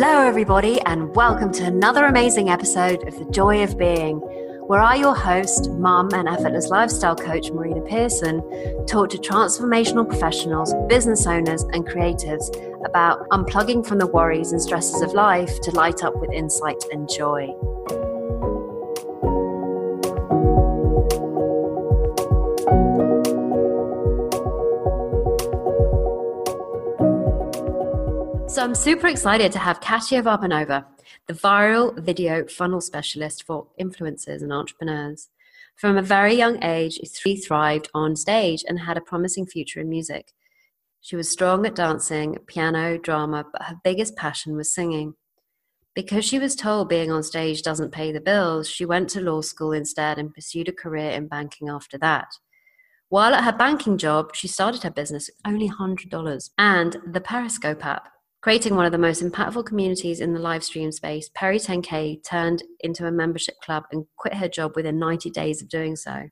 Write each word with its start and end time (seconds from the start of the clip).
Hello, 0.00 0.20
everybody, 0.22 0.80
and 0.82 1.14
welcome 1.14 1.52
to 1.52 1.64
another 1.64 2.04
amazing 2.04 2.50
episode 2.50 3.06
of 3.08 3.18
The 3.18 3.24
Joy 3.30 3.62
of 3.62 3.78
Being, 3.78 4.18
where 4.66 4.80
I, 4.80 4.94
your 4.94 5.14
host, 5.14 5.70
mum, 5.70 6.10
and 6.12 6.28
effortless 6.28 6.68
lifestyle 6.68 7.16
coach 7.16 7.50
Marina 7.50 7.80
Pearson, 7.80 8.40
talk 8.86 9.10
to 9.10 9.18
transformational 9.18 10.08
professionals, 10.08 10.74
business 10.88 11.26
owners, 11.26 11.62
and 11.72 11.86
creatives 11.86 12.48
about 12.84 13.28
unplugging 13.30 13.86
from 13.86 13.98
the 13.98 14.06
worries 14.06 14.52
and 14.52 14.62
stresses 14.62 15.02
of 15.02 15.12
life 15.12 15.60
to 15.62 15.70
light 15.72 16.04
up 16.04 16.16
with 16.16 16.30
insight 16.32 16.84
and 16.92 17.08
joy. 17.08 17.48
So 28.60 28.66
I'm 28.66 28.74
super 28.74 29.06
excited 29.06 29.52
to 29.52 29.58
have 29.58 29.80
Katya 29.80 30.22
Varbanova, 30.22 30.84
the 31.26 31.32
viral 31.32 31.98
video 31.98 32.46
funnel 32.46 32.82
specialist 32.82 33.44
for 33.44 33.68
influencers 33.80 34.42
and 34.42 34.52
entrepreneurs. 34.52 35.30
From 35.76 35.96
a 35.96 36.02
very 36.02 36.34
young 36.34 36.62
age, 36.62 37.00
she 37.14 37.36
thrived 37.36 37.88
on 37.94 38.16
stage 38.16 38.62
and 38.68 38.80
had 38.80 38.98
a 38.98 39.00
promising 39.00 39.46
future 39.46 39.80
in 39.80 39.88
music. 39.88 40.34
She 41.00 41.16
was 41.16 41.30
strong 41.30 41.64
at 41.64 41.74
dancing, 41.74 42.36
piano, 42.48 42.98
drama, 42.98 43.46
but 43.50 43.62
her 43.62 43.80
biggest 43.82 44.14
passion 44.14 44.56
was 44.56 44.74
singing. 44.74 45.14
Because 45.94 46.26
she 46.26 46.38
was 46.38 46.54
told 46.54 46.90
being 46.90 47.10
on 47.10 47.22
stage 47.22 47.62
doesn't 47.62 47.92
pay 47.92 48.12
the 48.12 48.20
bills, 48.20 48.68
she 48.68 48.84
went 48.84 49.08
to 49.10 49.22
law 49.22 49.40
school 49.40 49.72
instead 49.72 50.18
and 50.18 50.34
pursued 50.34 50.68
a 50.68 50.72
career 50.72 51.12
in 51.12 51.28
banking 51.28 51.70
after 51.70 51.96
that. 51.96 52.28
While 53.08 53.34
at 53.34 53.44
her 53.44 53.56
banking 53.56 53.96
job, 53.96 54.36
she 54.36 54.48
started 54.48 54.82
her 54.82 54.90
business 54.90 55.30
with 55.30 55.50
only 55.50 55.70
$100 55.70 56.50
and 56.58 56.98
the 57.10 57.22
Periscope 57.22 57.86
app. 57.86 58.10
Creating 58.42 58.74
one 58.74 58.86
of 58.86 58.92
the 58.92 58.96
most 58.96 59.22
impactful 59.22 59.66
communities 59.66 60.18
in 60.18 60.32
the 60.32 60.40
live 60.40 60.64
stream 60.64 60.90
space, 60.90 61.28
Perry 61.34 61.58
10K 61.58 62.24
turned 62.24 62.62
into 62.80 63.06
a 63.06 63.12
membership 63.12 63.60
club 63.60 63.84
and 63.92 64.06
quit 64.16 64.32
her 64.32 64.48
job 64.48 64.72
within 64.74 64.98
90 64.98 65.28
days 65.28 65.60
of 65.60 65.68
doing 65.68 65.94
so. 65.94 66.30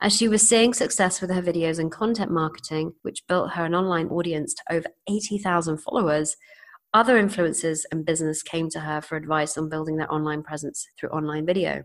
As 0.00 0.16
she 0.16 0.26
was 0.26 0.48
seeing 0.48 0.74
success 0.74 1.20
with 1.20 1.30
her 1.30 1.42
videos 1.42 1.78
and 1.78 1.92
content 1.92 2.32
marketing, 2.32 2.94
which 3.02 3.26
built 3.28 3.52
her 3.52 3.64
an 3.64 3.76
online 3.76 4.08
audience 4.08 4.54
to 4.54 4.74
over 4.74 4.88
80,000 5.08 5.76
followers, 5.78 6.36
other 6.92 7.22
influencers 7.22 7.82
and 7.92 8.04
business 8.04 8.42
came 8.42 8.68
to 8.70 8.80
her 8.80 9.00
for 9.00 9.16
advice 9.16 9.56
on 9.56 9.68
building 9.68 9.98
their 9.98 10.12
online 10.12 10.42
presence 10.42 10.88
through 10.98 11.10
online 11.10 11.46
video. 11.46 11.84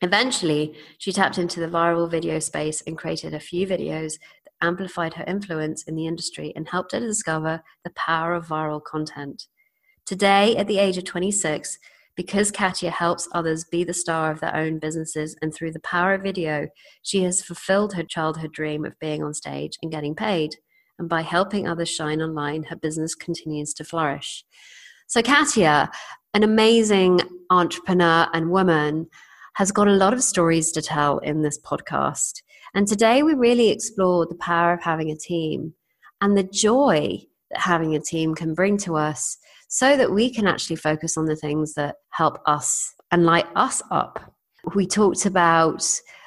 Eventually, 0.00 0.74
she 0.96 1.12
tapped 1.12 1.36
into 1.36 1.60
the 1.60 1.68
viral 1.68 2.10
video 2.10 2.38
space 2.38 2.82
and 2.86 2.96
created 2.96 3.34
a 3.34 3.40
few 3.40 3.66
videos 3.66 4.14
amplified 4.62 5.14
her 5.14 5.24
influence 5.24 5.82
in 5.84 5.96
the 5.96 6.06
industry 6.06 6.52
and 6.56 6.68
helped 6.68 6.92
her 6.92 7.00
to 7.00 7.06
discover 7.06 7.62
the 7.84 7.90
power 7.90 8.34
of 8.34 8.46
viral 8.46 8.82
content. 8.82 9.46
Today, 10.04 10.56
at 10.56 10.66
the 10.66 10.78
age 10.78 10.96
of 10.98 11.04
26, 11.04 11.78
because 12.16 12.50
Katya 12.50 12.90
helps 12.90 13.28
others 13.32 13.64
be 13.64 13.84
the 13.84 13.92
star 13.92 14.32
of 14.32 14.40
their 14.40 14.56
own 14.56 14.78
businesses 14.78 15.36
and 15.42 15.54
through 15.54 15.72
the 15.72 15.80
power 15.80 16.14
of 16.14 16.22
video, 16.22 16.68
she 17.02 17.22
has 17.24 17.42
fulfilled 17.42 17.92
her 17.94 18.02
childhood 18.02 18.52
dream 18.52 18.84
of 18.84 18.98
being 18.98 19.22
on 19.22 19.34
stage 19.34 19.76
and 19.82 19.92
getting 19.92 20.14
paid. 20.14 20.56
And 20.98 21.08
by 21.10 21.20
helping 21.20 21.68
others 21.68 21.90
shine 21.90 22.22
online, 22.22 22.62
her 22.64 22.76
business 22.76 23.14
continues 23.14 23.74
to 23.74 23.84
flourish. 23.84 24.44
So, 25.06 25.22
Katya, 25.22 25.90
an 26.32 26.42
amazing 26.42 27.20
entrepreneur 27.50 28.28
and 28.32 28.50
woman, 28.50 29.08
has 29.56 29.72
got 29.72 29.88
a 29.88 29.92
lot 29.92 30.12
of 30.12 30.22
stories 30.22 30.70
to 30.70 30.82
tell 30.82 31.18
in 31.18 31.40
this 31.40 31.58
podcast. 31.58 32.42
And 32.74 32.86
today 32.86 33.22
we 33.22 33.32
really 33.32 33.70
explore 33.70 34.26
the 34.26 34.34
power 34.34 34.74
of 34.74 34.82
having 34.82 35.10
a 35.10 35.16
team 35.16 35.72
and 36.20 36.36
the 36.36 36.42
joy 36.42 37.20
that 37.50 37.60
having 37.60 37.94
a 37.94 38.00
team 38.00 38.34
can 38.34 38.52
bring 38.52 38.76
to 38.78 38.96
us 38.96 39.38
so 39.68 39.96
that 39.96 40.12
we 40.12 40.28
can 40.30 40.46
actually 40.46 40.76
focus 40.76 41.16
on 41.16 41.24
the 41.24 41.36
things 41.36 41.72
that 41.72 41.96
help 42.10 42.38
us 42.44 42.92
and 43.10 43.24
light 43.24 43.46
us 43.56 43.82
up. 43.90 44.34
We 44.74 44.86
talked 44.86 45.24
about 45.24 45.82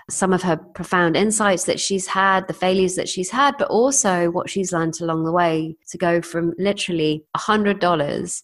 some 0.09 0.33
of 0.33 0.41
her 0.41 0.57
profound 0.57 1.15
insights 1.15 1.65
that 1.65 1.79
she's 1.79 2.07
had, 2.07 2.47
the 2.47 2.53
failures 2.53 2.95
that 2.95 3.07
she's 3.07 3.29
had, 3.29 3.55
but 3.59 3.67
also 3.69 4.31
what 4.31 4.49
she's 4.49 4.73
learned 4.73 4.99
along 5.01 5.23
the 5.23 5.31
way 5.31 5.77
to 5.91 5.99
go 5.99 6.19
from 6.19 6.55
literally 6.57 7.25
$100 7.37 8.41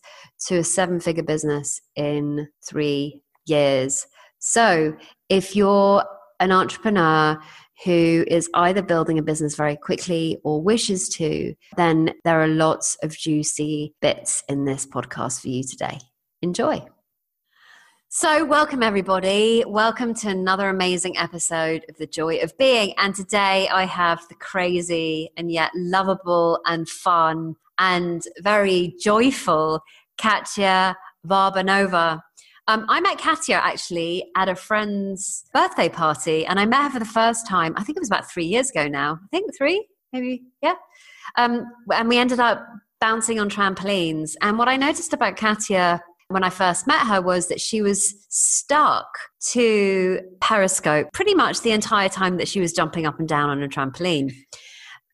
to 0.47 0.57
a 0.57 0.63
seven 0.63 0.99
figure 0.99 1.23
business 1.23 1.81
in 1.95 2.47
three 2.69 3.23
years. 3.47 4.05
So 4.47 4.95
if 5.27 5.55
you're 5.55 6.05
an 6.39 6.51
entrepreneur 6.51 7.41
who 7.83 8.23
is 8.27 8.47
either 8.53 8.83
building 8.83 9.17
a 9.17 9.23
business 9.23 9.55
very 9.55 9.75
quickly 9.75 10.37
or 10.43 10.61
wishes 10.61 11.09
to, 11.09 11.55
then 11.77 12.13
there 12.25 12.39
are 12.39 12.47
lots 12.47 12.95
of 13.01 13.17
juicy 13.17 13.95
bits 14.03 14.43
in 14.47 14.65
this 14.65 14.85
podcast 14.85 15.41
for 15.41 15.47
you 15.47 15.63
today. 15.63 15.97
Enjoy. 16.43 16.85
So, 18.09 18.45
welcome 18.45 18.83
everybody. 18.83 19.63
Welcome 19.65 20.13
to 20.13 20.29
another 20.29 20.69
amazing 20.69 21.17
episode 21.17 21.83
of 21.89 21.97
The 21.97 22.05
Joy 22.05 22.37
of 22.37 22.55
Being. 22.55 22.93
And 22.99 23.15
today 23.15 23.67
I 23.69 23.85
have 23.85 24.27
the 24.29 24.35
crazy 24.35 25.31
and 25.37 25.51
yet 25.51 25.71
lovable 25.73 26.59
and 26.67 26.87
fun 26.87 27.55
and 27.79 28.21
very 28.41 28.93
joyful 29.01 29.81
Katya 30.19 30.95
Varbanova. 31.27 32.21
Um, 32.67 32.85
I 32.89 32.99
met 32.99 33.19
Katya 33.19 33.57
actually 33.57 34.31
at 34.35 34.49
a 34.49 34.55
friend's 34.55 35.45
birthday 35.53 35.87
party, 35.87 36.45
and 36.45 36.59
I 36.59 36.65
met 36.65 36.83
her 36.83 36.89
for 36.89 36.99
the 36.99 37.05
first 37.05 37.47
time. 37.47 37.73
I 37.77 37.83
think 37.83 37.97
it 37.97 38.01
was 38.01 38.09
about 38.09 38.29
three 38.29 38.45
years 38.45 38.71
ago 38.71 38.87
now. 38.87 39.19
I 39.23 39.27
think 39.29 39.55
three, 39.55 39.87
maybe, 40.11 40.43
yeah. 40.63 40.75
Um, 41.37 41.65
and 41.93 42.09
we 42.09 42.17
ended 42.17 42.39
up 42.39 42.65
bouncing 42.99 43.39
on 43.39 43.49
trampolines. 43.49 44.33
And 44.41 44.57
what 44.57 44.67
I 44.67 44.77
noticed 44.77 45.13
about 45.13 45.37
Katya 45.37 46.01
when 46.29 46.43
I 46.43 46.49
first 46.49 46.87
met 46.87 47.05
her 47.05 47.21
was 47.21 47.49
that 47.49 47.61
she 47.61 47.83
was 47.83 48.15
stuck 48.29 49.07
to 49.51 50.21
Periscope 50.41 51.09
pretty 51.13 51.35
much 51.35 51.61
the 51.61 51.71
entire 51.71 52.09
time 52.09 52.37
that 52.37 52.47
she 52.47 52.59
was 52.59 52.73
jumping 52.73 53.05
up 53.05 53.19
and 53.19 53.27
down 53.27 53.49
on 53.51 53.61
a 53.61 53.67
trampoline. 53.67 54.31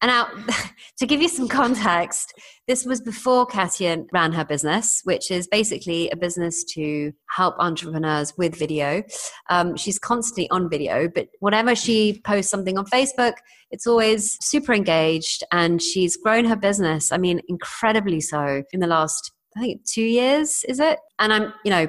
And 0.02 0.10
now, 0.10 0.30
to 1.00 1.06
give 1.06 1.22
you 1.22 1.28
some 1.28 1.48
context, 1.48 2.34
this 2.68 2.86
was 2.86 3.02
before 3.02 3.46
Katya 3.46 4.04
ran 4.12 4.32
her 4.34 4.46
business, 4.46 5.02
which 5.04 5.30
is 5.30 5.48
basically 5.48 6.10
a 6.10 6.16
business 6.16 6.64
to 6.74 7.12
help 7.30 7.56
entrepreneurs 7.60 8.34
with 8.38 8.58
video. 8.58 9.04
Um, 9.50 9.76
she's 9.76 10.00
constantly 10.00 10.50
on 10.50 10.70
video, 10.70 11.08
but 11.08 11.28
whenever 11.40 11.76
she 11.76 12.22
posts 12.26 12.50
something 12.52 12.78
on 12.78 12.86
Facebook, 12.86 13.34
it's 13.70 13.88
always 13.88 14.38
super 14.42 14.74
engaged 14.74 15.44
and 15.52 15.82
she's 15.82 16.18
grown 16.18 16.46
her 16.46 16.56
business, 16.56 17.12
I 17.12 17.18
mean, 17.18 17.42
incredibly 17.48 18.22
so 18.22 18.64
in 18.74 18.80
the 18.80 18.88
last 18.88 19.32
I 19.56 19.60
think 19.60 19.84
two 19.86 20.04
years, 20.04 20.64
is 20.68 20.80
it? 20.80 21.00
And 21.20 21.34
I'm, 21.34 21.54
you 21.66 21.72
know, 21.72 21.88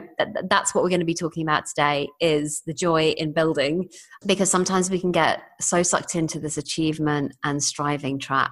that's 0.48 0.74
what 0.74 0.82
we're 0.82 0.90
going 0.90 1.00
to 1.00 1.06
be 1.06 1.14
talking 1.14 1.44
about 1.44 1.66
today 1.66 2.08
is 2.20 2.62
the 2.66 2.74
joy 2.74 3.10
in 3.10 3.32
building, 3.32 3.88
because 4.26 4.50
sometimes 4.50 4.90
we 4.90 5.00
can 5.00 5.12
get 5.12 5.42
so 5.60 5.82
sucked 5.82 6.16
into 6.16 6.40
this 6.40 6.58
achievement 6.58 7.34
and 7.44 7.62
striving 7.62 8.18
trap. 8.18 8.50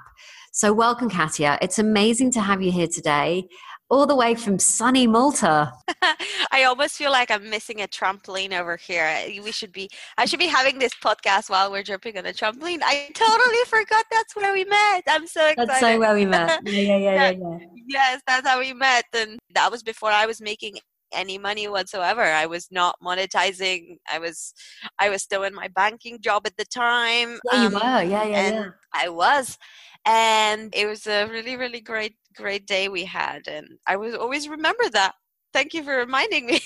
So, 0.52 0.72
welcome, 0.72 1.10
Katya. 1.10 1.58
It's 1.60 1.78
amazing 1.78 2.30
to 2.32 2.40
have 2.40 2.62
you 2.62 2.70
here 2.70 2.88
today 2.88 3.48
all 3.90 4.06
the 4.06 4.14
way 4.14 4.34
from 4.34 4.58
sunny 4.58 5.06
Malta. 5.06 5.72
I 6.52 6.64
almost 6.64 6.96
feel 6.96 7.10
like 7.10 7.30
I'm 7.30 7.50
missing 7.50 7.82
a 7.82 7.88
trampoline 7.88 8.58
over 8.58 8.76
here. 8.76 9.12
We 9.42 9.52
should 9.52 9.72
be 9.72 9.90
I 10.16 10.24
should 10.24 10.38
be 10.38 10.46
having 10.46 10.78
this 10.78 10.94
podcast 10.94 11.50
while 11.50 11.70
we're 11.70 11.82
jumping 11.82 12.16
on 12.16 12.26
a 12.26 12.32
trampoline. 12.32 12.80
I 12.82 13.10
totally 13.14 13.64
forgot 13.66 14.06
that's 14.10 14.36
where 14.36 14.52
we 14.52 14.64
met. 14.64 15.02
I'm 15.08 15.26
so 15.26 15.46
excited. 15.48 15.68
That's 15.68 15.80
so 15.80 15.98
where 15.98 16.14
we 16.14 16.24
met. 16.24 16.60
Yeah, 16.70 16.80
yeah, 16.80 16.96
yeah, 16.96 17.14
yeah, 17.14 17.30
yeah. 17.30 17.58
Yes, 17.88 18.22
that's 18.26 18.46
how 18.46 18.60
we 18.60 18.72
met. 18.72 19.04
And 19.12 19.38
that 19.54 19.70
was 19.70 19.82
before 19.82 20.10
I 20.10 20.26
was 20.26 20.40
making 20.40 20.76
any 21.12 21.38
money 21.38 21.66
whatsoever. 21.68 22.22
I 22.22 22.46
was 22.46 22.68
not 22.70 22.96
monetizing. 23.02 23.96
I 24.10 24.18
was 24.18 24.54
I 24.98 25.10
was 25.10 25.22
still 25.22 25.42
in 25.42 25.54
my 25.54 25.68
banking 25.68 26.20
job 26.20 26.46
at 26.46 26.56
the 26.56 26.64
time. 26.64 27.40
Yeah, 27.52 27.64
um, 27.64 27.72
you 27.72 27.78
were. 27.78 27.80
Yeah, 27.80 28.02
yeah, 28.02 28.50
yeah. 28.50 28.68
I 28.92 29.08
was 29.08 29.58
and 30.06 30.72
it 30.74 30.86
was 30.86 31.06
a 31.06 31.26
really 31.26 31.56
really 31.56 31.80
great 31.80 32.16
great 32.36 32.66
day 32.66 32.88
we 32.88 33.04
had 33.04 33.46
and 33.48 33.66
i 33.86 33.96
will 33.96 34.16
always 34.16 34.48
remember 34.48 34.88
that 34.90 35.14
thank 35.52 35.74
you 35.74 35.82
for 35.82 35.96
reminding 35.96 36.46
me 36.46 36.60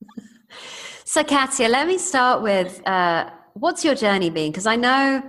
so 1.04 1.22
katya 1.22 1.68
let 1.68 1.86
me 1.86 1.98
start 1.98 2.42
with 2.42 2.86
uh, 2.86 3.28
what's 3.54 3.84
your 3.84 3.94
journey 3.94 4.30
been 4.30 4.50
because 4.50 4.66
i 4.66 4.76
know 4.76 5.22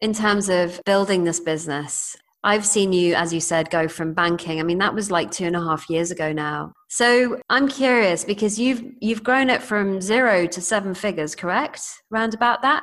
in 0.00 0.12
terms 0.12 0.48
of 0.48 0.80
building 0.84 1.24
this 1.24 1.40
business 1.40 2.16
I've 2.42 2.64
seen 2.64 2.92
you, 2.92 3.14
as 3.14 3.34
you 3.34 3.40
said, 3.40 3.68
go 3.70 3.86
from 3.86 4.14
banking. 4.14 4.60
I 4.60 4.62
mean, 4.62 4.78
that 4.78 4.94
was 4.94 5.10
like 5.10 5.30
two 5.30 5.44
and 5.44 5.54
a 5.54 5.60
half 5.60 5.90
years 5.90 6.10
ago 6.10 6.32
now. 6.32 6.72
So 6.88 7.38
I'm 7.50 7.68
curious 7.68 8.24
because 8.24 8.58
you've 8.58 8.82
you've 9.00 9.22
grown 9.22 9.50
it 9.50 9.62
from 9.62 10.00
zero 10.00 10.46
to 10.46 10.60
seven 10.62 10.94
figures, 10.94 11.34
correct? 11.34 11.82
Round 12.10 12.32
about 12.32 12.62
that. 12.62 12.82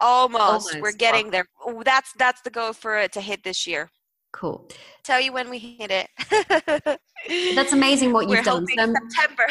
Oh 0.00 0.22
Almost. 0.22 0.40
Almost. 0.40 0.80
We're 0.80 0.92
getting 0.92 1.30
there. 1.30 1.46
That's 1.84 2.12
that's 2.18 2.40
the 2.42 2.50
goal 2.50 2.72
for 2.72 2.96
it 2.98 3.12
to 3.12 3.20
hit 3.20 3.42
this 3.44 3.66
year. 3.66 3.90
Cool. 4.32 4.68
Tell 5.04 5.20
you 5.20 5.32
when 5.32 5.50
we 5.50 5.58
hit 5.58 5.90
it. 5.90 7.00
that's 7.54 7.72
amazing 7.72 8.12
what 8.12 8.22
you've 8.28 8.38
We're 8.38 8.44
done. 8.44 8.66
So 8.66 8.94
September. 9.14 9.46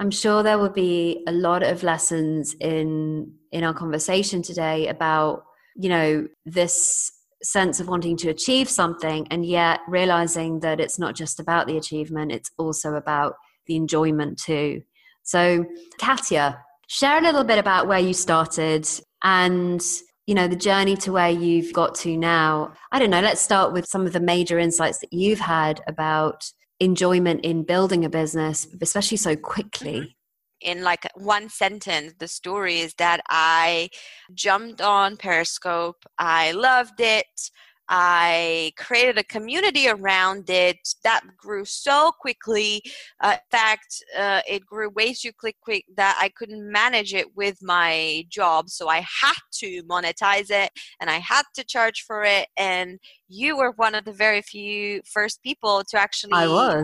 I'm 0.00 0.10
sure 0.10 0.42
there 0.42 0.58
will 0.58 0.70
be 0.70 1.24
a 1.26 1.32
lot 1.32 1.62
of 1.62 1.82
lessons 1.82 2.54
in 2.60 3.32
in 3.52 3.64
our 3.64 3.74
conversation 3.74 4.42
today 4.42 4.88
about 4.88 5.44
you 5.76 5.88
know 5.88 6.28
this 6.44 7.12
sense 7.42 7.80
of 7.80 7.88
wanting 7.88 8.16
to 8.16 8.28
achieve 8.28 8.68
something 8.68 9.26
and 9.30 9.46
yet 9.46 9.80
realizing 9.88 10.60
that 10.60 10.80
it's 10.80 10.98
not 10.98 11.14
just 11.14 11.38
about 11.38 11.66
the 11.66 11.76
achievement, 11.76 12.32
it's 12.32 12.50
also 12.58 12.94
about 12.94 13.36
the 13.66 13.76
enjoyment 13.76 14.38
too. 14.38 14.82
So, 15.22 15.66
Katya, 16.00 16.64
share 16.88 17.18
a 17.18 17.22
little 17.22 17.44
bit 17.44 17.58
about 17.58 17.86
where 17.86 17.98
you 18.00 18.12
started 18.12 18.88
and 19.22 19.80
you 20.26 20.34
know 20.34 20.48
the 20.48 20.56
journey 20.56 20.96
to 20.96 21.12
where 21.12 21.30
you've 21.30 21.72
got 21.72 21.94
to 21.94 22.16
now. 22.16 22.72
I 22.90 22.98
don't 22.98 23.10
know 23.10 23.20
let's 23.20 23.40
start 23.40 23.72
with 23.72 23.86
some 23.86 24.06
of 24.06 24.12
the 24.12 24.20
major 24.20 24.58
insights 24.58 24.98
that 24.98 25.12
you've 25.12 25.40
had 25.40 25.80
about 25.86 26.50
enjoyment 26.80 27.44
in 27.44 27.62
building 27.62 28.04
a 28.04 28.08
business 28.10 28.66
especially 28.82 29.18
so 29.18 29.36
quickly. 29.36 29.92
Mm-hmm. 30.00 30.08
In 30.60 30.82
like 30.82 31.06
one 31.14 31.48
sentence 31.48 32.14
the 32.18 32.26
story 32.26 32.80
is 32.80 32.94
that 32.98 33.20
i 33.28 33.90
jumped 34.34 34.80
on 34.80 35.16
periscope. 35.16 36.04
I 36.18 36.52
loved 36.52 37.00
it 37.00 37.26
I 37.88 38.72
created 38.76 39.18
a 39.18 39.24
community 39.24 39.88
around 39.88 40.50
it 40.50 40.76
that 41.04 41.22
grew 41.36 41.64
so 41.64 42.12
quickly. 42.20 42.82
Uh, 43.20 43.32
in 43.32 43.58
fact, 43.58 44.02
uh, 44.16 44.42
it 44.48 44.66
grew 44.66 44.90
way 44.90 45.12
too 45.12 45.32
quick, 45.38 45.56
quick 45.60 45.84
that 45.96 46.18
I 46.20 46.28
couldn't 46.30 46.70
manage 46.70 47.14
it 47.14 47.36
with 47.36 47.58
my 47.62 48.24
job. 48.28 48.68
So 48.68 48.88
I 48.88 48.98
had 49.22 49.38
to 49.54 49.82
monetize 49.84 50.50
it 50.50 50.70
and 51.00 51.08
I 51.08 51.18
had 51.18 51.44
to 51.54 51.64
charge 51.64 52.04
for 52.06 52.24
it. 52.24 52.48
And 52.56 52.98
you 53.28 53.56
were 53.56 53.72
one 53.72 53.94
of 53.94 54.04
the 54.04 54.12
very 54.12 54.42
few 54.42 55.02
first 55.10 55.42
people 55.42 55.82
to 55.88 55.98
actually 55.98 56.32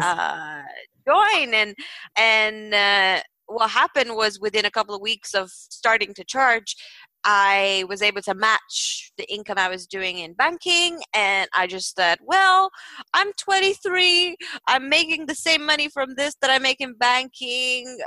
uh, 0.03 0.62
join. 1.06 1.55
And 1.55 1.75
and 2.17 2.75
uh, 2.75 3.23
what 3.47 3.71
happened 3.71 4.17
was 4.17 4.41
within 4.41 4.65
a 4.65 4.71
couple 4.71 4.95
of 4.95 5.01
weeks 5.01 5.35
of 5.35 5.51
starting 5.51 6.15
to 6.15 6.25
charge, 6.25 6.77
I 7.25 7.85
was 7.88 8.03
able 8.03 8.23
to 8.23 8.35
match 8.35 9.12
the 9.17 9.31
income 9.32 9.59
I 9.59 9.69
was 9.69 9.87
doing 9.87 10.19
in 10.19 10.35
banking. 10.35 11.00
And 11.15 11.49
I 11.55 11.67
just 11.67 11.94
said, 11.94 12.19
well, 12.23 12.71
I'm 13.15 13.32
23. 13.38 14.37
I'm 14.69 14.88
making 14.88 15.26
the 15.26 15.35
same 15.35 15.65
money 15.65 15.88
from 15.88 16.15
this 16.17 16.35
that 16.43 16.50
I 16.50 16.59
make 16.59 16.81
in 16.81 16.94
banking. 16.94 17.99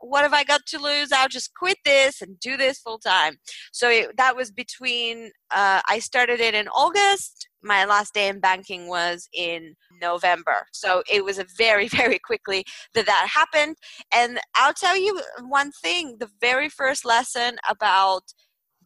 What 0.00 0.22
have 0.22 0.34
I 0.34 0.44
got 0.44 0.66
to 0.66 0.78
lose? 0.78 1.10
I'll 1.12 1.28
just 1.28 1.54
quit 1.54 1.78
this 1.84 2.20
and 2.20 2.38
do 2.40 2.56
this 2.56 2.78
full 2.78 2.98
time. 2.98 3.36
So 3.72 3.88
it, 3.88 4.16
that 4.16 4.36
was 4.36 4.50
between, 4.50 5.30
uh, 5.54 5.80
I 5.88 6.00
started 6.00 6.40
it 6.40 6.54
in 6.54 6.68
August. 6.68 7.48
My 7.62 7.84
last 7.86 8.12
day 8.12 8.28
in 8.28 8.38
banking 8.38 8.88
was 8.88 9.28
in 9.32 9.74
November. 10.02 10.66
So 10.72 11.02
it 11.10 11.24
was 11.24 11.40
very, 11.56 11.88
very 12.02 12.18
quickly 12.18 12.64
that 12.94 13.06
that 13.06 13.28
happened. 13.32 13.76
And 14.12 14.38
I'll 14.54 14.74
tell 14.74 14.96
you 14.96 15.20
one 15.48 15.70
thing 15.82 16.16
the 16.18 16.30
very 16.40 16.68
first 16.68 17.04
lesson 17.04 17.56
about 17.68 18.22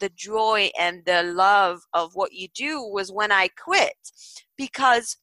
the 0.01 0.09
joy 0.09 0.69
and 0.77 1.05
the 1.05 1.23
love 1.23 1.79
of 1.93 2.11
what 2.13 2.33
you 2.33 2.49
do 2.53 2.83
was 2.83 3.11
when 3.11 3.31
I 3.31 3.47
quit 3.63 3.93
because 4.57 5.15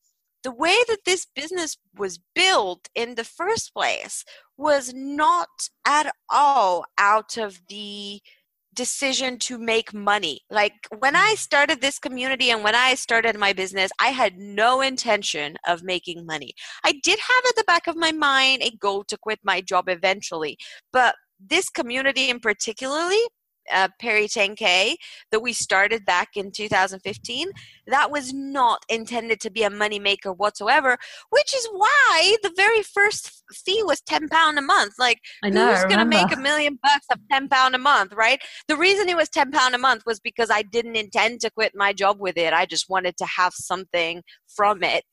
the 0.45 0.53
way 0.53 0.77
that 0.89 1.05
this 1.05 1.27
business 1.35 1.77
was 1.97 2.21
built 2.35 2.89
in 2.95 3.17
the 3.17 3.25
first 3.25 3.75
place 3.75 4.25
was 4.57 4.95
not 4.95 5.49
at 5.87 6.11
all 6.31 6.87
out 6.99 7.37
of 7.37 7.61
the 7.69 8.21
decision 8.75 9.39
to 9.41 9.59
make 9.59 9.93
money. 9.93 10.41
Like 10.51 10.73
when 11.01 11.17
I 11.17 11.33
mm. 11.35 11.39
started 11.39 11.81
this 11.81 11.99
community 11.99 12.51
and 12.51 12.63
when 12.63 12.77
I 12.77 12.95
started 12.95 13.37
my 13.37 13.53
business, 13.53 13.91
I 14.01 14.09
had 14.09 14.39
no 14.39 14.81
intention 14.81 15.57
of 15.67 15.83
making 15.83 16.25
money. 16.25 16.53
I 16.85 16.93
did 17.03 17.19
have 17.19 17.45
at 17.49 17.57
the 17.57 17.65
back 17.67 17.89
of 17.89 17.97
my 17.97 18.13
mind 18.13 18.63
a 18.63 18.71
goal 18.71 19.03
to 19.09 19.19
quit 19.19 19.41
my 19.43 19.61
job 19.61 19.89
eventually, 19.89 20.57
but 20.93 21.17
this 21.41 21.69
community 21.69 22.31
in 22.31 22.39
particularly 22.39 23.21
uh, 23.73 23.89
Perry 24.01 24.27
10K 24.27 24.97
that 25.31 25.41
we 25.41 25.53
started 25.53 26.05
back 26.05 26.31
in 26.37 26.51
2015, 26.51 27.51
that 27.87 28.11
was 28.11 28.33
not 28.33 28.85
intended 28.89 29.41
to 29.41 29.51
be 29.51 29.63
a 29.63 29.71
money 29.71 29.99
maker 29.99 30.33
whatsoever, 30.33 30.99
which 31.31 31.55
is 31.55 31.69
why 31.73 32.37
the 32.43 32.53
very 32.57 32.83
first 32.83 33.43
fee 33.53 33.83
was 33.83 34.01
10 34.03 34.29
pound 34.29 34.59
a 34.59 34.63
month. 34.63 34.95
Like, 34.99 35.21
I 35.43 35.51
know, 35.51 35.69
who's 35.69 35.85
going 35.85 35.99
to 35.99 36.05
make 36.05 36.33
a 36.33 36.41
million 36.41 36.79
bucks 36.83 37.07
of 37.11 37.19
10 37.31 37.49
pound 37.49 37.75
a 37.75 37.79
month, 37.79 38.13
right? 38.13 38.41
The 38.69 38.77
reason 38.77 39.09
it 39.09 39.17
was 39.17 39.29
10 39.29 39.51
pound 39.53 39.75
a 39.75 39.79
month 39.79 40.03
was 40.07 40.21
because 40.21 40.51
I 40.51 40.63
didn't 40.63 40.97
intend 40.97 41.41
to 41.41 41.51
quit 41.51 41.73
my 41.75 41.93
job 41.93 42.19
with 42.21 42.37
it. 42.37 42.53
I 42.53 42.67
just 42.67 42.89
wanted 42.89 43.17
to 43.19 43.27
have 43.27 43.53
something 43.55 44.23
from 44.49 44.83
it. 44.83 45.05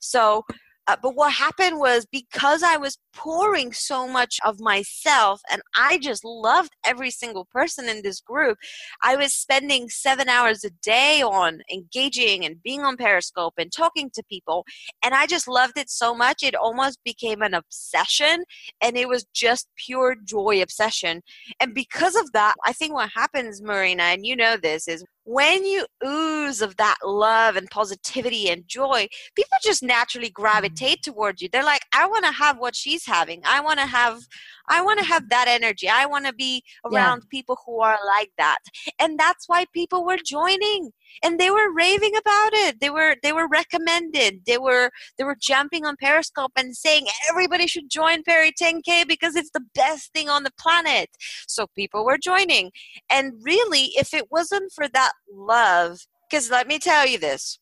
So 0.00 0.44
uh, 0.86 0.96
but 1.00 1.14
what 1.14 1.32
happened 1.32 1.78
was 1.78 2.06
because 2.10 2.62
I 2.62 2.76
was 2.76 2.98
pouring 3.14 3.72
so 3.72 4.06
much 4.06 4.38
of 4.44 4.60
myself 4.60 5.40
and 5.50 5.62
I 5.76 5.98
just 5.98 6.24
loved 6.24 6.72
every 6.84 7.10
single 7.10 7.46
person 7.50 7.88
in 7.88 8.02
this 8.02 8.20
group, 8.20 8.58
I 9.02 9.16
was 9.16 9.32
spending 9.32 9.88
seven 9.88 10.28
hours 10.28 10.64
a 10.64 10.70
day 10.82 11.22
on 11.22 11.60
engaging 11.72 12.44
and 12.44 12.62
being 12.62 12.82
on 12.82 12.96
Periscope 12.96 13.54
and 13.56 13.72
talking 13.72 14.10
to 14.14 14.22
people. 14.28 14.64
And 15.02 15.14
I 15.14 15.26
just 15.26 15.48
loved 15.48 15.78
it 15.78 15.88
so 15.88 16.14
much, 16.14 16.42
it 16.42 16.54
almost 16.54 16.98
became 17.04 17.40
an 17.42 17.54
obsession. 17.54 18.44
And 18.82 18.96
it 18.96 19.08
was 19.08 19.24
just 19.34 19.68
pure 19.76 20.16
joy 20.22 20.60
obsession. 20.60 21.22
And 21.60 21.74
because 21.74 22.16
of 22.16 22.32
that, 22.32 22.54
I 22.64 22.72
think 22.72 22.92
what 22.92 23.10
happens, 23.14 23.62
Marina, 23.62 24.02
and 24.04 24.26
you 24.26 24.36
know 24.36 24.56
this, 24.56 24.86
is 24.88 25.04
when 25.24 25.64
you 25.64 25.86
ooze 26.06 26.60
of 26.60 26.76
that 26.76 26.98
love 27.02 27.56
and 27.56 27.68
positivity 27.70 28.48
and 28.48 28.66
joy, 28.68 29.08
people 29.34 29.58
just 29.62 29.82
naturally 29.82 30.30
gravitate 30.30 31.00
mm-hmm. 31.02 31.12
towards 31.12 31.42
you. 31.42 31.48
They're 31.50 31.64
like, 31.64 31.82
I 31.92 32.06
want 32.06 32.24
to 32.26 32.32
have 32.32 32.58
what 32.58 32.76
she's 32.76 33.06
having. 33.06 33.40
I 33.44 33.60
want 33.60 33.80
to 33.80 33.86
have 33.86 34.20
I 34.68 34.82
want 34.82 34.98
to 35.00 35.04
have 35.04 35.28
that 35.30 35.46
energy. 35.48 35.88
I 35.88 36.06
want 36.06 36.26
to 36.26 36.32
be 36.32 36.62
around 36.84 37.22
yeah. 37.22 37.28
people 37.30 37.58
who 37.66 37.80
are 37.80 37.98
like 38.06 38.30
that. 38.38 38.58
And 38.98 39.18
that's 39.18 39.48
why 39.48 39.66
people 39.72 40.04
were 40.04 40.18
joining 40.24 40.90
and 41.22 41.38
they 41.38 41.50
were 41.50 41.72
raving 41.72 42.16
about 42.16 42.50
it. 42.52 42.80
They 42.80 42.90
were 42.90 43.16
they 43.22 43.32
were 43.32 43.48
recommended. 43.48 44.40
They 44.46 44.58
were 44.58 44.90
they 45.18 45.24
were 45.24 45.36
jumping 45.40 45.84
on 45.84 45.96
Periscope 46.00 46.52
and 46.56 46.76
saying 46.76 47.06
everybody 47.30 47.66
should 47.66 47.90
join 47.90 48.22
Perry 48.22 48.52
10K 48.52 49.06
because 49.06 49.36
it's 49.36 49.50
the 49.52 49.64
best 49.74 50.12
thing 50.12 50.28
on 50.28 50.44
the 50.44 50.52
planet. 50.58 51.10
So 51.46 51.66
people 51.74 52.04
were 52.04 52.18
joining. 52.18 52.70
And 53.10 53.34
really 53.42 53.90
if 53.96 54.14
it 54.14 54.30
wasn't 54.30 54.72
for 54.72 54.88
that 54.88 55.12
love 55.32 56.06
because 56.30 56.50
let 56.50 56.66
me 56.66 56.78
tell 56.78 57.06
you 57.06 57.18
this 57.18 57.58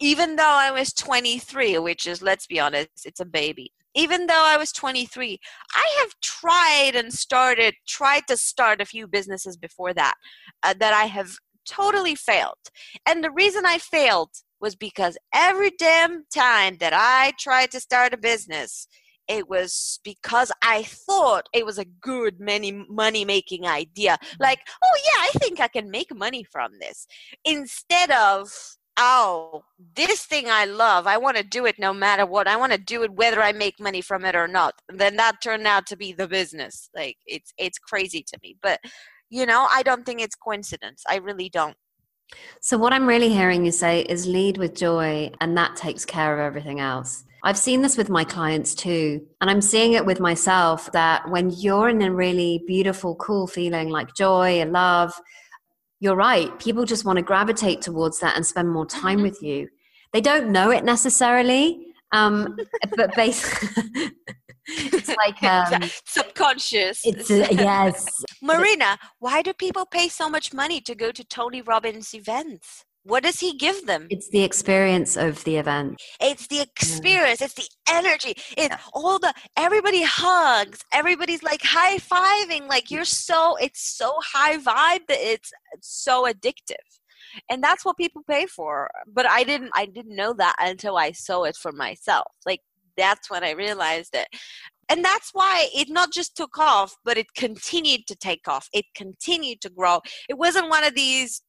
even 0.00 0.36
though 0.36 0.44
I 0.44 0.70
was 0.70 0.92
23, 0.94 1.78
which 1.78 2.06
is, 2.06 2.22
let's 2.22 2.46
be 2.46 2.58
honest, 2.58 2.88
it's 3.04 3.20
a 3.20 3.26
baby, 3.26 3.72
even 3.94 4.26
though 4.26 4.44
I 4.46 4.56
was 4.56 4.72
23, 4.72 5.38
I 5.74 5.96
have 6.00 6.14
tried 6.22 6.92
and 6.94 7.12
started, 7.12 7.74
tried 7.86 8.26
to 8.28 8.36
start 8.36 8.80
a 8.80 8.86
few 8.86 9.06
businesses 9.06 9.56
before 9.56 9.94
that, 9.94 10.14
uh, 10.62 10.74
that 10.78 10.94
I 10.94 11.04
have 11.04 11.36
totally 11.66 12.14
failed. 12.14 12.54
And 13.06 13.22
the 13.22 13.30
reason 13.30 13.64
I 13.66 13.78
failed 13.78 14.30
was 14.60 14.76
because 14.76 15.16
every 15.34 15.70
damn 15.78 16.24
time 16.34 16.76
that 16.80 16.92
I 16.94 17.32
tried 17.38 17.70
to 17.72 17.80
start 17.80 18.12
a 18.12 18.18
business, 18.18 18.86
it 19.28 19.48
was 19.48 20.00
because 20.02 20.50
I 20.62 20.82
thought 20.82 21.48
it 21.54 21.64
was 21.64 21.78
a 21.78 21.84
good 21.84 22.40
money 22.40 22.72
money 22.88 23.24
making 23.24 23.64
idea. 23.64 24.18
Like, 24.40 24.58
oh 24.82 24.98
yeah, 25.06 25.20
I 25.20 25.30
think 25.38 25.60
I 25.60 25.68
can 25.68 25.90
make 25.90 26.14
money 26.14 26.44
from 26.44 26.72
this. 26.80 27.06
Instead 27.44 28.10
of 28.10 28.52
oh, 29.00 29.64
this 29.96 30.26
thing 30.26 30.44
I 30.48 30.66
love, 30.66 31.06
I 31.06 31.16
want 31.16 31.38
to 31.38 31.42
do 31.42 31.64
it 31.64 31.78
no 31.78 31.92
matter 31.92 32.26
what. 32.26 32.46
I 32.46 32.56
want 32.56 32.72
to 32.72 32.78
do 32.78 33.02
it 33.02 33.12
whether 33.12 33.40
I 33.40 33.52
make 33.52 33.80
money 33.80 34.02
from 34.02 34.24
it 34.24 34.36
or 34.36 34.46
not. 34.46 34.74
Then 34.88 35.16
that 35.16 35.40
turned 35.42 35.66
out 35.66 35.86
to 35.86 35.96
be 35.96 36.12
the 36.12 36.28
business. 36.28 36.90
Like 36.94 37.16
it's 37.26 37.52
it's 37.58 37.78
crazy 37.78 38.22
to 38.22 38.38
me. 38.42 38.56
But 38.62 38.80
you 39.30 39.46
know, 39.46 39.66
I 39.72 39.82
don't 39.82 40.04
think 40.04 40.20
it's 40.20 40.34
coincidence. 40.34 41.02
I 41.08 41.16
really 41.16 41.48
don't. 41.48 41.76
So 42.60 42.78
what 42.78 42.92
I'm 42.92 43.06
really 43.06 43.30
hearing 43.30 43.64
you 43.64 43.72
say 43.72 44.02
is 44.02 44.26
lead 44.26 44.58
with 44.58 44.76
joy 44.76 45.32
and 45.40 45.56
that 45.56 45.76
takes 45.76 46.04
care 46.04 46.34
of 46.34 46.40
everything 46.40 46.78
else. 46.78 47.24
I've 47.42 47.58
seen 47.58 47.80
this 47.80 47.96
with 47.96 48.10
my 48.10 48.22
clients 48.22 48.74
too. 48.74 49.26
And 49.40 49.50
I'm 49.50 49.62
seeing 49.62 49.94
it 49.94 50.04
with 50.04 50.20
myself 50.20 50.92
that 50.92 51.28
when 51.30 51.50
you're 51.50 51.88
in 51.88 52.02
a 52.02 52.12
really 52.12 52.62
beautiful, 52.66 53.16
cool 53.16 53.46
feeling 53.46 53.88
like 53.88 54.14
joy 54.14 54.60
and 54.60 54.72
love, 54.72 55.12
you're 56.00 56.16
right. 56.16 56.58
People 56.58 56.84
just 56.84 57.04
want 57.04 57.18
to 57.18 57.22
gravitate 57.22 57.82
towards 57.82 58.20
that 58.20 58.34
and 58.34 58.44
spend 58.44 58.70
more 58.70 58.86
time 58.86 59.16
mm-hmm. 59.16 59.24
with 59.24 59.42
you. 59.42 59.68
They 60.12 60.20
don't 60.20 60.50
know 60.50 60.70
it 60.70 60.82
necessarily, 60.82 61.94
um, 62.10 62.56
but 62.96 63.14
basically, 63.14 64.10
it's 64.66 65.08
like 65.08 65.42
um, 65.42 65.88
subconscious. 66.06 67.02
It's 67.04 67.30
uh, 67.30 67.46
yes, 67.52 68.08
Marina. 68.42 68.98
Why 69.18 69.42
do 69.42 69.52
people 69.52 69.86
pay 69.86 70.08
so 70.08 70.28
much 70.28 70.52
money 70.52 70.80
to 70.80 70.94
go 70.94 71.12
to 71.12 71.22
Tony 71.22 71.62
Robbins 71.62 72.14
events? 72.14 72.84
What 73.04 73.22
does 73.22 73.40
he 73.40 73.56
give 73.56 73.86
them? 73.86 74.06
It's 74.10 74.28
the 74.28 74.42
experience 74.42 75.16
of 75.16 75.42
the 75.44 75.56
event. 75.56 76.00
It's 76.20 76.46
the 76.48 76.60
experience. 76.60 77.40
Yeah. 77.40 77.46
It's 77.46 77.54
the 77.54 77.68
energy. 77.88 78.34
It's 78.56 78.68
yeah. 78.68 78.78
all 78.92 79.18
the 79.18 79.32
everybody 79.56 80.02
hugs. 80.02 80.80
Everybody's 80.92 81.42
like 81.42 81.62
high 81.62 81.96
fiving. 81.96 82.68
Like 82.68 82.90
you're 82.90 83.06
so. 83.06 83.56
It's 83.56 83.96
so 83.96 84.14
high 84.20 84.58
vibe 84.58 85.06
that 85.08 85.18
it's 85.18 85.50
so 85.80 86.26
addictive, 86.30 86.74
and 87.48 87.62
that's 87.62 87.84
what 87.84 87.96
people 87.96 88.22
pay 88.28 88.46
for. 88.46 88.90
But 89.06 89.26
I 89.26 89.44
didn't. 89.44 89.70
I 89.74 89.86
didn't 89.86 90.16
know 90.16 90.34
that 90.34 90.56
until 90.58 90.98
I 90.98 91.12
saw 91.12 91.44
it 91.44 91.56
for 91.56 91.72
myself. 91.72 92.26
Like 92.44 92.60
that's 92.98 93.30
when 93.30 93.42
I 93.42 93.52
realized 93.52 94.14
it. 94.14 94.28
And 94.90 95.04
that's 95.04 95.30
why 95.32 95.68
it 95.72 95.88
not 95.88 96.12
just 96.12 96.36
took 96.36 96.58
off, 96.58 96.96
but 97.04 97.16
it 97.16 97.32
continued 97.34 98.08
to 98.08 98.16
take 98.16 98.48
off. 98.48 98.68
It 98.72 98.86
continued 98.96 99.60
to 99.60 99.70
grow. 99.70 100.00
It 100.28 100.36
wasn't 100.36 100.68
one 100.68 100.82
of 100.82 100.96
these 100.96 101.42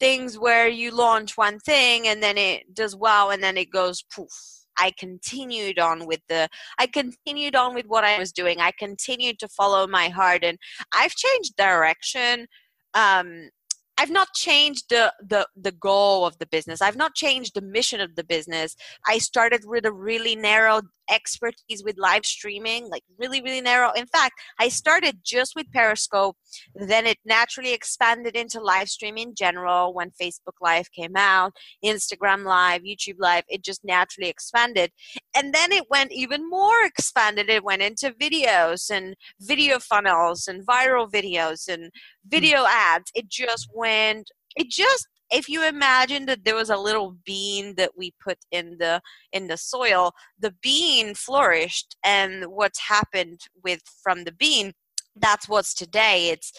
things 0.00 0.38
where 0.38 0.68
you 0.68 0.90
launch 0.90 1.36
one 1.36 1.58
thing 1.60 2.06
and 2.08 2.22
then 2.22 2.38
it 2.38 2.74
does 2.74 2.94
well 2.96 3.30
and 3.30 3.42
then 3.42 3.56
it 3.56 3.70
goes 3.70 4.04
poof 4.14 4.58
I 4.78 4.92
continued 4.96 5.78
on 5.78 6.06
with 6.06 6.20
the 6.28 6.48
I 6.78 6.86
continued 6.86 7.56
on 7.56 7.74
with 7.74 7.86
what 7.86 8.04
I 8.04 8.18
was 8.18 8.32
doing. 8.32 8.60
I 8.60 8.72
continued 8.78 9.38
to 9.40 9.48
follow 9.48 9.86
my 9.86 10.08
heart 10.08 10.44
and 10.44 10.58
I've 10.94 11.14
changed 11.14 11.56
direction 11.56 12.46
um 12.94 13.50
I've 13.98 14.10
not 14.10 14.28
changed 14.34 14.90
the, 14.90 15.12
the 15.20 15.46
the 15.56 15.72
goal 15.72 16.24
of 16.24 16.38
the 16.38 16.46
business. 16.46 16.80
I've 16.80 16.96
not 16.96 17.14
changed 17.14 17.54
the 17.54 17.60
mission 17.60 18.00
of 18.00 18.14
the 18.14 18.24
business. 18.24 18.76
I 19.06 19.18
started 19.18 19.62
with 19.66 19.84
a 19.84 19.92
really 19.92 20.36
narrow 20.36 20.82
expertise 21.10 21.82
with 21.84 21.98
live 21.98 22.24
streaming, 22.24 22.88
like 22.88 23.02
really, 23.18 23.40
really 23.42 23.60
narrow. 23.60 23.90
In 23.92 24.06
fact, 24.06 24.34
I 24.58 24.68
started 24.68 25.18
just 25.24 25.54
with 25.56 25.70
Periscope, 25.72 26.36
then 26.74 27.06
it 27.06 27.18
naturally 27.24 27.72
expanded 27.72 28.36
into 28.36 28.60
live 28.60 28.88
streaming 28.88 29.28
in 29.28 29.34
general 29.34 29.94
when 29.94 30.10
Facebook 30.10 30.58
Live 30.60 30.90
came 30.92 31.16
out, 31.16 31.52
Instagram 31.84 32.44
Live, 32.44 32.82
YouTube 32.82 33.16
Live, 33.18 33.44
it 33.48 33.62
just 33.62 33.84
naturally 33.84 34.28
expanded. 34.28 34.90
And 35.36 35.54
then 35.54 35.72
it 35.72 35.84
went 35.90 36.12
even 36.12 36.48
more 36.48 36.84
expanded. 36.84 37.48
It 37.48 37.64
went 37.64 37.82
into 37.82 38.12
videos 38.12 38.90
and 38.90 39.14
video 39.40 39.78
funnels 39.78 40.48
and 40.48 40.66
viral 40.66 41.10
videos 41.10 41.68
and 41.68 41.90
video 42.28 42.64
ads. 42.66 43.10
It 43.14 43.28
just 43.28 43.68
went 43.74 44.30
it 44.56 44.68
just 44.68 45.08
if 45.30 45.48
you 45.48 45.66
imagine 45.66 46.26
that 46.26 46.44
there 46.44 46.54
was 46.54 46.70
a 46.70 46.76
little 46.76 47.16
bean 47.24 47.74
that 47.76 47.92
we 47.96 48.12
put 48.22 48.38
in 48.50 48.76
the 48.78 49.00
in 49.32 49.46
the 49.46 49.56
soil 49.56 50.12
the 50.38 50.54
bean 50.62 51.14
flourished 51.14 51.96
and 52.04 52.44
what's 52.46 52.80
happened 52.80 53.40
with 53.62 53.80
from 54.02 54.24
the 54.24 54.32
bean 54.32 54.72
that's 55.16 55.48
what's 55.48 55.74
today 55.74 56.30
it's 56.30 56.52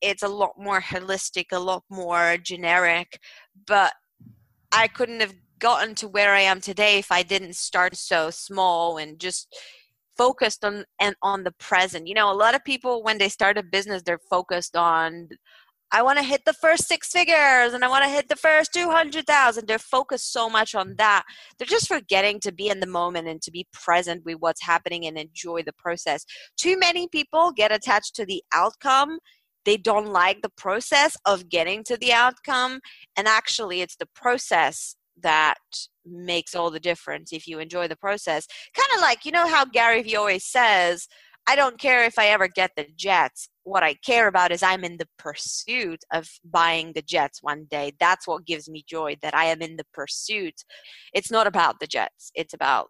it's 0.00 0.22
a 0.22 0.28
lot 0.28 0.52
more 0.56 0.80
holistic 0.80 1.46
a 1.52 1.58
lot 1.58 1.82
more 1.90 2.36
generic 2.42 3.18
but 3.66 3.92
i 4.72 4.86
couldn't 4.86 5.20
have 5.20 5.34
gotten 5.58 5.94
to 5.94 6.08
where 6.08 6.32
i 6.34 6.40
am 6.40 6.60
today 6.60 6.98
if 6.98 7.12
i 7.12 7.22
didn't 7.22 7.56
start 7.56 7.96
so 7.96 8.30
small 8.30 8.96
and 8.96 9.18
just 9.18 9.54
focused 10.20 10.64
on 10.66 10.84
and 11.00 11.14
on 11.22 11.44
the 11.44 11.54
present 11.68 12.06
you 12.06 12.14
know 12.18 12.30
a 12.30 12.40
lot 12.44 12.54
of 12.54 12.62
people 12.72 13.02
when 13.02 13.16
they 13.18 13.30
start 13.38 13.56
a 13.56 13.62
business 13.62 14.02
they're 14.02 14.28
focused 14.36 14.76
on 14.76 15.28
I 15.92 16.02
want 16.02 16.18
to 16.18 16.24
hit 16.24 16.42
the 16.44 16.52
first 16.52 16.86
six 16.86 17.08
figures 17.10 17.72
and 17.74 17.84
I 17.84 17.88
want 17.88 18.04
to 18.04 18.10
hit 18.10 18.28
the 18.28 18.36
first 18.36 18.72
200,000. 18.72 19.66
They're 19.66 19.78
focused 19.78 20.32
so 20.32 20.48
much 20.48 20.76
on 20.76 20.94
that. 20.98 21.24
They're 21.58 21.66
just 21.66 21.88
forgetting 21.88 22.38
to 22.40 22.52
be 22.52 22.68
in 22.68 22.78
the 22.78 22.86
moment 22.86 23.26
and 23.26 23.42
to 23.42 23.50
be 23.50 23.66
present 23.72 24.24
with 24.24 24.36
what's 24.38 24.62
happening 24.62 25.04
and 25.04 25.18
enjoy 25.18 25.62
the 25.64 25.72
process. 25.72 26.24
Too 26.56 26.78
many 26.78 27.08
people 27.08 27.50
get 27.50 27.72
attached 27.72 28.14
to 28.16 28.24
the 28.24 28.40
outcome. 28.54 29.18
They 29.64 29.76
don't 29.76 30.06
like 30.06 30.42
the 30.42 30.52
process 30.56 31.16
of 31.26 31.48
getting 31.48 31.82
to 31.84 31.96
the 31.96 32.12
outcome. 32.12 32.78
And 33.16 33.26
actually, 33.26 33.80
it's 33.80 33.96
the 33.96 34.08
process 34.14 34.94
that 35.22 35.58
makes 36.04 36.54
all 36.54 36.70
the 36.70 36.80
difference 36.80 37.32
if 37.32 37.46
you 37.46 37.58
enjoy 37.58 37.88
the 37.88 37.96
process. 37.96 38.46
Kind 38.74 38.88
of 38.94 39.00
like, 39.00 39.24
you 39.24 39.32
know, 39.32 39.48
how 39.48 39.64
Gary 39.64 40.02
Vee 40.02 40.16
always 40.16 40.44
says, 40.44 41.08
I 41.46 41.56
don't 41.56 41.78
care 41.78 42.04
if 42.04 42.18
I 42.18 42.26
ever 42.28 42.48
get 42.48 42.70
the 42.76 42.86
jets. 42.96 43.48
What 43.64 43.82
I 43.82 43.94
care 43.94 44.28
about 44.28 44.52
is 44.52 44.62
I'm 44.62 44.84
in 44.84 44.98
the 44.98 45.08
pursuit 45.18 46.00
of 46.12 46.28
buying 46.44 46.92
the 46.92 47.02
jets 47.02 47.42
one 47.42 47.66
day. 47.70 47.92
That's 47.98 48.26
what 48.26 48.46
gives 48.46 48.68
me 48.68 48.84
joy 48.86 49.16
that 49.22 49.34
I 49.34 49.46
am 49.46 49.62
in 49.62 49.76
the 49.76 49.86
pursuit. 49.92 50.54
It's 51.12 51.30
not 51.30 51.46
about 51.46 51.80
the 51.80 51.86
jets. 51.86 52.30
It's 52.34 52.54
about 52.54 52.88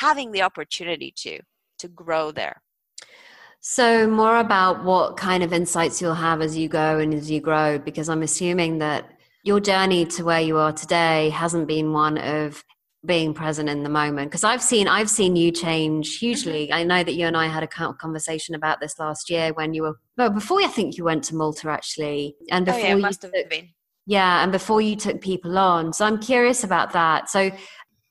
having 0.00 0.32
the 0.32 0.42
opportunity 0.42 1.12
to 1.18 1.40
to 1.78 1.88
grow 1.88 2.30
there. 2.30 2.62
So 3.60 4.08
more 4.08 4.38
about 4.38 4.84
what 4.84 5.16
kind 5.16 5.42
of 5.42 5.52
insights 5.52 6.02
you'll 6.02 6.14
have 6.14 6.42
as 6.42 6.56
you 6.56 6.68
go 6.68 6.98
and 6.98 7.14
as 7.14 7.30
you 7.30 7.40
grow 7.40 7.78
because 7.78 8.08
I'm 8.08 8.22
assuming 8.22 8.78
that 8.78 9.10
your 9.42 9.60
journey 9.60 10.04
to 10.06 10.24
where 10.24 10.40
you 10.40 10.56
are 10.58 10.72
today 10.72 11.30
hasn't 11.30 11.66
been 11.66 11.92
one 11.92 12.18
of 12.18 12.64
being 13.04 13.34
present 13.34 13.68
in 13.68 13.82
the 13.82 13.88
moment. 13.88 14.30
Because 14.30 14.44
i've 14.44 14.62
seen 14.62 14.86
i've 14.86 15.10
seen 15.10 15.34
you 15.36 15.50
change 15.50 16.18
hugely. 16.18 16.66
Mm-hmm. 16.66 16.74
i 16.74 16.84
know 16.84 17.02
that 17.02 17.14
you 17.14 17.26
and 17.26 17.36
i 17.36 17.46
had 17.46 17.62
a 17.62 17.94
conversation 17.94 18.54
about 18.54 18.80
this 18.80 18.98
last 18.98 19.28
year 19.28 19.52
when 19.54 19.74
you 19.74 19.82
were 19.82 19.98
well 20.16 20.30
before 20.30 20.62
i 20.62 20.68
think 20.68 20.96
you 20.96 21.04
went 21.04 21.24
to 21.24 21.34
malta 21.34 21.68
actually 21.68 22.36
and 22.50 22.64
before 22.64 22.80
oh, 22.80 22.96
yeah, 22.96 23.08
you 23.08 23.12
took, 23.12 23.34
yeah 24.06 24.42
and 24.42 24.52
before 24.52 24.80
you 24.80 24.96
took 24.96 25.20
people 25.20 25.58
on. 25.58 25.92
So 25.92 26.04
i'm 26.06 26.20
curious 26.20 26.62
about 26.62 26.92
that. 26.92 27.28
So 27.28 27.50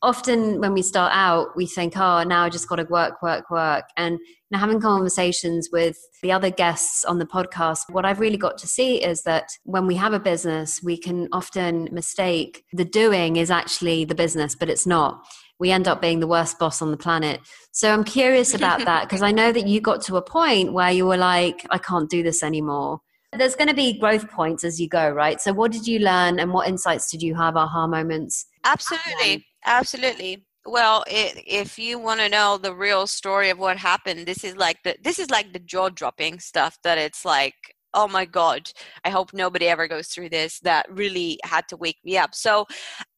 often 0.01 0.59
when 0.59 0.73
we 0.73 0.81
start 0.81 1.11
out, 1.13 1.55
we 1.55 1.67
think, 1.67 1.95
oh, 1.97 2.23
now 2.23 2.43
I 2.43 2.49
just 2.49 2.67
got 2.67 2.77
to 2.77 2.85
work, 2.85 3.21
work, 3.21 3.49
work. 3.49 3.85
And 3.97 4.19
know, 4.51 4.59
having 4.59 4.81
conversations 4.81 5.69
with 5.71 5.97
the 6.21 6.31
other 6.31 6.49
guests 6.49 7.03
on 7.05 7.19
the 7.19 7.25
podcast, 7.25 7.89
what 7.89 8.05
I've 8.05 8.19
really 8.19 8.37
got 8.37 8.57
to 8.59 8.67
see 8.67 9.03
is 9.03 9.23
that 9.23 9.49
when 9.63 9.87
we 9.87 9.95
have 9.95 10.13
a 10.13 10.19
business, 10.19 10.81
we 10.83 10.97
can 10.97 11.27
often 11.31 11.87
mistake 11.91 12.63
the 12.73 12.85
doing 12.85 13.37
is 13.37 13.49
actually 13.49 14.05
the 14.05 14.15
business, 14.15 14.55
but 14.55 14.69
it's 14.69 14.85
not. 14.85 15.25
We 15.59 15.71
end 15.71 15.87
up 15.87 16.01
being 16.01 16.19
the 16.19 16.27
worst 16.27 16.57
boss 16.59 16.81
on 16.81 16.91
the 16.91 16.97
planet. 16.97 17.39
So 17.71 17.93
I'm 17.93 18.03
curious 18.03 18.53
about 18.55 18.85
that 18.85 19.03
because 19.03 19.21
I 19.21 19.31
know 19.31 19.51
that 19.51 19.67
you 19.67 19.79
got 19.79 20.01
to 20.03 20.17
a 20.17 20.21
point 20.21 20.73
where 20.73 20.91
you 20.91 21.05
were 21.05 21.17
like, 21.17 21.65
I 21.69 21.77
can't 21.77 22.09
do 22.09 22.23
this 22.23 22.43
anymore. 22.43 22.99
There's 23.33 23.55
going 23.55 23.69
to 23.69 23.73
be 23.73 23.97
growth 23.97 24.29
points 24.29 24.65
as 24.65 24.81
you 24.81 24.89
go, 24.89 25.09
right? 25.09 25.39
So, 25.39 25.53
what 25.53 25.71
did 25.71 25.87
you 25.87 25.99
learn 25.99 26.37
and 26.37 26.51
what 26.51 26.67
insights 26.67 27.09
did 27.09 27.21
you 27.21 27.35
have, 27.35 27.55
aha 27.55 27.87
moments? 27.87 28.45
Absolutely. 28.65 29.45
Absolutely. 29.65 30.45
Well, 30.65 31.03
it, 31.07 31.43
if 31.47 31.79
you 31.79 31.97
want 31.97 32.19
to 32.19 32.29
know 32.29 32.57
the 32.57 32.73
real 32.75 33.07
story 33.07 33.49
of 33.49 33.57
what 33.57 33.77
happened, 33.77 34.27
this 34.27 34.43
is 34.43 34.55
like 34.57 34.77
the 34.83 34.95
this 35.03 35.17
is 35.17 35.29
like 35.31 35.53
the 35.53 35.59
jaw 35.59 35.89
dropping 35.89 36.39
stuff 36.39 36.77
that 36.83 36.97
it's 36.99 37.25
like, 37.25 37.55
oh 37.95 38.07
my 38.07 38.25
god, 38.25 38.69
I 39.03 39.09
hope 39.09 39.33
nobody 39.33 39.67
ever 39.67 39.87
goes 39.87 40.09
through 40.09 40.29
this. 40.29 40.59
That 40.59 40.85
really 40.91 41.39
had 41.43 41.67
to 41.69 41.77
wake 41.77 41.97
me 42.05 42.17
up. 42.17 42.35
So, 42.35 42.67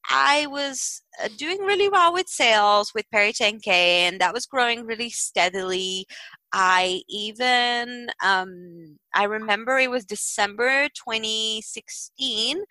I 0.09 0.47
was 0.47 1.01
uh, 1.23 1.29
doing 1.37 1.59
really 1.61 1.89
well 1.89 2.13
with 2.13 2.29
sales 2.29 2.93
with 2.95 3.05
Perry 3.11 3.33
10K, 3.33 3.67
and 3.69 4.21
that 4.21 4.33
was 4.33 4.45
growing 4.47 4.85
really 4.85 5.09
steadily. 5.09 6.07
I 6.53 7.01
even 7.09 8.09
um, 8.23 8.97
I 9.15 9.25
remember 9.25 9.79
it 9.79 9.91
was 9.91 10.05
December 10.05 10.87
2016. 10.95 12.63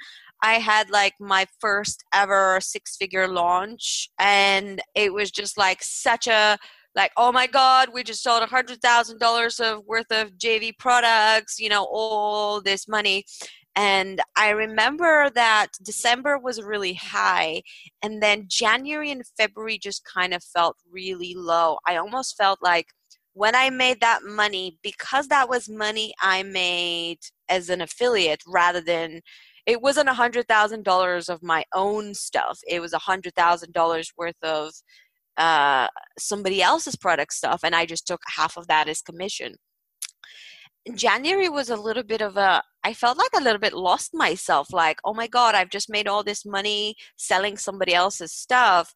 I 0.43 0.55
had 0.55 0.91
like 0.91 1.15
my 1.21 1.47
first 1.61 2.05
ever 2.13 2.59
six 2.61 2.97
figure 2.97 3.29
launch, 3.29 4.11
and 4.19 4.81
it 4.95 5.13
was 5.13 5.31
just 5.31 5.57
like 5.57 5.83
such 5.83 6.27
a 6.27 6.59
like 6.95 7.13
oh 7.17 7.33
my 7.33 7.47
god 7.47 7.89
we 7.93 8.03
just 8.03 8.23
sold 8.23 8.43
a 8.43 8.47
hundred 8.47 8.81
thousand 8.83 9.19
dollars 9.19 9.61
of 9.61 9.85
worth 9.87 10.11
of 10.11 10.33
jv 10.33 10.73
products 10.79 11.59
you 11.59 11.69
know 11.69 11.87
all 11.91 12.61
this 12.61 12.89
money. 12.89 13.25
And 13.75 14.21
i 14.37 14.51
remember 14.51 15.31
that 15.35 15.69
december 15.83 16.39
was 16.39 16.61
really 16.63 16.95
high 16.95 17.63
and 18.03 18.23
then 18.23 18.45
january 18.49 19.11
and 19.11 19.23
february 19.39 19.79
just 19.79 20.05
kind 20.05 20.35
of 20.35 20.43
felt 20.45 20.77
really 20.91 21.35
low. 21.35 21.79
I 21.87 21.97
almost 21.97 22.37
felt 22.37 22.59
like 22.63 22.87
when 23.33 23.55
i 23.55 23.71
made 23.71 24.01
that 24.03 24.21
money 24.25 24.79
because 24.83 25.29
that 25.29 25.49
was 25.49 25.69
money 25.69 26.13
i 26.21 26.43
made 26.43 27.21
as 27.49 27.71
an 27.71 27.81
affiliate 27.81 28.43
rather 28.47 28.83
than 28.83 29.23
it 29.67 29.81
wasn't 29.81 30.09
a 30.09 30.15
hundred 30.15 30.49
thousand 30.49 30.85
dollars 30.85 31.29
of 31.29 31.43
my 31.43 31.65
own 31.75 32.15
stuff 32.15 32.59
it 32.69 32.81
was 32.81 32.93
a 32.93 32.99
hundred 32.99 33.35
thousand 33.35 33.73
dollars 33.73 34.13
worth 34.17 34.43
of 34.43 34.73
uh, 35.39 35.89
somebody 36.19 36.61
else's 36.63 36.97
product 36.97 37.33
stuff 37.33 37.61
and 37.65 37.75
i 37.75 37.87
just 37.87 38.07
took 38.07 38.21
half 38.27 38.57
of 38.57 38.67
that 38.67 38.89
as 38.89 39.01
commission 39.01 39.55
january 40.95 41.49
was 41.49 41.71
a 41.71 41.77
little 41.77 42.03
bit 42.03 42.21
of 42.21 42.37
a 42.37 42.63
i 42.85 42.93
felt 42.93 43.17
like 43.17 43.31
a 43.35 43.43
little 43.43 43.61
bit 43.61 43.73
lost 43.73 44.13
myself 44.13 44.73
like 44.73 44.99
oh 45.05 45.15
my 45.15 45.27
god 45.27 45.55
i've 45.55 45.71
just 45.71 45.89
made 45.89 46.09
all 46.09 46.23
this 46.25 46.45
money 46.45 46.95
selling 47.17 47.57
somebody 47.57 47.95
else's 47.95 48.33
stuff 48.33 48.95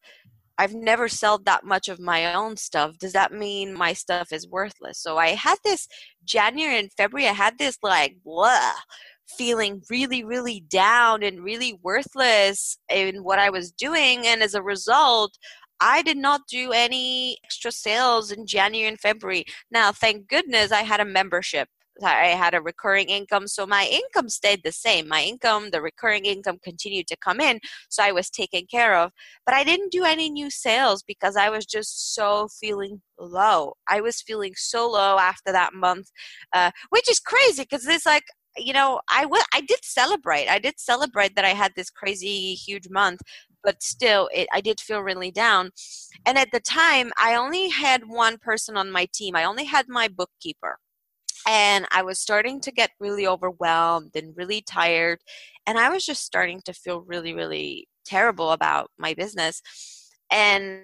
I've 0.58 0.74
never 0.74 1.06
sold 1.08 1.44
that 1.44 1.64
much 1.64 1.88
of 1.90 2.00
my 2.00 2.32
own 2.32 2.56
stuff. 2.56 2.96
Does 2.96 3.12
that 3.12 3.30
mean 3.30 3.74
my 3.74 3.92
stuff 3.92 4.32
is 4.32 4.48
worthless? 4.48 4.98
So 4.98 5.18
I 5.18 5.28
had 5.34 5.58
this 5.64 5.86
January 6.24 6.78
and 6.78 6.90
February, 6.96 7.28
I 7.28 7.34
had 7.34 7.58
this 7.58 7.76
like 7.82 8.16
blah 8.24 8.72
feeling 9.26 9.82
really, 9.90 10.24
really 10.24 10.60
down 10.60 11.22
and 11.22 11.42
really 11.42 11.78
worthless 11.82 12.78
in 12.90 13.24
what 13.24 13.38
I 13.38 13.50
was 13.50 13.72
doing. 13.72 14.26
And 14.26 14.42
as 14.42 14.54
a 14.54 14.62
result, 14.62 15.36
I 15.80 16.02
did 16.02 16.16
not 16.16 16.42
do 16.48 16.72
any 16.72 17.38
extra 17.44 17.70
sales 17.70 18.32
in 18.32 18.46
January 18.46 18.88
and 18.88 19.00
February. 19.00 19.44
Now, 19.70 19.92
thank 19.92 20.28
goodness 20.28 20.72
I 20.72 20.82
had 20.82 21.00
a 21.00 21.04
membership. 21.04 21.68
I 22.04 22.26
had 22.26 22.54
a 22.54 22.60
recurring 22.60 23.08
income, 23.08 23.48
so 23.48 23.66
my 23.66 23.86
income 23.90 24.28
stayed 24.28 24.62
the 24.62 24.72
same. 24.72 25.08
My 25.08 25.22
income, 25.22 25.70
the 25.70 25.80
recurring 25.80 26.26
income 26.26 26.58
continued 26.62 27.06
to 27.08 27.16
come 27.16 27.40
in, 27.40 27.60
so 27.88 28.02
I 28.02 28.12
was 28.12 28.28
taken 28.28 28.66
care 28.70 28.96
of. 28.96 29.12
But 29.46 29.54
I 29.54 29.64
didn't 29.64 29.92
do 29.92 30.04
any 30.04 30.28
new 30.28 30.50
sales 30.50 31.02
because 31.02 31.36
I 31.36 31.48
was 31.48 31.64
just 31.64 32.14
so 32.14 32.48
feeling 32.48 33.00
low. 33.18 33.74
I 33.88 34.00
was 34.00 34.20
feeling 34.20 34.52
so 34.56 34.90
low 34.90 35.18
after 35.18 35.52
that 35.52 35.72
month, 35.72 36.10
uh, 36.52 36.70
which 36.90 37.10
is 37.10 37.18
crazy 37.18 37.62
because 37.62 37.86
it's 37.86 38.06
like 38.06 38.24
you 38.58 38.72
know, 38.72 39.00
I 39.08 39.26
I 39.52 39.60
did 39.60 39.84
celebrate. 39.84 40.48
I 40.48 40.58
did 40.58 40.78
celebrate 40.78 41.34
that 41.36 41.44
I 41.44 41.50
had 41.54 41.72
this 41.76 41.90
crazy 41.90 42.54
huge 42.54 42.88
month, 42.90 43.20
but 43.62 43.82
still, 43.82 44.28
it, 44.34 44.48
I 44.52 44.60
did 44.60 44.80
feel 44.80 45.00
really 45.02 45.30
down. 45.30 45.70
And 46.26 46.38
at 46.38 46.50
the 46.52 46.60
time, 46.60 47.12
I 47.18 47.34
only 47.34 47.68
had 47.68 48.08
one 48.08 48.38
person 48.38 48.76
on 48.76 48.90
my 48.90 49.06
team. 49.12 49.36
I 49.36 49.44
only 49.44 49.64
had 49.64 49.86
my 49.88 50.08
bookkeeper. 50.08 50.78
And 51.48 51.86
I 51.92 52.02
was 52.02 52.18
starting 52.18 52.60
to 52.62 52.72
get 52.72 52.90
really 53.00 53.26
overwhelmed 53.26 54.12
and 54.16 54.36
really 54.36 54.62
tired. 54.62 55.20
and 55.66 55.78
I 55.78 55.88
was 55.90 56.04
just 56.04 56.24
starting 56.24 56.60
to 56.62 56.72
feel 56.72 57.00
really, 57.02 57.34
really 57.34 57.88
terrible 58.04 58.52
about 58.52 58.90
my 58.98 59.14
business. 59.14 59.62
And 60.30 60.82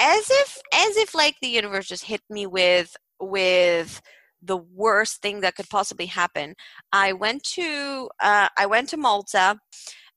as 0.00 0.28
if 0.30 0.58
as 0.74 0.96
if 0.96 1.14
like 1.14 1.36
the 1.42 1.48
universe 1.48 1.88
just 1.88 2.04
hit 2.04 2.22
me 2.30 2.46
with 2.46 2.96
with 3.20 4.00
the 4.42 4.56
worst 4.56 5.22
thing 5.22 5.40
that 5.40 5.56
could 5.56 5.68
possibly 5.68 6.06
happen. 6.06 6.54
I 6.92 7.12
went 7.12 7.42
to 7.54 8.08
uh, 8.20 8.48
I 8.56 8.66
went 8.66 8.88
to 8.90 8.96
Malta 8.96 9.58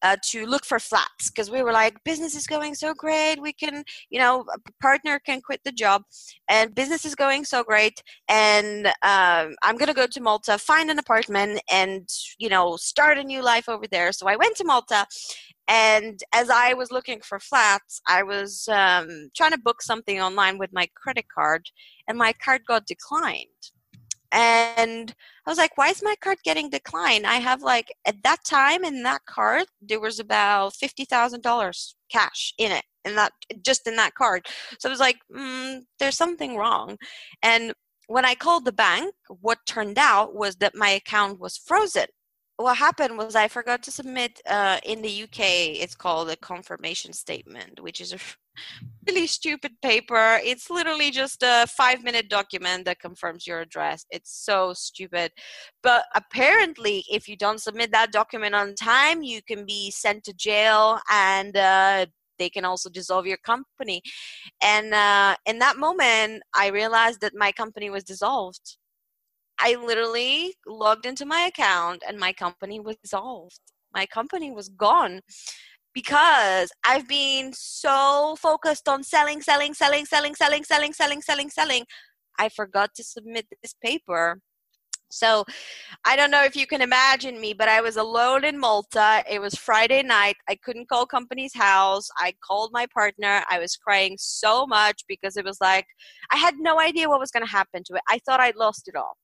uh, 0.04 0.18
to 0.24 0.46
look 0.46 0.66
for 0.66 0.80
flats 0.80 1.30
because 1.30 1.52
we 1.52 1.62
were 1.62 1.72
like 1.72 2.04
business 2.04 2.36
is 2.36 2.48
going 2.48 2.76
so 2.76 2.94
great. 2.94 3.42
We 3.42 3.54
can 3.54 3.84
you 4.10 4.20
know 4.20 4.46
partner 4.82 5.20
can 5.20 5.42
quit 5.42 5.62
the 5.64 5.72
job. 5.72 6.04
And 6.50 6.74
business 6.76 7.06
is 7.06 7.16
going 7.16 7.46
so 7.46 7.64
great 7.64 8.02
and 8.28 8.88
um, 8.88 9.56
i'm 9.64 9.78
to 9.78 9.94
go 9.94 10.06
to 10.08 10.22
malta 10.22 10.58
find 10.58 10.90
an 10.92 11.00
apartment 11.00 11.62
and 11.72 12.08
you 12.40 12.50
know 12.50 12.76
start 12.78 13.18
a 13.18 13.24
new 13.24 13.42
life 13.42 13.70
over 13.70 13.86
there. 13.90 14.12
So 14.12 14.28
i 14.28 14.36
went 14.36 14.58
to 14.58 14.66
malta 14.66 15.06
and 15.68 16.20
as 16.34 16.50
i 16.50 16.74
was 16.74 16.92
looking 16.92 17.22
for 17.22 17.40
flats 17.40 18.02
i 18.08 18.24
was 18.24 18.68
um, 18.70 19.30
trying 19.36 19.52
to 19.52 19.60
book 19.60 19.82
something 19.82 20.22
online 20.22 20.58
with 20.58 20.72
my 20.74 20.88
credit 20.96 21.26
card 21.34 21.70
and 22.08 22.18
my 22.18 22.34
card 22.34 22.62
got 22.68 22.86
declined 22.86 23.48
and 24.32 25.14
I 25.46 25.50
was 25.50 25.58
like, 25.58 25.78
why 25.78 25.90
is 25.90 26.04
my 26.04 26.16
card 26.22 26.38
getting 26.44 26.70
declined? 26.70 27.26
I 27.28 27.36
have 27.36 27.62
like 27.62 27.94
at 28.06 28.24
that 28.24 28.44
time 28.46 28.84
in 28.84 29.04
that 29.04 29.26
card 29.26 29.66
there 29.82 30.00
was 30.00 30.20
about 30.20 30.76
fifty 30.76 31.06
thousand 31.06 31.42
dollars 31.44 31.96
cash 32.12 32.54
in 32.58 32.72
it, 32.72 32.86
and 33.06 33.18
that 33.18 33.34
just 33.62 33.88
in 33.88 33.96
that 33.98 34.16
card. 34.16 34.48
So 34.80 34.90
I 34.90 34.92
was 34.92 35.00
like, 35.00 35.18
mm, 35.34 35.82
there's 36.00 36.18
something 36.18 36.56
wrong. 36.58 36.98
And 37.44 37.74
when 38.08 38.26
I 38.26 38.36
called 38.36 38.66
the 38.66 38.72
bank, 38.72 39.14
what 39.28 39.60
turned 39.66 39.98
out 39.98 40.36
was 40.36 40.58
that 40.58 40.76
my 40.76 40.90
account 40.90 41.40
was 41.40 41.58
frozen 41.58 42.08
what 42.62 42.78
happened 42.78 43.18
was 43.18 43.36
I 43.36 43.48
forgot 43.48 43.84
to 43.84 43.92
submit 43.92 44.42
uh, 44.48 44.80
in 44.84 45.02
the 45.02 45.24
UK. 45.24 45.40
It's 45.82 45.96
called 45.96 46.30
a 46.30 46.36
confirmation 46.36 47.14
statement, 47.14 47.80
which 47.80 48.02
is 48.02 48.14
a 48.14 48.18
really 49.08 49.28
stupid 49.28 49.74
paper. 49.82 50.40
It's 50.44 50.70
literally 50.70 51.12
just 51.12 51.44
a 51.44 51.66
five 51.68 52.04
minute 52.04 52.30
document 52.30 52.86
that 52.86 53.00
confirms 53.00 53.48
your 53.48 53.62
address. 53.62 54.06
It's 54.12 54.32
so 54.32 54.74
stupid. 54.74 55.32
But 55.84 56.06
apparently, 56.16 57.04
if 57.10 57.28
you 57.28 57.36
don't 57.36 57.62
submit 57.62 57.92
that 57.92 58.12
document 58.12 58.56
on 58.56 58.76
time, 58.76 59.24
you 59.24 59.42
can 59.42 59.66
be 59.66 59.92
sent 59.92 60.24
to 60.26 60.34
jail 60.34 61.00
and 61.10 61.56
uh, 61.56 62.06
they 62.40 62.50
can 62.50 62.66
also 62.66 62.90
dissolve 62.90 63.28
your 63.28 63.38
company. 63.38 64.02
And 64.64 64.94
uh, 64.94 65.36
in 65.46 65.60
that 65.60 65.78
moment, 65.78 66.42
I 66.56 66.68
realized 66.70 67.22
that 67.22 67.34
my 67.36 67.52
company 67.52 67.90
was 67.90 68.04
dissolved. 68.04 68.78
I 69.62 69.76
literally 69.76 70.56
logged 70.66 71.06
into 71.06 71.26
my 71.26 71.42
account 71.42 72.04
and 72.08 72.18
my 72.18 72.34
company 72.34 72.80
was 72.80 72.96
dissolved. 72.98 73.60
My 73.94 74.06
company 74.08 74.52
was 74.52 74.70
gone 74.70 75.22
because 75.94 76.72
I've 76.86 77.08
been 77.08 77.52
so 77.54 78.36
focused 78.40 78.90
on 78.90 79.04
selling, 79.04 79.42
selling, 79.42 79.74
selling, 79.74 80.06
selling, 80.06 80.36
selling, 80.36 80.64
selling, 80.64 80.94
selling, 80.94 81.22
selling, 81.22 81.50
selling. 81.50 81.86
I 82.40 82.50
forgot 82.50 82.96
to 82.96 83.04
submit 83.04 83.46
this 83.62 83.76
paper. 83.84 84.40
So 85.12 85.44
I 86.06 86.16
don't 86.16 86.32
know 86.32 86.44
if 86.44 86.56
you 86.56 86.66
can 86.66 86.82
imagine 86.82 87.40
me, 87.40 87.54
but 87.54 87.68
I 87.68 87.82
was 87.82 87.98
alone 87.98 88.46
in 88.46 88.58
Malta. 88.58 89.24
It 89.30 89.42
was 89.42 89.56
Friday 89.56 90.02
night. 90.02 90.38
I 90.50 90.56
couldn't 90.64 90.88
call 90.88 91.06
Companies 91.06 91.54
House. 91.54 92.08
I 92.18 92.34
called 92.42 92.72
my 92.72 92.88
partner. 92.94 93.44
I 93.50 93.60
was 93.60 93.76
crying 93.76 94.16
so 94.18 94.66
much 94.66 95.04
because 95.08 95.38
it 95.38 95.46
was 95.46 95.58
like 95.62 95.86
I 96.32 96.38
had 96.38 96.56
no 96.58 96.80
idea 96.80 97.10
what 97.10 97.20
was 97.20 97.32
going 97.32 97.46
to 97.46 97.52
happen 97.52 97.84
to 97.88 97.96
it. 97.96 98.02
I 98.08 98.20
thought 98.26 98.40
I'd 98.40 98.56
lost 98.56 98.88
it 98.88 98.96
all. 98.96 99.18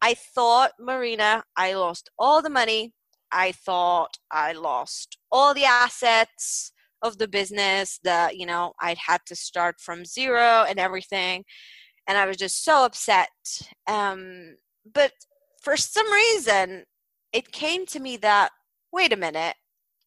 I 0.00 0.14
thought, 0.14 0.72
Marina, 0.78 1.44
I 1.56 1.74
lost 1.74 2.10
all 2.18 2.42
the 2.42 2.50
money. 2.50 2.92
I 3.32 3.52
thought 3.52 4.16
I 4.30 4.52
lost 4.52 5.18
all 5.30 5.54
the 5.54 5.64
assets 5.64 6.72
of 7.02 7.18
the 7.18 7.28
business 7.28 8.00
that, 8.04 8.36
you 8.36 8.46
know, 8.46 8.72
I'd 8.80 8.98
had 8.98 9.20
to 9.26 9.36
start 9.36 9.76
from 9.80 10.04
zero 10.04 10.64
and 10.68 10.78
everything. 10.78 11.44
And 12.06 12.16
I 12.16 12.26
was 12.26 12.36
just 12.36 12.64
so 12.64 12.84
upset. 12.84 13.28
Um, 13.86 14.56
but 14.94 15.12
for 15.62 15.76
some 15.76 16.10
reason, 16.10 16.84
it 17.32 17.52
came 17.52 17.84
to 17.86 18.00
me 18.00 18.16
that, 18.18 18.50
wait 18.92 19.12
a 19.12 19.16
minute, 19.16 19.54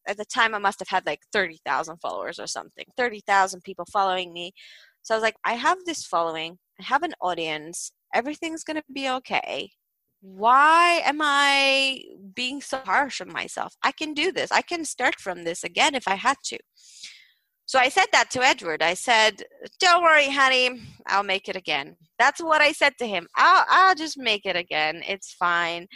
at 0.07 0.17
the 0.17 0.25
time 0.25 0.55
I 0.55 0.59
must 0.59 0.79
have 0.79 0.87
had 0.87 1.05
like 1.05 1.19
30,000 1.31 1.97
followers 1.97 2.39
or 2.39 2.47
something, 2.47 2.85
30,000 2.97 3.61
people 3.61 3.85
following 3.91 4.33
me. 4.33 4.51
So 5.03 5.13
I 5.13 5.17
was 5.17 5.23
like, 5.23 5.35
I 5.45 5.53
have 5.53 5.77
this 5.85 6.05
following, 6.05 6.57
I 6.79 6.85
have 6.85 7.03
an 7.03 7.13
audience, 7.21 7.91
everything's 8.13 8.63
going 8.63 8.77
to 8.77 8.83
be 8.91 9.09
okay 9.09 9.69
why 10.21 11.01
am 11.03 11.19
I 11.21 12.01
being 12.35 12.61
so 12.61 12.79
harsh 12.85 13.21
on 13.21 13.31
myself? 13.31 13.75
I 13.83 13.91
can 13.91 14.13
do 14.13 14.31
this. 14.31 14.51
I 14.51 14.61
can 14.61 14.85
start 14.85 15.19
from 15.19 15.43
this 15.43 15.63
again 15.63 15.95
if 15.95 16.07
I 16.07 16.15
had 16.15 16.37
to. 16.45 16.59
So 17.65 17.79
I 17.79 17.89
said 17.89 18.07
that 18.11 18.29
to 18.31 18.43
Edward. 18.43 18.83
I 18.83 18.93
said, 18.93 19.43
Don't 19.79 20.03
worry, 20.03 20.29
honey, 20.29 20.81
I'll 21.07 21.23
make 21.23 21.47
it 21.47 21.55
again. 21.55 21.95
That's 22.19 22.41
what 22.41 22.61
I 22.61 22.71
said 22.71 22.93
to 22.99 23.07
him. 23.07 23.27
I'll, 23.35 23.65
I'll 23.69 23.95
just 23.95 24.17
make 24.17 24.45
it 24.45 24.55
again. 24.55 25.01
It's 25.07 25.33
fine. 25.33 25.87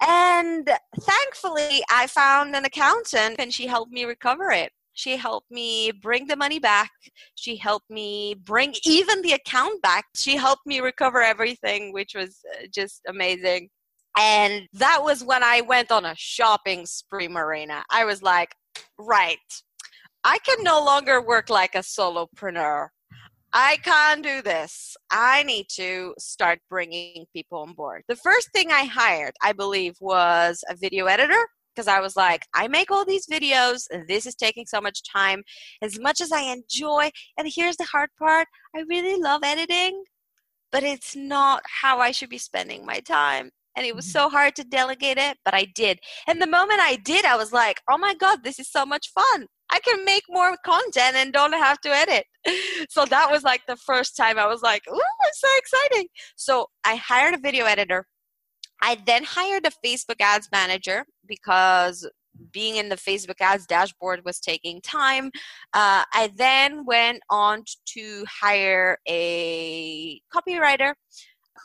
And 0.00 0.70
thankfully, 1.00 1.82
I 1.90 2.06
found 2.06 2.54
an 2.54 2.64
accountant 2.64 3.36
and 3.38 3.52
she 3.52 3.66
helped 3.66 3.92
me 3.92 4.04
recover 4.04 4.50
it. 4.50 4.72
She 4.98 5.16
helped 5.16 5.48
me 5.48 5.92
bring 5.92 6.26
the 6.26 6.34
money 6.34 6.58
back. 6.58 6.90
She 7.36 7.54
helped 7.54 7.88
me 7.88 8.34
bring 8.34 8.74
even 8.84 9.22
the 9.22 9.34
account 9.34 9.80
back. 9.80 10.06
She 10.16 10.36
helped 10.36 10.66
me 10.66 10.80
recover 10.80 11.22
everything, 11.22 11.92
which 11.92 12.16
was 12.16 12.40
uh, 12.52 12.66
just 12.74 13.02
amazing. 13.06 13.68
And 14.18 14.66
that 14.72 14.98
was 15.00 15.22
when 15.22 15.44
I 15.44 15.60
went 15.60 15.92
on 15.92 16.04
a 16.04 16.16
shopping 16.16 16.84
spree, 16.84 17.28
Marina. 17.28 17.84
I 17.92 18.04
was 18.06 18.24
like, 18.24 18.56
right, 18.98 19.38
I 20.24 20.38
can 20.38 20.64
no 20.64 20.84
longer 20.84 21.22
work 21.22 21.48
like 21.48 21.76
a 21.76 21.78
solopreneur. 21.78 22.88
I 23.52 23.76
can't 23.84 24.24
do 24.24 24.42
this. 24.42 24.96
I 25.12 25.44
need 25.44 25.66
to 25.76 26.12
start 26.18 26.58
bringing 26.68 27.24
people 27.32 27.60
on 27.60 27.72
board. 27.72 28.02
The 28.08 28.16
first 28.16 28.50
thing 28.52 28.72
I 28.72 28.82
hired, 28.82 29.34
I 29.44 29.52
believe, 29.52 29.94
was 30.00 30.64
a 30.68 30.74
video 30.74 31.06
editor 31.06 31.46
because 31.78 31.86
I 31.86 32.00
was 32.00 32.16
like, 32.16 32.44
I 32.54 32.66
make 32.66 32.90
all 32.90 33.04
these 33.04 33.28
videos, 33.28 33.84
and 33.92 34.08
this 34.08 34.26
is 34.26 34.34
taking 34.34 34.66
so 34.66 34.80
much 34.80 35.04
time. 35.04 35.44
As 35.80 35.96
much 36.00 36.20
as 36.20 36.32
I 36.32 36.40
enjoy, 36.40 37.10
and 37.36 37.48
here's 37.48 37.76
the 37.76 37.84
hard 37.84 38.10
part 38.18 38.48
I 38.74 38.82
really 38.88 39.20
love 39.20 39.42
editing, 39.44 40.02
but 40.72 40.82
it's 40.82 41.14
not 41.14 41.62
how 41.80 42.00
I 42.00 42.10
should 42.10 42.30
be 42.30 42.38
spending 42.38 42.84
my 42.84 42.98
time. 42.98 43.50
And 43.76 43.86
it 43.86 43.94
was 43.94 44.06
mm-hmm. 44.06 44.18
so 44.18 44.28
hard 44.28 44.56
to 44.56 44.64
delegate 44.64 45.18
it, 45.18 45.36
but 45.44 45.54
I 45.54 45.66
did. 45.76 46.00
And 46.26 46.42
the 46.42 46.48
moment 46.48 46.80
I 46.82 46.96
did, 46.96 47.24
I 47.24 47.36
was 47.36 47.52
like, 47.52 47.80
oh 47.88 47.96
my 47.96 48.12
God, 48.12 48.42
this 48.42 48.58
is 48.58 48.68
so 48.68 48.84
much 48.84 49.12
fun. 49.12 49.46
I 49.70 49.78
can 49.78 50.04
make 50.04 50.24
more 50.28 50.56
content 50.66 51.14
and 51.14 51.32
don't 51.32 51.52
have 51.52 51.80
to 51.82 51.90
edit. 51.90 52.24
So 52.88 53.04
that 53.04 53.30
was 53.30 53.42
like 53.42 53.60
the 53.68 53.76
first 53.76 54.16
time 54.16 54.38
I 54.38 54.46
was 54.46 54.62
like, 54.62 54.82
ooh, 54.88 55.00
it's 55.26 55.40
so 55.40 55.48
exciting. 55.58 56.08
So 56.36 56.66
I 56.84 56.96
hired 56.96 57.34
a 57.34 57.38
video 57.38 57.66
editor 57.66 58.06
I 58.82 58.98
then 59.06 59.24
hired 59.24 59.66
a 59.66 59.86
Facebook 59.86 60.20
ads 60.20 60.48
manager 60.52 61.04
because 61.26 62.08
being 62.52 62.76
in 62.76 62.88
the 62.88 62.96
Facebook 62.96 63.40
ads 63.40 63.66
dashboard 63.66 64.24
was 64.24 64.38
taking 64.38 64.80
time. 64.80 65.26
Uh, 65.74 66.04
I 66.12 66.30
then 66.36 66.84
went 66.84 67.20
on 67.30 67.64
to 67.94 68.24
hire 68.28 68.98
a 69.08 70.20
copywriter 70.34 70.94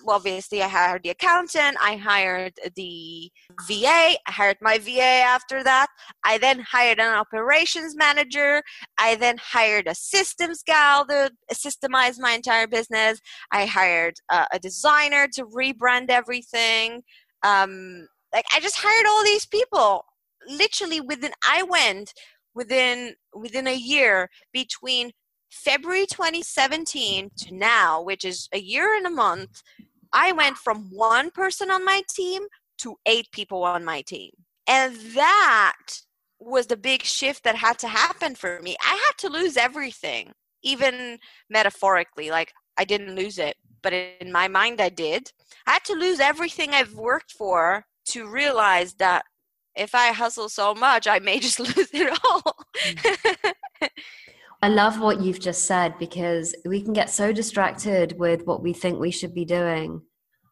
obviously 0.07 0.61
I 0.61 0.67
hired 0.67 1.03
the 1.03 1.09
accountant, 1.09 1.77
I 1.81 1.97
hired 1.97 2.53
the 2.75 3.31
VA, 3.67 3.85
I 3.85 4.17
hired 4.27 4.57
my 4.61 4.77
VA 4.77 5.01
after 5.01 5.63
that. 5.63 5.87
I 6.23 6.37
then 6.37 6.59
hired 6.59 6.99
an 6.99 7.13
operations 7.13 7.95
manager. 7.95 8.61
I 8.97 9.15
then 9.15 9.37
hired 9.41 9.87
a 9.87 9.95
systems 9.95 10.63
gal 10.63 11.05
to 11.07 11.31
systemize 11.53 12.19
my 12.19 12.31
entire 12.31 12.67
business. 12.67 13.19
I 13.51 13.65
hired 13.65 14.15
uh, 14.29 14.45
a 14.51 14.59
designer 14.59 15.27
to 15.33 15.45
rebrand 15.45 16.09
everything. 16.09 17.03
Um, 17.43 18.07
like 18.33 18.45
I 18.53 18.59
just 18.59 18.77
hired 18.77 19.05
all 19.07 19.23
these 19.23 19.45
people. 19.45 20.05
Literally 20.49 20.99
within 21.01 21.31
I 21.47 21.63
went 21.63 22.13
within 22.55 23.15
within 23.33 23.67
a 23.67 23.75
year 23.75 24.29
between 24.51 25.11
February 25.53 26.07
2017 26.07 27.29
to 27.37 27.53
now, 27.53 28.01
which 28.01 28.25
is 28.25 28.49
a 28.53 28.59
year 28.59 28.95
and 28.95 29.05
a 29.05 29.11
month, 29.11 29.61
I 30.13 30.31
went 30.31 30.57
from 30.57 30.89
one 30.91 31.31
person 31.31 31.71
on 31.71 31.83
my 31.83 32.03
team 32.15 32.43
to 32.79 32.95
eight 33.05 33.27
people 33.31 33.63
on 33.63 33.83
my 33.83 34.01
team. 34.01 34.31
And 34.67 34.95
that 35.15 35.77
was 36.39 36.67
the 36.67 36.77
big 36.77 37.03
shift 37.03 37.43
that 37.43 37.55
had 37.55 37.79
to 37.79 37.87
happen 37.87 38.35
for 38.35 38.59
me. 38.61 38.75
I 38.81 38.91
had 39.07 39.17
to 39.19 39.33
lose 39.33 39.57
everything, 39.57 40.31
even 40.63 41.17
metaphorically. 41.49 42.29
Like, 42.29 42.53
I 42.77 42.85
didn't 42.85 43.15
lose 43.15 43.37
it, 43.37 43.55
but 43.81 43.93
in 43.93 44.31
my 44.31 44.47
mind, 44.47 44.81
I 44.81 44.89
did. 44.89 45.31
I 45.67 45.73
had 45.73 45.85
to 45.85 45.93
lose 45.93 46.19
everything 46.19 46.71
I've 46.71 46.95
worked 46.95 47.31
for 47.31 47.85
to 48.09 48.27
realize 48.27 48.93
that 48.95 49.25
if 49.75 49.95
I 49.95 50.11
hustle 50.11 50.49
so 50.49 50.73
much, 50.75 51.07
I 51.07 51.19
may 51.19 51.39
just 51.39 51.59
lose 51.77 51.89
it 51.93 52.17
all. 52.23 52.55
Hmm. 52.75 53.87
I 54.63 54.69
love 54.69 55.01
what 55.01 55.19
you've 55.19 55.41
just 55.41 55.65
said 55.65 55.99
because 55.99 56.55
we 56.63 56.81
can 56.81 56.93
get 56.93 57.09
so 57.09 57.33
distracted 57.33 58.17
with 58.17 58.45
what 58.45 58.63
we 58.63 58.71
think 58.71 58.97
we 58.97 59.11
should 59.11 59.33
be 59.33 59.43
doing. 59.43 60.01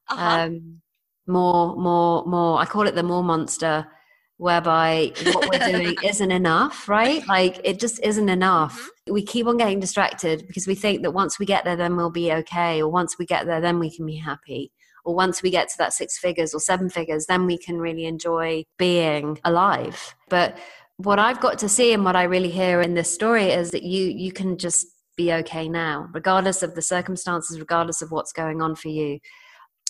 Uh-huh. 0.10 0.48
Um, 0.48 0.82
more, 1.28 1.78
more, 1.78 2.26
more. 2.26 2.60
I 2.60 2.66
call 2.66 2.88
it 2.88 2.96
the 2.96 3.04
more 3.04 3.24
monster, 3.24 3.88
whereby 4.36 5.14
what 5.28 5.50
we're 5.50 5.66
doing 5.66 5.96
isn't 6.04 6.30
enough, 6.30 6.90
right? 6.90 7.26
Like 7.26 7.62
it 7.64 7.80
just 7.80 8.04
isn't 8.04 8.28
enough. 8.28 8.78
Mm-hmm. 8.78 9.14
We 9.14 9.24
keep 9.24 9.48
on 9.48 9.56
getting 9.56 9.80
distracted 9.80 10.46
because 10.46 10.68
we 10.68 10.76
think 10.76 11.04
that 11.04 11.12
once 11.12 11.40
we 11.40 11.46
get 11.46 11.64
there, 11.64 11.78
then 11.78 11.96
we'll 11.96 12.10
be 12.10 12.34
okay, 12.34 12.82
or 12.82 12.92
once 12.92 13.18
we 13.18 13.26
get 13.26 13.46
there, 13.46 13.62
then 13.62 13.80
we 13.80 13.96
can 13.96 14.06
be 14.06 14.18
happy. 14.18 14.74
Or 15.06 15.16
once 15.16 15.42
we 15.42 15.52
get 15.52 15.70
to 15.70 15.78
that 15.78 15.94
six 15.94 16.18
figures 16.18 16.54
or 16.54 16.60
seven 16.60 16.90
figures, 16.90 17.28
then 17.28 17.46
we 17.46 17.58
can 17.58 17.78
really 17.78 18.04
enjoy 18.04 18.66
being 18.78 19.40
alive. 19.46 20.16
But 20.30 20.58
what 21.04 21.20
I've 21.20 21.40
got 21.40 21.60
to 21.60 21.70
see 21.70 21.94
and 21.94 22.04
what 22.04 22.16
I 22.16 22.24
really 22.24 22.50
hear 22.52 22.82
in 22.82 22.94
this 22.94 23.14
story 23.14 23.52
is 23.52 23.72
that 23.72 23.84
you 23.84 24.06
you 24.06 24.32
can 24.32 24.58
just 24.58 24.88
be 25.18 25.34
okay 25.34 25.68
now, 25.70 26.08
regardless 26.14 26.64
of 26.64 26.76
the 26.76 26.82
circumstances, 26.82 27.60
regardless 27.60 28.02
of 28.02 28.12
what's 28.12 28.34
going 28.34 28.62
on 28.62 28.76
for 28.76 28.90
you. 28.90 29.20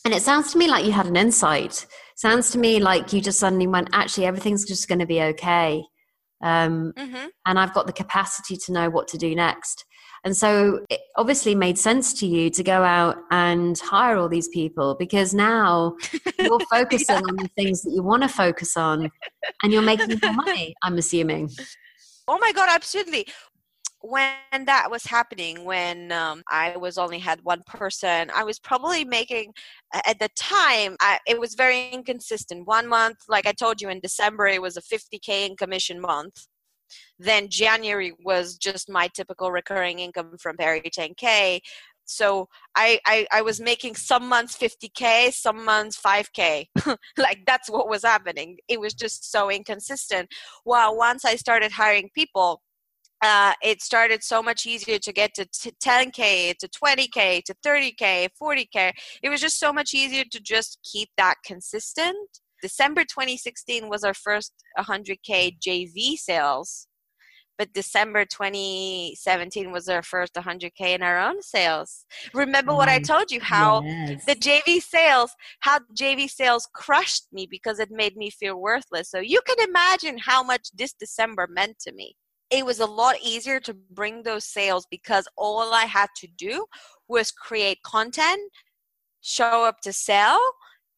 And 0.03 0.13
it 0.13 0.23
sounds 0.23 0.51
to 0.51 0.57
me 0.57 0.67
like 0.67 0.85
you 0.85 0.91
had 0.91 1.05
an 1.05 1.15
insight. 1.15 1.85
Sounds 2.15 2.49
to 2.51 2.57
me 2.57 2.79
like 2.79 3.13
you 3.13 3.21
just 3.21 3.39
suddenly 3.39 3.67
went, 3.67 3.89
actually, 3.93 4.25
everything's 4.25 4.65
just 4.65 4.87
going 4.87 4.99
to 4.99 5.05
be 5.05 5.21
okay. 5.21 5.83
Um, 6.43 6.93
mm-hmm. 6.97 7.27
And 7.45 7.59
I've 7.59 7.73
got 7.73 7.85
the 7.85 7.93
capacity 7.93 8.57
to 8.57 8.71
know 8.71 8.89
what 8.89 9.07
to 9.09 9.17
do 9.17 9.35
next. 9.35 9.85
And 10.23 10.37
so 10.37 10.85
it 10.89 11.01
obviously 11.15 11.55
made 11.55 11.79
sense 11.79 12.13
to 12.19 12.27
you 12.27 12.49
to 12.51 12.63
go 12.63 12.83
out 12.83 13.17
and 13.31 13.77
hire 13.79 14.17
all 14.17 14.29
these 14.29 14.47
people 14.49 14.95
because 14.99 15.33
now 15.33 15.95
you're 16.39 16.59
focusing 16.69 17.15
yeah. 17.15 17.21
on 17.27 17.35
the 17.37 17.49
things 17.55 17.81
that 17.81 17.91
you 17.91 18.03
want 18.03 18.21
to 18.21 18.29
focus 18.29 18.77
on 18.77 19.09
and 19.63 19.73
you're 19.73 19.81
making 19.81 20.19
more 20.21 20.33
money, 20.33 20.75
I'm 20.83 20.97
assuming. 20.97 21.49
Oh 22.27 22.37
my 22.37 22.51
God, 22.51 22.69
absolutely 22.69 23.25
when 24.01 24.65
that 24.65 24.89
was 24.89 25.05
happening 25.05 25.63
when 25.63 26.11
um, 26.11 26.41
i 26.49 26.75
was 26.75 26.97
only 26.97 27.19
had 27.19 27.39
one 27.43 27.61
person 27.67 28.31
i 28.35 28.43
was 28.43 28.57
probably 28.59 29.05
making 29.05 29.53
at 30.05 30.17
the 30.19 30.29
time 30.35 30.95
I, 30.99 31.19
it 31.27 31.39
was 31.39 31.53
very 31.53 31.89
inconsistent 31.91 32.65
one 32.65 32.87
month 32.87 33.17
like 33.29 33.45
i 33.45 33.51
told 33.51 33.79
you 33.81 33.89
in 33.89 33.99
december 33.99 34.47
it 34.47 34.61
was 34.61 34.75
a 34.75 34.81
50k 34.81 35.49
in 35.49 35.55
commission 35.55 36.01
month 36.01 36.47
then 37.19 37.49
january 37.49 38.13
was 38.23 38.57
just 38.57 38.89
my 38.89 39.07
typical 39.15 39.51
recurring 39.51 39.99
income 39.99 40.35
from 40.39 40.57
perry 40.57 40.81
10k 40.81 41.59
so 42.05 42.49
I, 42.75 42.99
I, 43.05 43.25
I 43.31 43.41
was 43.41 43.61
making 43.61 43.95
some 43.95 44.27
months 44.27 44.57
50k 44.57 45.31
some 45.31 45.63
months 45.63 45.99
5k 46.01 46.65
like 47.17 47.39
that's 47.45 47.69
what 47.69 47.87
was 47.87 48.03
happening. 48.03 48.57
It 48.67 48.81
was 48.81 48.93
just 48.93 49.31
so 49.31 49.49
inconsistent. 49.49 50.27
Well 50.65 50.97
once 50.97 51.23
i 51.25 51.35
started 51.35 51.71
hiring 51.71 52.09
people 52.13 52.61
uh, 53.23 53.53
it 53.61 53.83
started 53.83 54.23
so 54.23 54.41
much 54.41 54.65
easier 54.65 54.97
to 54.97 55.13
get 55.13 55.33
to 55.35 55.45
10k 55.45 56.57
to 56.57 56.67
20k 56.67 57.43
to 57.43 57.53
30k 57.65 58.29
40k 58.41 58.91
it 59.21 59.29
was 59.29 59.39
just 59.39 59.59
so 59.59 59.71
much 59.71 59.93
easier 59.93 60.23
to 60.31 60.39
just 60.39 60.79
keep 60.83 61.09
that 61.17 61.35
consistent 61.45 62.40
december 62.61 63.01
2016 63.01 63.89
was 63.89 64.03
our 64.03 64.13
first 64.13 64.53
100k 64.77 65.57
jv 65.59 66.15
sales 66.17 66.87
but 67.61 67.73
december 67.73 68.25
2017 68.25 69.71
was 69.71 69.87
our 69.87 70.01
first 70.01 70.33
100k 70.33 70.95
in 70.95 71.03
our 71.03 71.19
own 71.19 71.43
sales. 71.43 72.05
Remember 72.33 72.73
what 72.73 72.89
i 72.89 72.97
mm-hmm. 72.97 73.13
told 73.13 73.29
you 73.29 73.39
how 73.39 73.83
yes. 73.83 74.25
the 74.25 74.35
jv 74.35 74.81
sales 74.81 75.31
how 75.59 75.77
jv 75.95 76.27
sales 76.27 76.67
crushed 76.73 77.27
me 77.31 77.47
because 77.49 77.77
it 77.77 77.91
made 77.91 78.15
me 78.15 78.31
feel 78.31 78.59
worthless. 78.59 79.11
So 79.11 79.19
you 79.19 79.41
can 79.45 79.69
imagine 79.69 80.17
how 80.17 80.41
much 80.41 80.69
this 80.73 80.93
december 80.93 81.47
meant 81.51 81.77
to 81.81 81.91
me. 81.93 82.15
It 82.49 82.65
was 82.65 82.79
a 82.79 82.85
lot 82.85 83.15
easier 83.23 83.59
to 83.59 83.73
bring 83.91 84.23
those 84.23 84.45
sales 84.45 84.87
because 84.89 85.27
all 85.37 85.71
I 85.71 85.85
had 85.85 86.09
to 86.17 86.27
do 86.37 86.65
was 87.07 87.31
create 87.31 87.83
content, 87.83 88.41
show 89.21 89.65
up 89.65 89.81
to 89.81 89.93
sell, 89.93 90.39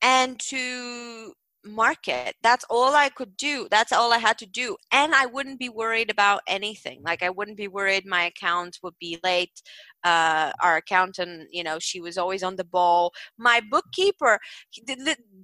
and 0.02 0.40
to 0.40 1.34
market. 1.66 2.36
That's 2.44 2.66
all 2.70 2.96
I 2.96 3.10
could 3.10 3.36
do. 3.38 3.68
That's 3.72 3.92
all 3.92 4.12
I 4.14 4.18
had 4.18 4.38
to 4.40 4.46
do. 4.46 4.76
And 4.92 5.14
I 5.14 5.26
wouldn't 5.26 5.60
be 5.60 5.70
worried 5.70 6.12
about 6.12 6.42
anything. 6.48 7.02
Like 7.04 7.24
I 7.24 7.30
wouldn't 7.30 7.58
be 7.58 7.68
worried 7.68 8.06
my 8.06 8.26
account 8.26 8.80
would 8.84 8.96
be 9.00 9.20
late. 9.24 9.62
Uh, 10.04 10.52
our 10.62 10.78
accountant, 10.78 11.48
you 11.52 11.64
know, 11.64 11.80
she 11.80 12.02
was 12.02 12.18
always 12.18 12.44
on 12.44 12.56
the 12.56 12.64
ball. 12.64 13.12
My 13.38 13.62
bookkeeper, 13.70 14.40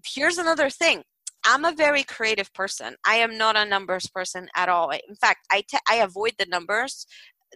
here's 0.06 0.38
another 0.38 0.70
thing. 0.70 1.04
I'm 1.46 1.64
a 1.64 1.74
very 1.74 2.04
creative 2.04 2.54
person. 2.54 2.96
I 3.06 3.16
am 3.16 3.38
not 3.38 3.56
a 3.56 3.66
numbers 3.66 4.08
person 4.08 4.50
at 4.56 4.68
all. 4.68 4.90
In 4.90 5.16
fact, 5.16 5.48
I, 5.52 5.62
te- 5.62 5.78
I 5.90 5.96
avoid 5.96 6.34
the 6.38 6.46
numbers. 6.46 7.06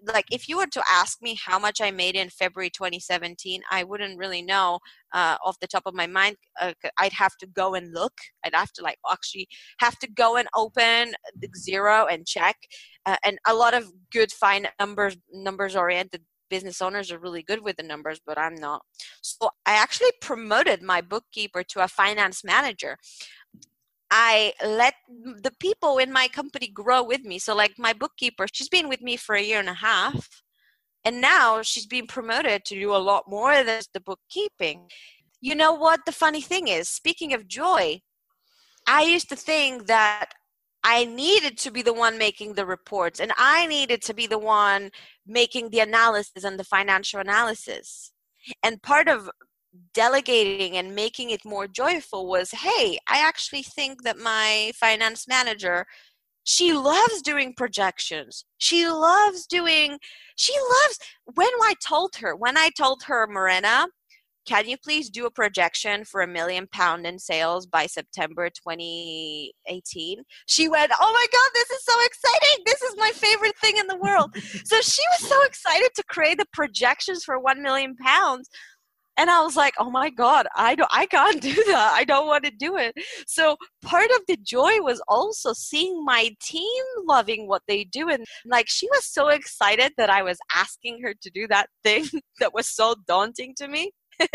Like, 0.06 0.25
if 0.32 0.49
you 0.49 0.58
were 0.58 0.67
to 0.67 0.84
ask 0.89 1.21
me 1.21 1.38
how 1.43 1.60
much 1.60 1.79
I 1.82 1.91
made 1.91 2.15
in 2.15 2.29
February 2.29 2.69
2017, 2.69 3.62
I 3.69 3.84
wouldn't 3.84 4.17
really 4.17 4.41
know 4.41 4.79
uh, 5.13 5.38
off 5.45 5.60
the 5.60 5.67
top 5.67 5.84
of 5.86 5.93
my 5.93 6.08
mind. 6.08 6.36
Uh, 6.60 6.73
I'd 6.97 7.13
have 7.13 7.38
to 7.38 7.47
go 7.47 7.75
and 7.75 7.93
look. 7.93 8.13
I'd 8.43 8.56
have 8.56 8.73
to, 8.73 8.84
like, 8.84 8.97
actually 9.12 9.47
have 9.79 9.99
to 9.99 10.08
go 10.10 10.38
and 10.38 10.47
open 10.56 11.13
the 11.39 11.49
Xero 11.49 12.08
and 12.12 12.25
check. 12.25 12.58
Uh, 13.06 13.17
and 13.23 13.38
a 13.47 13.53
lot 13.53 13.73
of 13.73 13.91
good, 14.12 14.32
fine 14.32 14.67
numbers, 14.79 15.17
numbers 15.32 15.75
oriented 15.75 16.21
business 16.53 16.84
owners 16.84 17.12
are 17.12 17.17
really 17.17 17.41
good 17.41 17.63
with 17.63 17.77
the 17.77 17.84
numbers, 17.84 18.19
but 18.23 18.38
I'm 18.38 18.53
not. 18.53 18.84
So 19.23 19.49
I 19.65 19.73
actually 19.73 20.12
promoted 20.21 20.84
my 20.84 21.01
bookkeeper 21.01 21.63
to 21.63 21.84
a 21.84 21.88
finance 21.88 22.43
manager. 22.43 22.97
I 24.15 24.54
let 24.63 24.93
the 25.08 25.52
people 25.60 25.97
in 25.97 26.13
my 26.13 26.28
company 26.28 26.67
grow 26.67 27.02
with 27.02 27.23
me. 27.23 27.39
So, 27.39 27.56
like 27.56 27.73
my 27.80 27.93
bookkeeper, 27.93 28.45
she's 28.54 28.69
been 28.69 28.88
with 28.88 29.02
me 29.02 29.17
for 29.17 29.34
a 29.34 29.41
year 29.41 29.60
and 29.60 29.67
a 29.67 29.73
half. 29.73 30.43
And 31.04 31.19
now 31.19 31.63
she's 31.63 31.88
being 31.88 32.06
promoted 32.06 32.63
to 32.65 32.80
do 32.80 32.95
a 32.95 32.97
lot 32.97 33.23
more 33.28 33.63
than 33.63 33.82
the 33.91 33.99
bookkeeping. 33.99 34.91
You 35.41 35.56
know 35.56 35.73
what 35.73 36.02
the 36.06 36.12
funny 36.12 36.41
thing 36.41 36.67
is? 36.67 36.88
Speaking 36.89 37.34
of 37.34 37.47
joy, 37.47 38.02
I 38.86 39.02
used 39.02 39.30
to 39.30 39.36
think 39.36 39.88
that 39.88 40.30
I 40.84 41.06
needed 41.06 41.58
to 41.60 41.71
be 41.71 41.82
the 41.82 41.91
one 41.91 42.19
making 42.19 42.54
the 42.54 42.67
reports 42.67 43.19
and 43.19 43.32
I 43.36 43.65
needed 43.65 44.04
to 44.04 44.13
be 44.13 44.28
the 44.28 44.38
one 44.38 44.91
making 45.26 45.71
the 45.71 45.80
analysis 45.80 46.43
and 46.43 46.60
the 46.60 46.63
financial 46.63 47.19
analysis. 47.19 48.12
And 48.62 48.84
part 48.84 49.08
of 49.08 49.32
delegating 49.93 50.77
and 50.77 50.95
making 50.95 51.29
it 51.29 51.43
more 51.43 51.67
joyful 51.67 52.27
was 52.27 52.51
hey 52.51 52.97
i 53.07 53.19
actually 53.19 53.63
think 53.63 54.03
that 54.03 54.17
my 54.17 54.71
finance 54.75 55.27
manager 55.27 55.86
she 56.43 56.73
loves 56.73 57.21
doing 57.21 57.53
projections. 57.55 58.45
She 58.57 58.88
loves 58.88 59.45
doing 59.47 59.97
she 60.36 60.53
loves 60.53 60.99
when 61.36 61.49
i 61.62 61.73
told 61.86 62.15
her 62.17 62.36
when 62.36 62.57
i 62.57 62.69
told 62.75 63.03
her 63.03 63.27
morena 63.27 63.88
can 64.45 64.67
you 64.67 64.75
please 64.77 65.09
do 65.09 65.25
a 65.25 65.31
projection 65.31 66.03
for 66.03 66.21
a 66.21 66.27
million 66.27 66.67
pound 66.67 67.05
in 67.05 67.19
sales 67.19 67.65
by 67.65 67.86
september 67.86 68.49
2018 68.49 70.23
she 70.47 70.67
went 70.67 70.91
oh 70.99 71.13
my 71.13 71.25
god 71.31 71.51
this 71.53 71.69
is 71.69 71.86
so 71.86 71.93
exciting. 72.05 72.63
This 72.65 72.81
is 72.81 72.95
my 72.97 73.12
favorite 73.12 73.57
thing 73.57 73.77
in 73.77 73.88
the 73.88 73.97
world. 73.97 74.36
So 74.65 74.81
she 74.81 75.01
was 75.19 75.29
so 75.29 75.43
excited 75.45 75.89
to 75.95 76.03
create 76.09 76.38
the 76.38 76.45
projections 76.51 77.23
for 77.23 77.39
1 77.39 77.62
million 77.62 77.95
pounds 77.95 78.49
and 79.17 79.30
i 79.30 79.41
was 79.41 79.56
like 79.56 79.73
oh 79.80 79.89
my 79.89 80.10
god 80.10 80.47
i 80.56 80.76
don't 80.76 80.89
i 80.91 81.06
can't 81.06 81.41
do 81.52 81.54
that. 81.67 81.91
I 81.93 82.04
don't 82.04 82.28
want 82.28 82.43
to 82.45 82.52
do 82.52 82.78
it. 82.78 82.93
So 83.28 83.56
part 83.84 84.10
of 84.12 84.21
the 84.28 84.38
joy 84.38 84.82
was 84.82 85.02
also 85.08 85.54
seeing 85.54 86.04
my 86.06 86.30
team 86.41 86.84
loving 87.08 87.47
what 87.47 87.62
they 87.67 87.84
do 87.84 88.10
and 88.10 88.26
like 88.45 88.67
she 88.69 88.88
was 88.88 89.06
so 89.06 89.30
excited 89.30 89.93
that 89.97 90.10
i 90.10 90.21
was 90.21 90.38
asking 90.56 91.02
her 91.04 91.13
to 91.21 91.30
do 91.30 91.47
that 91.47 91.67
thing 91.84 92.06
that 92.39 92.54
was 92.54 92.67
so 92.67 92.95
daunting 93.08 93.54
to 93.58 93.67
me. 93.67 93.91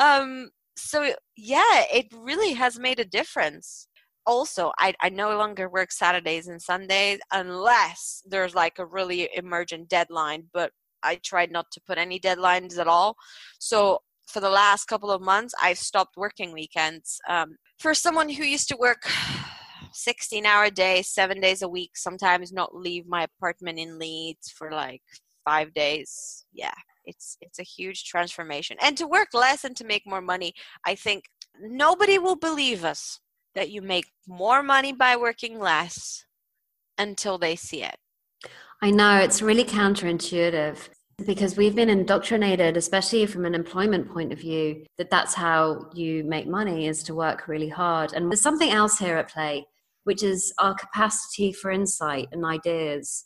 Um 0.00 0.50
so 0.76 1.14
yeah 1.36 1.84
it 1.92 2.06
really 2.14 2.52
has 2.54 2.78
made 2.78 3.00
a 3.00 3.04
difference. 3.04 3.88
Also 4.26 4.72
I, 4.78 4.94
I 5.00 5.08
no 5.08 5.36
longer 5.36 5.68
work 5.68 5.92
saturdays 5.92 6.48
and 6.48 6.60
sundays 6.60 7.20
unless 7.32 8.22
there's 8.26 8.54
like 8.54 8.78
a 8.78 8.86
really 8.86 9.28
emergent 9.34 9.88
deadline 9.88 10.44
but 10.52 10.70
I 11.02 11.16
tried 11.16 11.50
not 11.50 11.66
to 11.72 11.80
put 11.86 11.98
any 11.98 12.18
deadlines 12.18 12.78
at 12.78 12.88
all. 12.88 13.16
So 13.58 14.00
for 14.26 14.40
the 14.40 14.50
last 14.50 14.86
couple 14.86 15.10
of 15.10 15.22
months, 15.22 15.54
I've 15.62 15.78
stopped 15.78 16.16
working 16.16 16.52
weekends. 16.52 17.18
Um, 17.28 17.56
for 17.78 17.94
someone 17.94 18.28
who 18.28 18.44
used 18.44 18.68
to 18.68 18.76
work 18.76 19.08
16 19.92 20.44
hour 20.44 20.70
days, 20.70 21.08
seven 21.08 21.40
days 21.40 21.62
a 21.62 21.68
week, 21.68 21.96
sometimes 21.96 22.52
not 22.52 22.74
leave 22.74 23.06
my 23.06 23.24
apartment 23.24 23.78
in 23.78 23.98
Leeds 23.98 24.50
for 24.50 24.70
like 24.70 25.02
five 25.44 25.72
days. 25.74 26.44
Yeah, 26.52 26.74
it's 27.04 27.36
it's 27.40 27.58
a 27.58 27.64
huge 27.64 28.04
transformation. 28.04 28.76
And 28.82 28.96
to 28.98 29.06
work 29.06 29.28
less 29.32 29.64
and 29.64 29.76
to 29.76 29.84
make 29.84 30.02
more 30.06 30.20
money, 30.20 30.52
I 30.84 30.94
think 30.94 31.24
nobody 31.60 32.18
will 32.18 32.36
believe 32.36 32.84
us 32.84 33.20
that 33.54 33.70
you 33.70 33.80
make 33.80 34.06
more 34.26 34.62
money 34.62 34.92
by 34.92 35.16
working 35.16 35.58
less 35.58 36.26
until 36.98 37.38
they 37.38 37.56
see 37.56 37.82
it. 37.82 37.96
I 38.82 38.90
know 38.90 39.16
it's 39.18 39.42
really 39.42 39.64
counterintuitive 39.64 40.88
because 41.24 41.56
we've 41.56 41.74
been 41.74 41.88
indoctrinated, 41.88 42.76
especially 42.76 43.24
from 43.24 43.46
an 43.46 43.54
employment 43.54 44.12
point 44.12 44.32
of 44.32 44.38
view, 44.38 44.84
that 44.98 45.10
that's 45.10 45.34
how 45.34 45.88
you 45.94 46.24
make 46.24 46.46
money 46.46 46.86
is 46.86 47.02
to 47.04 47.14
work 47.14 47.48
really 47.48 47.70
hard. 47.70 48.12
And 48.12 48.30
there's 48.30 48.42
something 48.42 48.70
else 48.70 48.98
here 48.98 49.16
at 49.16 49.30
play, 49.30 49.66
which 50.04 50.22
is 50.22 50.52
our 50.58 50.74
capacity 50.74 51.52
for 51.52 51.70
insight 51.70 52.28
and 52.32 52.44
ideas. 52.44 53.24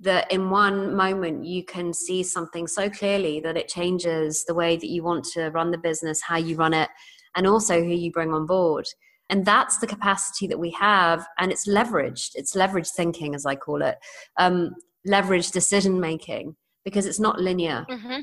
That 0.00 0.30
in 0.32 0.50
one 0.50 0.94
moment 0.96 1.44
you 1.44 1.64
can 1.64 1.92
see 1.92 2.22
something 2.22 2.66
so 2.66 2.88
clearly 2.90 3.40
that 3.40 3.56
it 3.56 3.68
changes 3.68 4.44
the 4.44 4.54
way 4.54 4.76
that 4.76 4.88
you 4.88 5.02
want 5.02 5.24
to 5.34 5.50
run 5.50 5.70
the 5.70 5.78
business, 5.78 6.22
how 6.22 6.36
you 6.36 6.56
run 6.56 6.74
it, 6.74 6.88
and 7.36 7.46
also 7.46 7.82
who 7.82 7.90
you 7.90 8.10
bring 8.10 8.32
on 8.32 8.46
board. 8.46 8.86
And 9.30 9.44
that's 9.44 9.78
the 9.78 9.86
capacity 9.86 10.46
that 10.46 10.58
we 10.58 10.70
have 10.70 11.26
and 11.38 11.52
it's 11.52 11.68
leveraged. 11.68 12.30
It's 12.34 12.54
leveraged 12.54 12.92
thinking 12.94 13.34
as 13.34 13.44
i 13.44 13.54
call 13.54 13.82
it. 13.82 13.96
Um, 14.38 14.74
leveraged 15.06 15.52
decision 15.52 16.00
making 16.00 16.56
because 16.84 17.06
it's 17.06 17.20
not 17.20 17.40
linear. 17.40 17.86
Mm-hmm. 17.90 18.20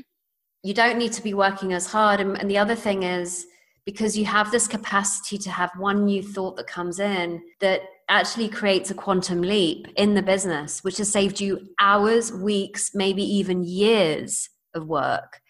you 0.62 0.74
don't 0.74 0.98
need 0.98 1.12
to 1.12 1.22
be 1.22 1.34
working 1.34 1.72
as 1.72 1.86
hard. 1.86 2.20
And, 2.20 2.38
and 2.38 2.50
the 2.50 2.58
other 2.58 2.74
thing 2.74 3.04
is 3.04 3.46
because 3.84 4.18
you 4.18 4.24
have 4.24 4.50
this 4.50 4.66
capacity 4.66 5.38
to 5.38 5.50
have 5.50 5.70
one 5.78 6.04
new 6.04 6.22
thought 6.22 6.56
that 6.56 6.66
comes 6.66 6.98
in 6.98 7.40
that 7.60 7.82
actually 8.08 8.48
creates 8.48 8.90
a 8.90 8.94
quantum 8.94 9.42
leap 9.42 9.86
in 9.96 10.14
the 10.14 10.22
business 10.22 10.82
which 10.82 10.98
has 10.98 11.10
saved 11.10 11.40
you 11.40 11.68
hours 11.80 12.32
weeks 12.32 12.90
maybe 12.94 13.22
even 13.22 13.62
years 13.62 14.48
of 14.74 14.86
work. 14.86 15.40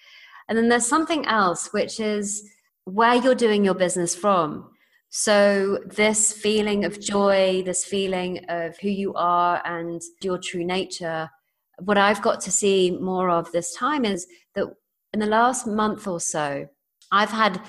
And 0.48 0.56
then 0.56 0.68
there's 0.68 0.86
something 0.86 1.26
else 1.26 1.72
which 1.72 1.98
is 1.98 2.46
where 2.84 3.16
you're 3.16 3.34
doing 3.34 3.64
your 3.64 3.74
business 3.74 4.14
from 4.14 4.70
so, 5.10 5.78
this 5.86 6.32
feeling 6.32 6.84
of 6.84 7.00
joy, 7.00 7.62
this 7.64 7.84
feeling 7.84 8.44
of 8.48 8.76
who 8.78 8.88
you 8.88 9.14
are 9.14 9.62
and 9.64 10.02
your 10.20 10.38
true 10.38 10.64
nature, 10.64 11.30
what 11.78 11.98
I've 11.98 12.22
got 12.22 12.40
to 12.42 12.50
see 12.50 12.90
more 12.90 13.30
of 13.30 13.50
this 13.52 13.74
time 13.74 14.04
is 14.04 14.26
that 14.54 14.66
in 15.12 15.20
the 15.20 15.26
last 15.26 15.66
month 15.66 16.06
or 16.06 16.20
so, 16.20 16.68
I've 17.12 17.30
had 17.30 17.60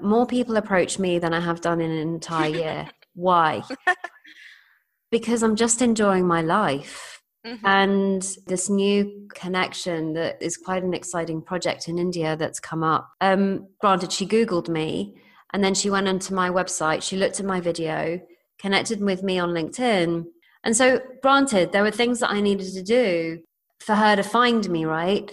more 0.00 0.26
people 0.26 0.56
approach 0.56 0.98
me 0.98 1.18
than 1.18 1.34
I 1.34 1.40
have 1.40 1.60
done 1.60 1.80
in 1.80 1.90
an 1.90 1.98
entire 1.98 2.50
year. 2.50 2.90
Why? 3.14 3.62
because 5.10 5.42
I'm 5.42 5.56
just 5.56 5.82
enjoying 5.82 6.26
my 6.26 6.42
life. 6.42 7.22
Mm-hmm. 7.46 7.66
And 7.66 8.36
this 8.46 8.68
new 8.68 9.28
connection 9.32 10.14
that 10.14 10.42
is 10.42 10.56
quite 10.56 10.82
an 10.82 10.94
exciting 10.94 11.40
project 11.40 11.88
in 11.88 11.98
India 11.98 12.36
that's 12.36 12.58
come 12.58 12.82
up. 12.82 13.08
Um, 13.20 13.68
granted, 13.80 14.10
she 14.12 14.26
Googled 14.26 14.68
me 14.68 15.14
and 15.56 15.64
then 15.64 15.72
she 15.72 15.88
went 15.88 16.06
onto 16.06 16.34
my 16.34 16.50
website, 16.50 17.02
she 17.02 17.16
looked 17.16 17.40
at 17.40 17.46
my 17.46 17.62
video, 17.62 18.20
connected 18.58 19.00
with 19.00 19.22
me 19.22 19.38
on 19.38 19.54
LinkedIn. 19.54 20.26
And 20.62 20.76
so, 20.76 21.00
granted, 21.22 21.72
there 21.72 21.82
were 21.82 21.90
things 21.90 22.20
that 22.20 22.30
I 22.30 22.42
needed 22.42 22.74
to 22.74 22.82
do 22.82 23.40
for 23.80 23.94
her 23.94 24.16
to 24.16 24.22
find 24.22 24.68
me, 24.68 24.84
right? 24.84 25.32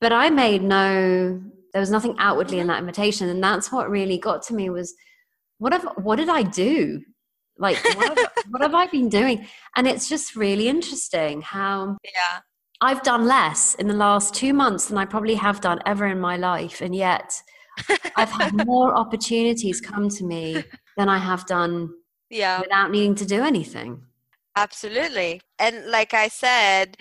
But 0.00 0.12
I 0.12 0.30
made 0.30 0.62
no, 0.62 1.42
there 1.72 1.80
was 1.80 1.90
nothing 1.90 2.14
outwardly 2.20 2.60
in 2.60 2.68
that 2.68 2.78
invitation. 2.78 3.28
And 3.28 3.42
that's 3.42 3.72
what 3.72 3.90
really 3.90 4.16
got 4.16 4.42
to 4.42 4.54
me 4.54 4.70
was 4.70 4.94
what 5.58 5.72
have, 5.72 5.88
what 5.96 6.20
did 6.20 6.28
I 6.28 6.44
do? 6.44 7.00
Like, 7.58 7.84
what 7.96 8.16
have, 8.16 8.28
what 8.48 8.62
have 8.62 8.76
I 8.76 8.86
been 8.86 9.08
doing? 9.08 9.48
And 9.76 9.88
it's 9.88 10.08
just 10.08 10.36
really 10.36 10.68
interesting 10.68 11.42
how 11.42 11.96
yeah. 12.04 12.42
I've 12.80 13.02
done 13.02 13.26
less 13.26 13.74
in 13.74 13.88
the 13.88 13.94
last 13.94 14.36
two 14.36 14.54
months 14.54 14.86
than 14.86 14.98
I 14.98 15.04
probably 15.04 15.34
have 15.34 15.60
done 15.60 15.80
ever 15.84 16.06
in 16.06 16.20
my 16.20 16.36
life. 16.36 16.80
And 16.80 16.94
yet, 16.94 17.42
I've 18.16 18.30
had 18.30 18.66
more 18.66 18.94
opportunities 18.94 19.80
come 19.80 20.08
to 20.10 20.24
me 20.24 20.62
than 20.96 21.08
I 21.08 21.18
have 21.18 21.46
done 21.46 21.90
yeah. 22.30 22.60
without 22.60 22.90
needing 22.90 23.14
to 23.16 23.24
do 23.24 23.42
anything. 23.42 24.02
Absolutely. 24.56 25.40
And 25.58 25.86
like 25.86 26.12
I 26.12 26.28
said, 26.28 26.96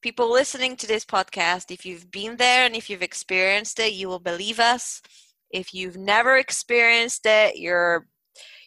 people 0.00 0.30
listening 0.30 0.76
to 0.76 0.86
this 0.86 1.04
podcast, 1.04 1.70
if 1.70 1.84
you've 1.84 2.10
been 2.10 2.36
there 2.36 2.64
and 2.64 2.76
if 2.76 2.88
you've 2.88 3.02
experienced 3.02 3.80
it, 3.80 3.92
you 3.92 4.08
will 4.08 4.20
believe 4.20 4.60
us. 4.60 5.02
If 5.50 5.74
you've 5.74 5.96
never 5.96 6.36
experienced 6.36 7.26
it, 7.26 7.56
you're 7.56 8.06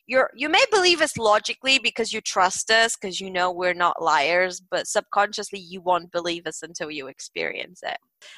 you're 0.08 0.30
you 0.36 0.50
may 0.50 0.64
believe 0.72 1.02
us 1.02 1.18
logically 1.18 1.80
because 1.80 2.14
you 2.14 2.22
trust 2.22 2.70
us 2.70 2.96
because 2.96 3.20
you 3.20 3.32
know 3.32 3.52
we're 3.52 3.74
not 3.74 4.02
liars 4.02 4.62
but 4.70 4.88
subconsciously 4.88 5.60
you 5.60 5.82
won't 5.82 6.12
believe 6.12 6.46
us 6.46 6.62
until 6.62 6.92
you 6.92 7.08
experience 7.08 7.80
it 7.84 7.98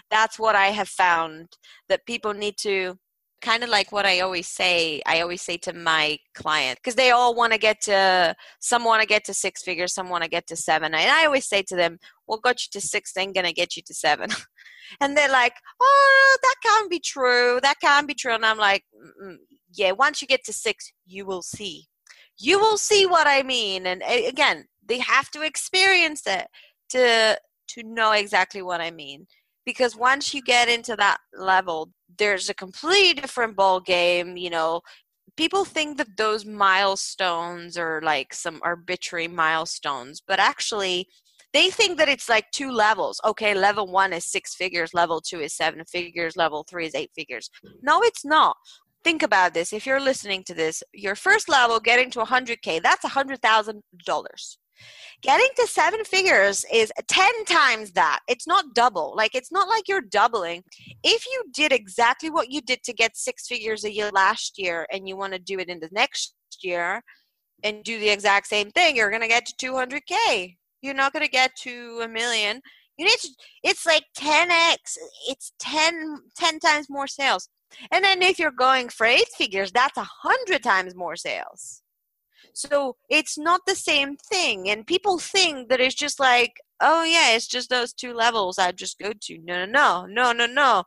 that's 0.10 0.40
what 0.40 0.56
i 0.56 0.68
have 0.68 0.88
found 0.88 1.48
that 1.90 2.06
people 2.06 2.34
need 2.34 2.56
to 2.58 2.98
kind 3.48 3.64
of 3.64 3.70
like 3.70 3.94
what 3.94 4.06
I 4.06 4.20
always 4.20 4.48
say. 4.48 5.02
I 5.06 5.22
always 5.22 5.42
say 5.42 5.56
to 5.60 5.74
my 5.74 6.20
client 6.36 6.80
because 6.80 6.96
they 6.96 7.12
all 7.12 7.34
want 7.34 7.54
to 7.54 7.60
get 7.60 7.80
to 7.84 8.36
some 8.60 8.84
want 8.84 9.02
to 9.02 9.08
get 9.08 9.24
to 9.26 9.34
six 9.34 9.64
figures, 9.64 9.94
some 9.94 10.10
want 10.10 10.24
to 10.26 10.30
get 10.30 10.48
to 10.48 10.58
seven, 10.58 10.94
and 10.94 11.10
I 11.10 11.26
always 11.26 11.48
say 11.48 11.62
to 11.70 11.76
them, 11.76 11.98
"What 12.26 12.44
got 12.44 12.62
you 12.64 12.70
to 12.74 12.82
six 12.86 13.16
ain't 13.18 13.36
gonna 13.36 13.54
get 13.54 13.78
you 13.78 13.84
to 13.84 13.94
seven. 13.94 14.30
and 15.02 15.16
they're 15.16 15.32
like, 15.32 15.54
"Oh, 15.80 16.38
that 16.44 16.56
can't 16.62 16.90
be 16.90 17.00
true. 17.00 17.60
That 17.62 17.80
can't 17.80 18.08
be 18.08 18.16
true." 18.16 18.36
And 18.36 18.46
I'm 18.46 18.58
like, 18.58 18.84
mm, 18.94 19.28
mm, 19.28 19.38
"Yeah, 19.72 19.92
once 19.94 20.22
you 20.22 20.28
get 20.28 20.44
to 20.46 20.54
six, 20.54 20.92
you 21.06 21.26
will 21.26 21.42
see. 21.42 21.88
You 22.38 22.60
will 22.60 22.78
see 22.78 23.06
what 23.06 23.28
I 23.28 23.44
mean." 23.44 23.88
And 23.88 24.04
again, 24.36 24.66
they 24.86 25.00
have 25.00 25.32
to 25.32 25.42
experience 25.42 26.24
it 26.28 26.48
to 26.90 27.40
to 27.74 27.84
know 27.84 28.12
exactly 28.12 28.62
what 28.62 28.82
I 28.82 28.92
mean 28.92 29.28
because 29.68 29.98
once 29.98 30.34
you 30.34 30.42
get 30.42 30.70
into 30.70 30.96
that 30.96 31.18
level 31.38 31.90
there's 32.18 32.50
a 32.50 32.54
completely 32.54 33.14
different 33.22 33.56
ball 33.56 33.80
game 33.80 34.38
you 34.38 34.50
know. 34.50 34.82
People 35.36 35.66
think 35.66 35.98
that 35.98 36.18
those 36.18 36.46
milestones 36.46 37.78
are 37.78 38.02
like 38.02 38.34
some 38.34 38.60
arbitrary 38.64 39.28
milestones 39.28 40.20
but 40.30 40.40
actually 40.40 41.08
they 41.54 41.70
think 41.70 41.98
that 41.98 42.10
it's 42.10 42.30
like 42.30 42.46
two 42.52 42.72
levels. 42.72 43.20
Okay 43.24 43.54
level 43.54 43.86
one 44.04 44.14
is 44.14 44.26
six 44.26 44.56
figures 44.56 44.94
level 44.96 45.20
two 45.22 45.40
is 45.42 45.54
seven 45.54 45.84
figures 45.86 46.36
level 46.38 46.66
three 46.70 46.88
is 46.88 46.96
eight 46.96 47.12
figures. 47.14 47.50
No 47.90 48.02
it's 48.02 48.26
not. 48.26 48.56
Think 49.04 49.22
about 49.22 49.54
this. 49.54 49.74
If 49.74 49.86
you're 49.86 50.08
listening 50.12 50.44
to 50.46 50.56
this 50.56 50.82
your 51.06 51.16
first 51.16 51.48
level 51.50 51.80
getting 51.80 52.10
to 52.12 52.20
100k 52.20 52.82
that's 52.82 53.06
a 53.06 53.10
$100000 53.10 54.58
Getting 55.22 55.48
to 55.56 55.68
seven 55.68 56.04
figures 56.04 56.66
is 56.72 56.92
10 57.08 57.46
times 57.46 57.92
that. 57.94 58.20
It's 58.28 58.48
not 58.48 58.76
double. 58.76 59.14
Like, 59.16 59.34
it's 59.34 59.52
not 59.52 59.68
like 59.68 59.88
you're 59.88 60.02
doubling. 60.02 60.64
If 61.04 61.26
you 61.26 61.44
did 61.54 61.72
exactly 61.72 62.30
what 62.30 62.52
you 62.52 62.62
did 62.62 62.84
to 62.84 62.94
get 62.94 63.18
six 63.18 63.48
figures 63.48 63.84
a 63.84 63.94
year 63.94 64.12
last 64.14 64.60
year 64.60 64.86
and 64.92 65.08
you 65.08 65.18
want 65.18 65.34
to 65.34 65.40
do 65.40 65.60
it 65.60 65.70
in 65.70 65.80
the 65.80 65.90
next 65.92 66.36
year 66.62 67.02
and 67.64 67.84
do 67.84 68.00
the 68.00 68.10
exact 68.10 68.48
same 68.48 68.70
thing, 68.72 68.96
you're 68.96 69.10
going 69.10 69.22
to 69.22 69.28
get 69.28 69.46
to 69.48 69.68
200K. 69.68 70.56
You're 70.82 70.94
not 70.94 71.14
going 71.14 71.26
to 71.26 71.32
get 71.32 71.52
to 71.62 72.02
a 72.04 72.08
million. 72.08 72.62
You 72.98 73.06
need 73.06 73.20
to, 73.20 73.30
it's 73.64 73.86
like 73.86 74.04
10x, 74.18 74.98
it's 75.28 75.52
10, 75.60 76.18
10 76.36 76.60
times 76.60 76.88
more 76.90 77.08
sales. 77.08 77.50
And 77.92 78.04
then 78.04 78.22
if 78.22 78.40
you're 78.40 78.52
going 78.52 78.90
for 78.90 79.06
eight 79.06 79.28
figures, 79.38 79.72
that's 79.72 79.98
a 79.98 80.08
hundred 80.24 80.64
times 80.64 80.96
more 80.96 81.16
sales. 81.16 81.82
So 82.54 82.96
it's 83.10 83.38
not 83.38 83.62
the 83.68 83.76
same 83.76 84.18
thing. 84.18 84.70
And 84.70 84.88
people 84.88 85.20
think 85.20 85.70
that 85.70 85.80
it's 85.80 85.96
just 85.96 86.20
like, 86.20 86.62
oh, 86.82 87.04
yeah, 87.04 87.36
it's 87.36 87.48
just 87.48 87.70
those 87.70 87.94
two 87.94 88.14
levels 88.14 88.58
I 88.60 88.72
just 88.72 89.00
go 89.00 89.12
to. 89.20 89.38
No, 89.44 89.66
no, 89.66 90.06
no, 90.06 90.32
no, 90.32 90.32
no, 90.32 90.46
no. 90.46 90.84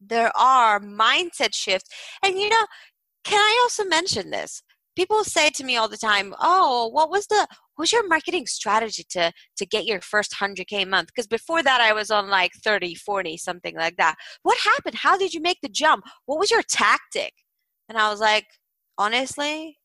There 0.00 0.32
are 0.36 0.80
mindset 0.80 1.54
shifts. 1.54 1.90
And 2.22 2.38
you 2.38 2.48
know, 2.48 2.66
can 3.24 3.40
I 3.40 3.60
also 3.64 3.84
mention 3.84 4.30
this? 4.30 4.62
People 4.96 5.24
say 5.24 5.50
to 5.50 5.64
me 5.64 5.76
all 5.76 5.88
the 5.88 5.96
time, 5.96 6.34
"Oh, 6.40 6.88
what 6.88 7.10
was 7.10 7.26
the 7.28 7.46
was 7.78 7.92
your 7.92 8.06
marketing 8.08 8.46
strategy 8.46 9.04
to 9.10 9.32
to 9.56 9.66
get 9.66 9.86
your 9.86 10.00
first 10.00 10.34
100k 10.34 10.82
a 10.82 10.86
month?" 10.86 11.08
Because 11.08 11.26
before 11.28 11.62
that 11.62 11.80
I 11.80 11.92
was 11.92 12.10
on 12.10 12.28
like 12.30 12.52
30, 12.64 12.94
40, 12.96 13.36
something 13.36 13.76
like 13.76 13.96
that. 13.96 14.16
What 14.42 14.58
happened? 14.58 14.96
How 14.96 15.16
did 15.16 15.34
you 15.34 15.40
make 15.40 15.58
the 15.62 15.68
jump? 15.68 16.04
What 16.26 16.38
was 16.38 16.50
your 16.50 16.62
tactic? 16.62 17.32
And 17.88 17.98
I 17.98 18.10
was 18.10 18.20
like, 18.20 18.46
honestly, 18.98 19.77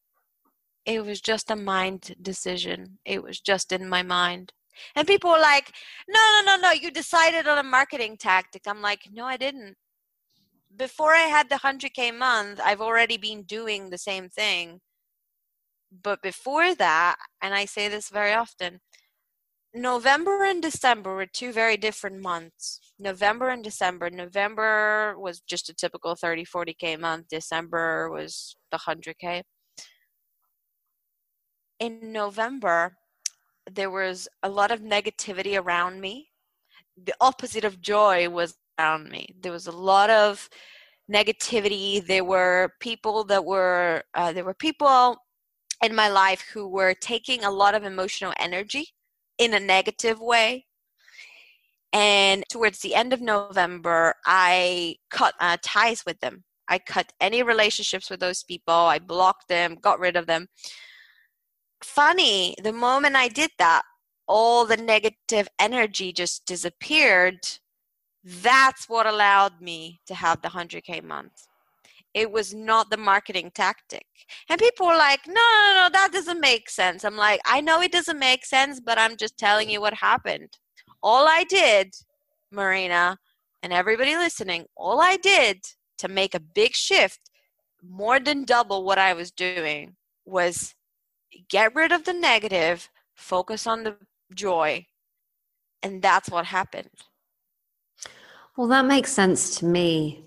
it 0.86 1.06
was 1.06 1.22
just 1.22 1.50
a 1.50 1.56
mind 1.56 2.16
decision. 2.22 3.00
It 3.06 3.24
was 3.24 3.40
just 3.40 3.72
in 3.72 3.88
my 3.88 4.04
mind. 4.04 4.52
And 4.96 5.08
people 5.08 5.32
were 5.32 5.40
like, 5.40 5.72
no, 6.10 6.20
no, 6.20 6.56
no, 6.56 6.62
no, 6.62 6.72
you 6.72 6.92
decided 6.92 7.48
on 7.48 7.58
a 7.58 7.64
marketing 7.64 8.18
tactic. 8.18 8.64
I'm 8.68 8.82
like, 8.82 9.02
no, 9.12 9.26
I 9.26 9.38
didn't. 9.38 9.76
Before 10.76 11.14
I 11.14 11.28
had 11.28 11.50
the 11.50 11.56
100K 11.58 12.18
month, 12.18 12.60
I've 12.64 12.82
already 12.82 13.18
been 13.18 13.44
doing 13.44 13.90
the 13.90 13.98
same 13.98 14.30
thing. 14.30 14.82
But 16.02 16.24
before 16.24 16.74
that, 16.76 17.18
and 17.42 17.54
I 17.54 17.66
say 17.66 17.88
this 17.88 18.10
very 18.10 18.34
often, 18.34 18.80
November 19.76 20.44
and 20.44 20.62
December 20.62 21.16
were 21.16 21.28
two 21.28 21.52
very 21.52 21.78
different 21.78 22.22
months. 22.22 22.80
November 23.00 23.50
and 23.50 23.64
December. 23.64 24.10
November 24.10 25.16
was 25.18 25.42
just 25.42 25.70
a 25.70 25.74
typical 25.74 26.16
30, 26.16 26.46
40K 26.46 27.00
month. 27.00 27.28
December 27.30 28.10
was 28.10 28.56
the 28.72 28.80
100K 28.80 29.44
in 31.84 32.14
November, 32.14 32.96
there 33.70 33.92
was 33.92 34.28
a 34.42 34.50
lot 34.50 34.72
of 34.72 34.80
negativity 34.80 35.62
around 35.62 36.00
me. 36.00 36.30
The 36.96 37.16
opposite 37.20 37.66
of 37.66 37.82
joy 37.82 38.30
was 38.30 38.56
around 38.80 39.10
me. 39.10 39.36
There 39.42 39.52
was 39.52 39.68
a 39.68 39.80
lot 39.92 40.10
of 40.10 40.50
negativity. 41.12 42.06
There 42.06 42.24
were 42.24 42.74
people 42.80 43.26
that 43.26 43.44
were 43.44 44.04
uh, 44.14 44.32
there 44.32 44.46
were 44.46 44.54
people 44.68 45.18
in 45.84 45.94
my 45.94 46.08
life 46.08 46.42
who 46.54 46.68
were 46.68 46.94
taking 46.94 47.44
a 47.44 47.52
lot 47.52 47.76
of 47.76 47.84
emotional 47.84 48.34
energy 48.40 48.86
in 49.38 49.54
a 49.54 49.60
negative 49.60 50.20
way. 50.22 50.66
And 51.92 52.44
towards 52.50 52.80
the 52.80 52.96
end 52.96 53.12
of 53.12 53.22
November, 53.22 54.16
I 54.26 54.96
cut 55.10 55.34
uh, 55.42 55.58
ties 55.62 56.04
with 56.06 56.20
them. 56.22 56.46
I 56.70 56.80
cut 56.80 57.12
any 57.20 57.44
relationships 57.44 58.10
with 58.10 58.22
those 58.22 58.42
people. 58.44 58.74
I 58.74 59.00
blocked 59.00 59.50
them, 59.50 59.78
got 59.82 60.00
rid 60.00 60.16
of 60.16 60.28
them 60.28 60.48
funny, 61.84 62.56
the 62.64 62.74
moment 62.74 63.16
I 63.16 63.28
did 63.28 63.52
that, 63.60 63.84
all 64.28 64.66
the 64.66 64.78
negative 64.78 65.48
energy 65.60 66.14
just 66.14 66.46
disappeared. 66.46 67.40
That's 68.24 68.88
what 68.88 69.06
allowed 69.06 69.62
me 69.62 70.00
to 70.08 70.16
have 70.16 70.42
the 70.42 70.50
100K 70.50 71.04
month. 71.04 71.48
it 72.14 72.32
was 72.32 72.54
not 72.54 72.90
the 72.90 72.98
marketing 72.98 73.52
tactic. 73.54 74.06
And 74.50 74.60
people 74.60 74.88
were 74.88 74.96
like, 74.96 75.22
no, 75.28 75.34
no, 75.34 75.74
no, 75.76 75.90
that 75.92 76.12
doesn't 76.12 76.40
make 76.40 76.70
sense. 76.70 77.04
I'm 77.04 77.18
like, 77.18 77.42
I 77.46 77.62
know 77.62 77.82
it 77.82 77.92
doesn't 77.92 78.20
make 78.20 78.46
sense, 78.46 78.80
but 78.80 79.00
I'm 79.00 79.18
just 79.18 79.38
telling 79.38 79.70
you 79.70 79.82
what 79.82 79.96
happened. 79.96 80.50
All 81.02 81.28
I 81.28 81.44
did, 81.50 81.94
Marina, 82.52 83.18
and 83.64 83.74
everybody 83.74 84.16
listening, 84.16 84.66
all 84.76 85.02
I 85.02 85.18
did 85.18 85.62
to 86.00 86.08
make 86.08 86.36
a 86.36 86.40
big 86.40 86.74
shift, 86.74 87.20
more 87.82 88.20
than 88.20 88.46
double 88.46 88.84
what 88.86 89.00
I 89.00 89.14
was 89.14 89.32
doing, 89.32 89.96
was 90.26 90.76
get 91.50 91.76
rid 91.76 91.92
of 91.92 92.04
the 92.06 92.14
negative, 92.14 92.90
focus 93.16 93.68
on 93.68 93.84
the 93.84 93.96
joy. 94.34 94.86
And 95.82 96.02
that's 96.02 96.30
what 96.30 96.46
happened. 96.46 96.90
Well, 98.58 98.68
that 98.68 98.86
makes 98.86 99.12
sense 99.12 99.58
to 99.58 99.66
me 99.66 100.26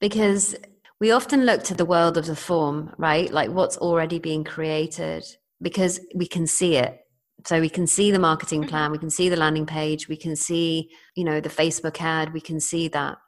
because 0.00 0.54
we 1.00 1.10
often 1.10 1.44
look 1.44 1.62
to 1.64 1.74
the 1.74 1.84
world 1.84 2.16
of 2.16 2.26
the 2.26 2.36
form, 2.36 2.94
right? 2.98 3.30
Like 3.30 3.50
what's 3.50 3.78
already 3.78 4.18
being 4.18 4.44
created 4.44 5.24
because 5.60 6.00
we 6.14 6.26
can 6.26 6.46
see 6.46 6.76
it. 6.76 7.00
So 7.46 7.60
we 7.60 7.68
can 7.68 7.86
see 7.86 8.10
the 8.10 8.18
marketing 8.18 8.62
mm-hmm. 8.62 8.70
plan, 8.70 8.92
we 8.92 8.98
can 8.98 9.10
see 9.10 9.28
the 9.28 9.36
landing 9.36 9.66
page, 9.66 10.08
we 10.08 10.16
can 10.16 10.36
see, 10.36 10.90
you 11.14 11.24
know, 11.24 11.40
the 11.40 11.48
Facebook 11.48 12.00
ad, 12.00 12.32
we 12.32 12.40
can 12.40 12.60
see 12.60 12.88
that. 12.88 13.18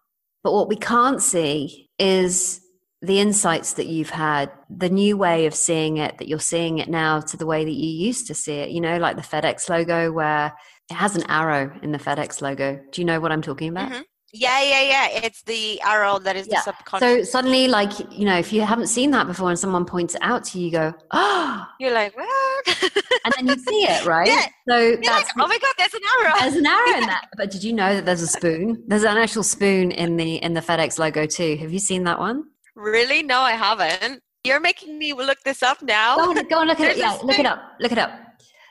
But 0.42 0.52
what 0.52 0.68
we 0.68 0.76
can't 0.76 1.20
see 1.20 1.90
is 1.98 2.60
the 3.02 3.20
insights 3.20 3.74
that 3.74 3.86
you've 3.86 4.10
had, 4.10 4.50
the 4.70 4.88
new 4.88 5.16
way 5.16 5.46
of 5.46 5.54
seeing 5.54 5.98
it, 5.98 6.18
that 6.18 6.28
you're 6.28 6.38
seeing 6.38 6.78
it 6.78 6.88
now 6.88 7.20
to 7.20 7.36
the 7.36 7.46
way 7.46 7.64
that 7.64 7.70
you 7.70 7.88
used 7.88 8.26
to 8.28 8.34
see 8.34 8.54
it, 8.54 8.70
you 8.70 8.80
know, 8.80 8.98
like 8.98 9.16
the 9.16 9.22
FedEx 9.22 9.68
logo 9.68 10.10
where 10.12 10.54
it 10.90 10.94
has 10.94 11.16
an 11.16 11.24
arrow 11.28 11.78
in 11.82 11.92
the 11.92 11.98
FedEx 11.98 12.40
logo. 12.40 12.80
Do 12.92 13.00
you 13.00 13.04
know 13.04 13.20
what 13.20 13.32
I'm 13.32 13.42
talking 13.42 13.68
about? 13.68 13.90
Mm-hmm. 13.92 14.02
Yeah, 14.32 14.62
yeah, 14.62 14.82
yeah. 14.82 15.08
It's 15.24 15.42
the 15.42 15.80
arrow 15.82 16.18
that 16.18 16.36
is 16.36 16.46
yeah. 16.46 16.58
the 16.58 16.62
subconscious. 16.62 17.08
So 17.08 17.22
suddenly, 17.22 17.68
like, 17.68 17.92
you 18.10 18.24
know, 18.24 18.36
if 18.36 18.52
you 18.52 18.62
haven't 18.62 18.88
seen 18.88 19.10
that 19.12 19.26
before 19.26 19.48
and 19.50 19.58
someone 19.58 19.84
points 19.84 20.14
it 20.14 20.20
out 20.22 20.44
to 20.44 20.58
you, 20.58 20.66
you 20.66 20.72
go, 20.72 20.94
oh. 21.12 21.66
You're 21.78 21.92
like, 21.92 22.14
what? 22.16 22.84
and 23.24 23.34
then 23.36 23.46
you 23.46 23.62
see 23.62 23.84
it, 23.84 24.04
right? 24.06 24.26
Yeah. 24.26 24.46
So 24.68 24.78
You're 24.78 24.96
that's. 25.02 25.34
Like, 25.36 25.44
oh 25.44 25.48
my 25.48 25.58
God, 25.58 25.74
there's 25.78 25.94
an 25.94 26.00
arrow. 26.20 26.32
There's 26.40 26.56
an 26.56 26.66
arrow 26.66 26.98
in 26.98 27.00
that. 27.06 27.28
But 27.36 27.50
did 27.50 27.62
you 27.62 27.72
know 27.72 27.94
that 27.94 28.04
there's 28.04 28.22
a 28.22 28.26
spoon? 28.26 28.82
There's 28.86 29.04
an 29.04 29.16
actual 29.16 29.42
spoon 29.42 29.90
in 29.90 30.16
the 30.16 30.36
in 30.36 30.54
the 30.54 30.60
FedEx 30.60 30.98
logo 30.98 31.26
too. 31.26 31.56
Have 31.56 31.72
you 31.72 31.78
seen 31.78 32.04
that 32.04 32.18
one? 32.18 32.44
Really? 32.76 33.22
No, 33.22 33.40
I 33.40 33.52
haven't. 33.52 34.22
You're 34.44 34.60
making 34.60 34.98
me 34.98 35.12
look 35.12 35.38
this 35.44 35.62
up 35.62 35.82
now. 35.82 36.16
Go 36.16 36.30
on, 36.30 36.48
go 36.48 36.58
on 36.58 36.68
look 36.68 36.78
at 36.78 36.92
it. 36.92 36.98
Yeah, 36.98 37.18
look 37.24 37.38
it 37.38 37.46
up. 37.46 37.60
Look 37.80 37.90
it 37.90 37.98
up. 37.98 38.10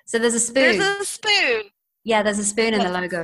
So 0.06 0.20
there's 0.20 0.36
a 0.36 0.40
spoon. 0.40 0.78
There's 0.78 1.02
a 1.02 1.06
spoon. 1.06 1.64
Yeah, 2.04 2.24
there's 2.24 2.40
a 2.40 2.46
spoon 2.46 2.74
in 2.76 2.80
the 2.80 2.90
logo. 2.90 3.24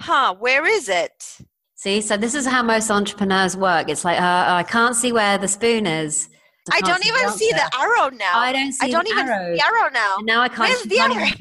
Huh? 0.00 0.34
Where 0.34 0.66
is 0.66 0.88
it? 0.88 1.38
See, 1.76 2.00
so 2.00 2.16
this 2.16 2.34
is 2.34 2.46
how 2.46 2.62
most 2.62 2.90
entrepreneurs 2.90 3.56
work. 3.56 3.88
It's 3.88 4.04
like, 4.04 4.20
uh, 4.20 4.44
I 4.48 4.64
can't 4.64 4.96
see 4.96 5.12
where 5.12 5.38
the 5.38 5.48
spoon 5.48 5.86
is. 5.86 6.28
I, 6.72 6.78
I 6.78 6.80
don't 6.80 7.06
even 7.06 7.30
see 7.30 7.50
the 7.52 7.70
arrow 7.78 8.10
now. 8.10 8.38
I 8.38 8.52
don't 8.52 8.72
see. 8.72 8.86
I 8.86 8.90
don't 8.90 9.06
even 9.06 9.28
arrow. 9.28 9.54
see 9.54 9.60
the 9.60 9.66
arrow 9.66 9.90
now. 9.90 10.16
And 10.18 10.26
now 10.26 10.40
I 10.42 10.48
can't. 10.48 10.68
Where's 10.68 10.82
the 10.82 10.98
arrow? 10.98 11.14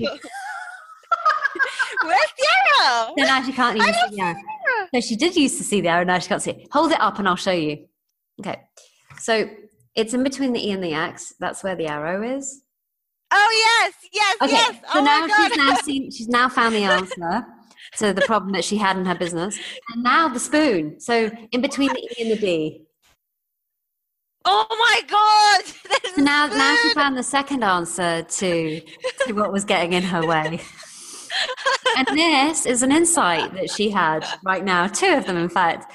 Where's 2.04 2.34
the 2.38 2.48
arrow? 2.84 3.13
So 3.17 3.24
now 3.24 3.41
she 3.41 3.52
can't 3.52 3.78
even 3.78 3.93
see 3.93 4.15
the 4.15 4.21
arrow. 4.21 4.36
So 4.93 5.02
she 5.02 5.15
did 5.15 5.36
used 5.36 5.58
to 5.58 5.63
see 5.63 5.82
the 5.82 5.88
arrow. 5.88 6.04
Now 6.04 6.19
she 6.19 6.28
can't 6.28 6.41
see 6.41 6.52
it. 6.52 6.67
Hold 6.71 6.91
it 6.91 7.02
up, 7.02 7.17
and 7.17 7.28
I'll 7.28 7.36
show 7.36 7.52
you. 7.52 7.88
Okay, 8.39 8.62
so 9.19 9.50
it's 9.95 10.13
in 10.13 10.24
between 10.24 10.54
the 10.54 10.65
e 10.67 10.71
and 10.71 10.84
the 10.84 10.93
x. 10.93 11.34
That's 11.39 11.63
where 11.63 11.76
the 11.76 11.88
arrow 11.88 12.21
is. 12.38 12.62
Oh 13.32 13.82
yes, 13.84 13.93
yes, 14.13 14.38
okay. 14.41 14.52
yes. 14.52 14.76
So 14.93 15.00
oh 15.00 15.04
now 15.04 15.28
she's 15.28 15.58
now 15.58 15.76
seen. 15.76 16.12
She's 16.12 16.28
now 16.28 16.50
found 16.50 16.76
the 16.76 16.84
answer 16.84 17.45
to 17.98 18.13
the 18.13 18.21
problem 18.21 18.54
that 18.54 18.63
she 18.63 18.78
had 18.78 18.98
in 18.98 19.06
her 19.06 19.15
business. 19.15 19.58
And 19.93 20.04
now 20.04 20.28
the 20.28 20.39
spoon. 20.39 21.00
So 21.00 21.32
in 21.52 21.62
between 21.62 21.89
the 21.89 22.00
E 22.00 22.21
and 22.21 22.32
the 22.32 22.36
D. 22.36 22.82
Oh 24.48 24.67
my 24.69 25.02
God! 25.08 25.74
So 26.15 26.21
now, 26.21 26.48
now 26.48 26.78
she 26.82 26.93
found 26.93 27.17
the 27.17 27.24
second 27.24 27.62
answer 27.62 28.21
to, 28.24 28.82
to 29.26 29.34
what 29.34 29.52
was 29.52 29.65
getting 29.65 29.91
in 29.91 30.04
her 30.04 30.26
way. 30.26 30.62
And 31.98 32.08
this 32.08 32.65
is 32.65 32.84
an 32.84 32.91
insight 32.91 33.54
that 33.54 33.69
she 33.69 33.89
had 33.89 34.26
right 34.43 34.63
now, 34.63 34.88
two 34.88 35.13
of 35.13 35.26
them, 35.26 35.38
in 35.38 35.50
fact. 35.50 35.91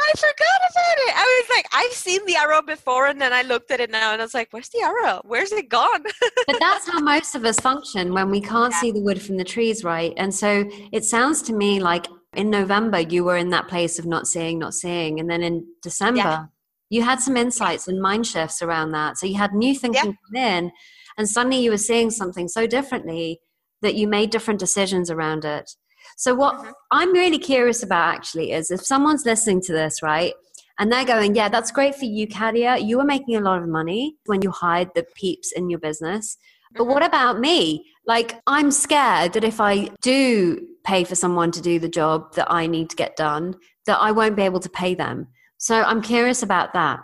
I 0.00 0.12
forgot 0.16 0.60
about 0.70 0.98
it. 0.98 1.14
I 1.16 1.42
was 1.42 1.56
like, 1.56 1.66
I've 1.72 1.92
seen 1.92 2.24
the 2.26 2.36
arrow 2.36 2.62
before, 2.62 3.06
and 3.06 3.20
then 3.20 3.32
I 3.32 3.42
looked 3.42 3.70
at 3.70 3.80
it 3.80 3.90
now 3.90 4.12
and 4.12 4.20
I 4.20 4.24
was 4.24 4.34
like, 4.34 4.48
where's 4.50 4.68
the 4.70 4.80
arrow? 4.80 5.20
Where's 5.24 5.52
it 5.52 5.68
gone? 5.68 6.02
but 6.46 6.56
that's 6.58 6.88
how 6.88 7.00
most 7.00 7.34
of 7.34 7.44
us 7.44 7.58
function 7.60 8.12
when 8.12 8.30
we 8.30 8.40
can't 8.40 8.72
yeah. 8.72 8.80
see 8.80 8.90
the 8.90 9.00
wood 9.00 9.20
from 9.20 9.36
the 9.36 9.44
trees, 9.44 9.84
right? 9.84 10.12
And 10.16 10.34
so 10.34 10.64
it 10.92 11.04
sounds 11.04 11.42
to 11.42 11.52
me 11.52 11.80
like 11.80 12.06
in 12.36 12.50
November, 12.50 13.00
you 13.00 13.24
were 13.24 13.36
in 13.36 13.50
that 13.50 13.68
place 13.68 13.98
of 13.98 14.06
not 14.06 14.26
seeing, 14.26 14.58
not 14.58 14.74
seeing. 14.74 15.20
And 15.20 15.30
then 15.30 15.42
in 15.42 15.66
December, 15.82 16.18
yeah. 16.18 16.44
you 16.90 17.02
had 17.02 17.20
some 17.20 17.36
insights 17.36 17.88
and 17.88 18.00
mind 18.00 18.26
shifts 18.26 18.62
around 18.62 18.92
that. 18.92 19.18
So 19.18 19.26
you 19.26 19.36
had 19.36 19.52
new 19.52 19.74
thinking 19.74 20.16
yeah. 20.32 20.58
in, 20.58 20.72
and 21.16 21.28
suddenly 21.28 21.58
you 21.58 21.70
were 21.70 21.78
seeing 21.78 22.10
something 22.10 22.48
so 22.48 22.66
differently 22.66 23.40
that 23.84 23.94
you 23.94 24.08
made 24.08 24.30
different 24.30 24.58
decisions 24.58 25.10
around 25.10 25.44
it. 25.44 25.70
So, 26.16 26.34
what 26.34 26.56
mm-hmm. 26.56 26.70
I'm 26.90 27.12
really 27.12 27.38
curious 27.38 27.82
about 27.82 28.14
actually 28.14 28.52
is 28.52 28.70
if 28.70 28.84
someone's 28.84 29.24
listening 29.24 29.60
to 29.62 29.72
this, 29.72 30.02
right, 30.02 30.34
and 30.78 30.90
they're 30.90 31.04
going, 31.04 31.34
Yeah, 31.34 31.48
that's 31.48 31.70
great 31.70 31.94
for 31.94 32.04
you, 32.04 32.26
Katya. 32.26 32.78
You 32.78 32.98
were 32.98 33.04
making 33.04 33.36
a 33.36 33.40
lot 33.40 33.62
of 33.62 33.68
money 33.68 34.16
when 34.26 34.42
you 34.42 34.50
hired 34.50 34.90
the 34.94 35.06
peeps 35.14 35.52
in 35.52 35.70
your 35.70 35.78
business. 35.78 36.36
But 36.74 36.86
what 36.86 37.02
mm-hmm. 37.02 37.06
about 37.06 37.40
me? 37.40 37.86
Like, 38.06 38.40
I'm 38.46 38.70
scared 38.70 39.32
that 39.34 39.44
if 39.44 39.60
I 39.60 39.90
do 40.02 40.66
pay 40.84 41.04
for 41.04 41.14
someone 41.14 41.50
to 41.52 41.62
do 41.62 41.78
the 41.78 41.88
job 41.88 42.34
that 42.34 42.50
I 42.50 42.66
need 42.66 42.90
to 42.90 42.96
get 42.96 43.16
done, 43.16 43.54
that 43.86 43.98
I 43.98 44.10
won't 44.10 44.36
be 44.36 44.42
able 44.42 44.60
to 44.60 44.68
pay 44.68 44.94
them. 44.94 45.28
So, 45.58 45.82
I'm 45.82 46.02
curious 46.02 46.42
about 46.42 46.72
that. 46.74 47.00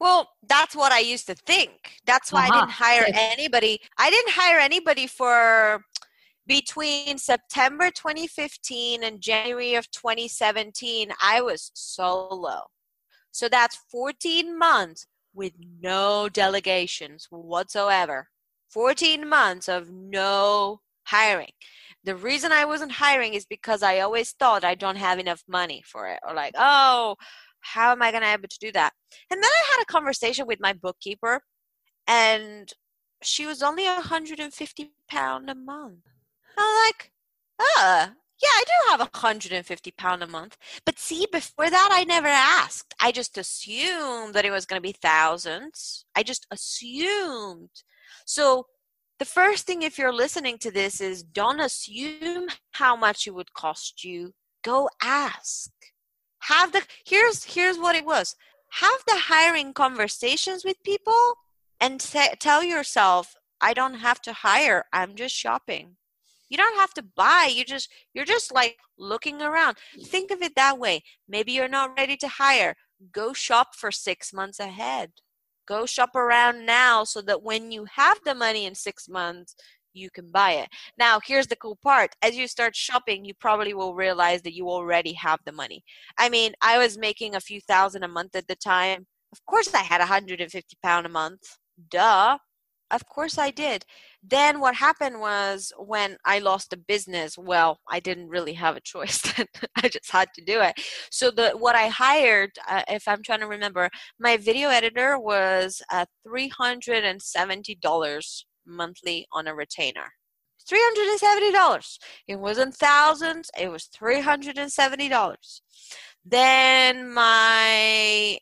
Well, 0.00 0.28
that's 0.48 0.74
what 0.74 0.92
I 0.92 1.00
used 1.00 1.26
to 1.26 1.34
think. 1.34 1.72
That's 2.06 2.32
why 2.32 2.46
uh-huh. 2.46 2.54
I 2.54 2.60
didn't 2.60 2.72
hire 2.72 3.04
anybody. 3.14 3.80
I 3.98 4.10
didn't 4.10 4.32
hire 4.32 4.58
anybody 4.58 5.06
for 5.06 5.82
between 6.46 7.18
September 7.18 7.90
2015 7.90 9.02
and 9.02 9.20
January 9.20 9.74
of 9.74 9.90
2017. 9.90 11.10
I 11.22 11.40
was 11.40 11.70
solo. 11.74 12.62
So 13.30 13.48
that's 13.48 13.78
14 13.90 14.56
months 14.58 15.06
with 15.34 15.52
no 15.80 16.28
delegations 16.28 17.26
whatsoever. 17.30 18.28
14 18.70 19.28
months 19.28 19.68
of 19.68 19.90
no 19.90 20.80
hiring. 21.04 21.52
The 22.04 22.16
reason 22.16 22.52
I 22.52 22.64
wasn't 22.64 22.92
hiring 22.92 23.34
is 23.34 23.46
because 23.46 23.82
I 23.82 24.00
always 24.00 24.32
thought 24.32 24.64
I 24.64 24.74
don't 24.74 24.96
have 24.96 25.18
enough 25.18 25.42
money 25.48 25.82
for 25.86 26.08
it, 26.08 26.20
or 26.26 26.34
like, 26.34 26.54
oh, 26.58 27.16
how 27.64 27.92
am 27.92 28.02
I 28.02 28.10
going 28.10 28.22
to 28.22 28.32
able 28.32 28.48
to 28.48 28.58
do 28.60 28.70
that? 28.72 28.92
And 29.30 29.42
then 29.42 29.50
I 29.50 29.72
had 29.72 29.82
a 29.82 29.92
conversation 29.92 30.46
with 30.46 30.60
my 30.60 30.72
bookkeeper, 30.72 31.40
and 32.06 32.72
she 33.22 33.46
was 33.46 33.62
only 33.62 33.84
150 33.84 34.92
pound 35.08 35.50
a 35.50 35.54
month. 35.54 36.00
I'm 36.56 36.86
like, 36.86 37.10
uh, 37.58 38.08
yeah, 38.42 38.48
I 38.48 38.64
do 38.66 38.90
have 38.90 39.00
150 39.00 39.90
pound 39.92 40.22
a 40.22 40.26
month. 40.26 40.56
But 40.84 40.98
see, 40.98 41.26
before 41.32 41.70
that, 41.70 41.88
I 41.92 42.04
never 42.04 42.28
asked. 42.28 42.94
I 43.00 43.12
just 43.12 43.38
assumed 43.38 44.34
that 44.34 44.44
it 44.44 44.50
was 44.50 44.66
going 44.66 44.80
to 44.80 44.86
be 44.86 44.92
thousands. 44.92 46.04
I 46.14 46.22
just 46.22 46.46
assumed. 46.50 47.70
So 48.26 48.66
the 49.18 49.24
first 49.24 49.66
thing, 49.66 49.82
if 49.82 49.98
you're 49.98 50.12
listening 50.12 50.58
to 50.58 50.70
this, 50.70 51.00
is 51.00 51.22
don't 51.22 51.60
assume 51.60 52.48
how 52.72 52.96
much 52.96 53.26
it 53.26 53.34
would 53.34 53.54
cost 53.54 54.04
you. 54.04 54.32
Go 54.62 54.88
ask 55.02 55.70
have 56.48 56.72
the 56.72 56.82
here's 57.04 57.44
here's 57.44 57.78
what 57.78 57.96
it 57.96 58.04
was. 58.04 58.36
Have 58.80 59.02
the 59.06 59.18
hiring 59.32 59.72
conversations 59.72 60.64
with 60.64 60.82
people 60.82 61.22
and 61.80 62.00
say, 62.02 62.34
tell 62.40 62.62
yourself 62.62 63.34
i 63.60 63.72
don't 63.72 63.94
have 63.94 64.20
to 64.22 64.32
hire 64.32 64.84
i'm 64.92 65.14
just 65.14 65.34
shopping. 65.34 65.96
You 66.50 66.58
don't 66.58 66.76
have 66.76 66.92
to 66.94 67.02
buy 67.02 67.50
you 67.52 67.64
just 67.64 67.88
you're 68.12 68.24
just 68.24 68.52
like 68.52 68.78
looking 68.98 69.42
around. 69.42 69.76
Think 70.02 70.30
of 70.30 70.42
it 70.42 70.54
that 70.56 70.78
way. 70.78 71.02
Maybe 71.28 71.52
you're 71.52 71.68
not 71.68 71.96
ready 71.96 72.16
to 72.18 72.28
hire. 72.28 72.76
Go 73.12 73.32
shop 73.32 73.74
for 73.74 73.90
6 73.90 74.32
months 74.32 74.60
ahead. 74.60 75.12
Go 75.66 75.86
shop 75.86 76.14
around 76.14 76.66
now 76.66 77.04
so 77.04 77.22
that 77.22 77.42
when 77.42 77.72
you 77.72 77.86
have 77.96 78.18
the 78.24 78.34
money 78.34 78.66
in 78.66 78.74
6 78.74 79.08
months 79.08 79.56
you 79.94 80.10
can 80.10 80.30
buy 80.30 80.52
it. 80.52 80.68
Now, 80.98 81.20
here's 81.24 81.46
the 81.46 81.56
cool 81.56 81.78
part. 81.82 82.14
As 82.22 82.36
you 82.36 82.46
start 82.46 82.76
shopping, 82.76 83.24
you 83.24 83.34
probably 83.34 83.74
will 83.74 83.94
realize 83.94 84.42
that 84.42 84.54
you 84.54 84.68
already 84.68 85.12
have 85.14 85.40
the 85.44 85.52
money. 85.52 85.84
I 86.18 86.28
mean, 86.28 86.52
I 86.60 86.78
was 86.78 86.98
making 86.98 87.34
a 87.34 87.40
few 87.40 87.60
thousand 87.60 88.02
a 88.02 88.08
month 88.08 88.36
at 88.36 88.48
the 88.48 88.56
time. 88.56 89.06
Of 89.32 89.44
course, 89.46 89.72
I 89.74 89.82
had 89.82 90.00
150 90.00 90.76
pound 90.82 91.06
a 91.06 91.08
month. 91.08 91.40
Duh. 91.90 92.38
Of 92.90 93.06
course 93.06 93.38
I 93.38 93.50
did. 93.50 93.84
Then 94.22 94.60
what 94.60 94.76
happened 94.76 95.18
was 95.18 95.72
when 95.78 96.16
I 96.24 96.38
lost 96.38 96.70
the 96.70 96.76
business, 96.76 97.36
well, 97.36 97.80
I 97.90 97.98
didn't 97.98 98.28
really 98.28 98.52
have 98.52 98.76
a 98.76 98.80
choice. 98.80 99.20
I 99.76 99.88
just 99.88 100.10
had 100.10 100.28
to 100.34 100.44
do 100.44 100.60
it. 100.60 100.74
So 101.10 101.30
the 101.30 101.52
what 101.58 101.74
I 101.74 101.88
hired, 101.88 102.50
uh, 102.68 102.82
if 102.88 103.08
I'm 103.08 103.22
trying 103.22 103.40
to 103.40 103.48
remember, 103.48 103.90
my 104.20 104.36
video 104.36 104.68
editor 104.68 105.18
was 105.18 105.82
uh, 105.90 106.06
$370 106.26 108.44
monthly 108.66 109.26
on 109.32 109.46
a 109.46 109.54
retainer. 109.54 110.12
$370. 110.70 111.98
It 112.26 112.36
wasn't 112.36 112.74
thousands, 112.74 113.50
it 113.58 113.70
was 113.70 113.88
$370. 113.94 115.60
Then 116.24 117.12
my 117.12 118.38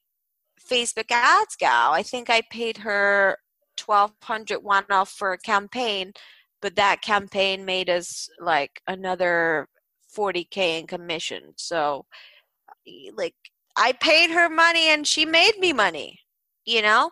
Facebook 0.70 1.10
ads 1.10 1.56
gal. 1.56 1.92
I 1.92 2.02
think 2.02 2.30
I 2.30 2.42
paid 2.50 2.78
her 2.78 3.36
1200 3.84 4.58
one 4.62 4.84
off 4.90 5.10
for 5.10 5.32
a 5.32 5.38
campaign, 5.38 6.12
but 6.60 6.76
that 6.76 7.02
campaign 7.02 7.64
made 7.64 7.90
us 7.90 8.28
like 8.40 8.80
another 8.86 9.66
40k 10.16 10.80
in 10.80 10.86
commission. 10.86 11.54
So 11.56 12.06
like 13.14 13.34
I 13.76 13.92
paid 13.92 14.30
her 14.30 14.48
money 14.48 14.88
and 14.88 15.06
she 15.06 15.24
made 15.24 15.58
me 15.58 15.72
money 15.72 16.21
you 16.64 16.82
know? 16.82 17.10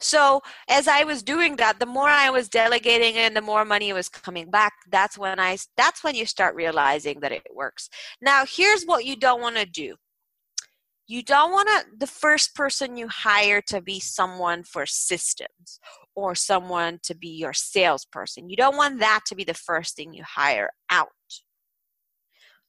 So 0.00 0.40
as 0.68 0.88
i 0.88 1.04
was 1.04 1.22
doing 1.22 1.56
that 1.56 1.78
the 1.78 1.86
more 1.86 2.08
i 2.08 2.30
was 2.30 2.48
delegating 2.48 3.16
and 3.16 3.36
the 3.36 3.40
more 3.40 3.64
money 3.64 3.92
was 3.92 4.08
coming 4.08 4.50
back 4.50 4.72
that's 4.90 5.18
when 5.18 5.38
i 5.40 5.56
that's 5.76 6.04
when 6.04 6.14
you 6.14 6.26
start 6.26 6.54
realizing 6.54 7.20
that 7.20 7.32
it 7.32 7.46
works. 7.54 7.88
Now 8.20 8.44
here's 8.48 8.84
what 8.84 9.04
you 9.04 9.16
don't 9.16 9.40
want 9.40 9.56
to 9.56 9.66
do. 9.66 9.96
You 11.06 11.22
don't 11.22 11.52
want 11.52 11.68
to 11.68 11.84
the 11.98 12.06
first 12.06 12.54
person 12.54 12.96
you 12.96 13.08
hire 13.08 13.60
to 13.68 13.80
be 13.82 14.00
someone 14.00 14.62
for 14.64 14.86
systems 14.86 15.80
or 16.14 16.34
someone 16.34 17.00
to 17.02 17.14
be 17.14 17.28
your 17.28 17.52
salesperson 17.52 18.48
you 18.48 18.56
don't 18.56 18.76
want 18.76 19.00
that 19.00 19.20
to 19.26 19.34
be 19.34 19.44
the 19.44 19.54
first 19.54 19.96
thing 19.96 20.14
you 20.14 20.24
hire 20.26 20.70
out. 20.90 21.08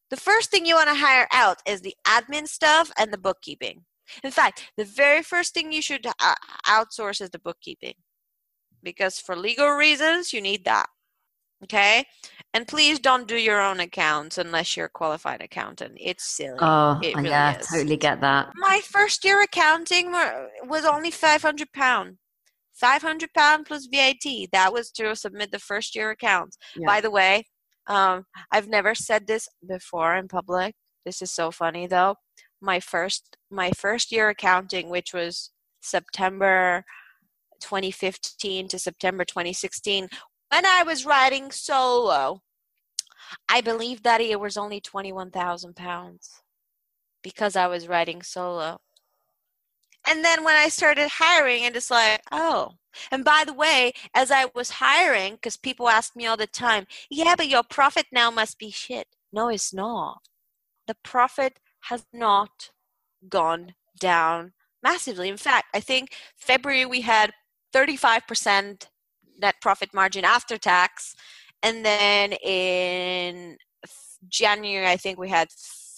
The 0.09 0.17
first 0.17 0.51
thing 0.51 0.65
you 0.65 0.75
want 0.75 0.89
to 0.89 0.95
hire 0.95 1.27
out 1.31 1.57
is 1.65 1.81
the 1.81 1.95
admin 2.05 2.47
stuff 2.47 2.91
and 2.97 3.11
the 3.11 3.17
bookkeeping 3.17 3.85
in 4.23 4.31
fact, 4.31 4.71
the 4.77 4.85
very 4.85 5.21
first 5.23 5.53
thing 5.53 5.71
you 5.71 5.81
should 5.81 6.05
uh, 6.05 6.35
outsource 6.67 7.21
is 7.21 7.29
the 7.29 7.39
bookkeeping 7.39 7.95
because 8.83 9.19
for 9.19 9.35
legal 9.35 9.69
reasons, 9.69 10.33
you 10.33 10.41
need 10.41 10.65
that. 10.65 10.87
Okay? 11.63 12.03
And 12.53 12.67
please 12.67 12.99
don't 12.99 13.27
do 13.27 13.37
your 13.37 13.61
own 13.61 13.79
accounts 13.79 14.37
unless 14.37 14.75
you're 14.75 14.87
a 14.87 14.89
qualified 14.89 15.41
accountant. 15.41 15.93
It's 15.99 16.25
silly. 16.25 16.57
Oh, 16.59 16.99
it 17.01 17.15
really 17.15 17.29
yeah, 17.29 17.57
is. 17.57 17.67
totally 17.67 17.97
get 17.97 18.21
that. 18.21 18.49
My 18.55 18.81
first 18.83 19.23
year 19.23 19.41
accounting 19.41 20.11
was 20.65 20.85
only 20.85 21.09
500 21.09 21.71
pounds. 21.71 22.17
500 22.73 23.29
pound 23.33 23.65
plus 23.65 23.87
VAT. 23.91 24.49
That 24.51 24.73
was 24.73 24.91
to 24.91 25.15
submit 25.15 25.51
the 25.51 25.59
first 25.59 25.95
year 25.95 26.11
accounts. 26.11 26.57
Yeah. 26.75 26.85
By 26.85 27.01
the 27.01 27.11
way, 27.11 27.45
um, 27.87 28.25
I've 28.51 28.67
never 28.67 28.93
said 28.93 29.25
this 29.25 29.47
before 29.67 30.15
in 30.15 30.27
public. 30.27 30.75
This 31.05 31.21
is 31.21 31.31
so 31.31 31.51
funny 31.51 31.87
though 31.87 32.15
my 32.63 32.79
first 32.79 33.37
my 33.51 33.71
first 33.71 34.11
year 34.11 34.29
accounting, 34.29 34.89
which 34.89 35.13
was 35.13 35.51
September 35.81 36.85
2015 37.59 38.67
to 38.69 38.79
September 38.79 39.25
2016, 39.25 40.09
when 40.49 40.65
I 40.65 40.83
was 40.83 41.05
writing 41.05 41.51
solo, 41.51 42.41
I 43.49 43.61
believe 43.61 44.03
that 44.03 44.21
it 44.21 44.39
was 44.39 44.57
only 44.57 44.79
21,000 44.79 45.75
pounds 45.75 46.41
because 47.21 47.55
I 47.55 47.67
was 47.67 47.87
writing 47.87 48.21
solo. 48.21 48.79
And 50.07 50.23
then 50.23 50.43
when 50.43 50.55
I 50.55 50.69
started 50.69 51.09
hiring, 51.09 51.63
and 51.63 51.75
it's 51.75 51.89
like, 51.89 52.21
oh. 52.31 52.73
And 53.11 53.23
by 53.23 53.43
the 53.45 53.53
way, 53.53 53.93
as 54.13 54.29
I 54.29 54.45
was 54.53 54.69
hiring, 54.69 55.35
because 55.35 55.57
people 55.57 55.89
ask 55.89 56.15
me 56.15 56.27
all 56.27 56.37
the 56.37 56.45
time, 56.47 56.85
yeah, 57.09 57.35
but 57.35 57.47
your 57.47 57.63
profit 57.63 58.05
now 58.11 58.29
must 58.29 58.59
be 58.59 58.69
shit. 58.69 59.07
No, 59.31 59.47
it's 59.47 59.73
not. 59.73 60.19
The 60.87 60.95
profit 61.03 61.59
has 61.89 62.05
not 62.13 62.71
gone 63.29 63.73
down 63.99 64.53
massively. 64.81 65.29
In 65.29 65.37
fact, 65.37 65.67
I 65.73 65.79
think 65.79 66.09
February 66.37 66.85
we 66.85 67.01
had 67.01 67.31
35% 67.73 68.87
net 69.41 69.55
profit 69.61 69.93
margin 69.93 70.25
after 70.25 70.57
tax, 70.57 71.15
and 71.63 71.85
then 71.85 72.33
in 72.33 73.57
January 74.27 74.87
I 74.87 74.97
think 74.97 75.17
we 75.17 75.29
had 75.29 75.47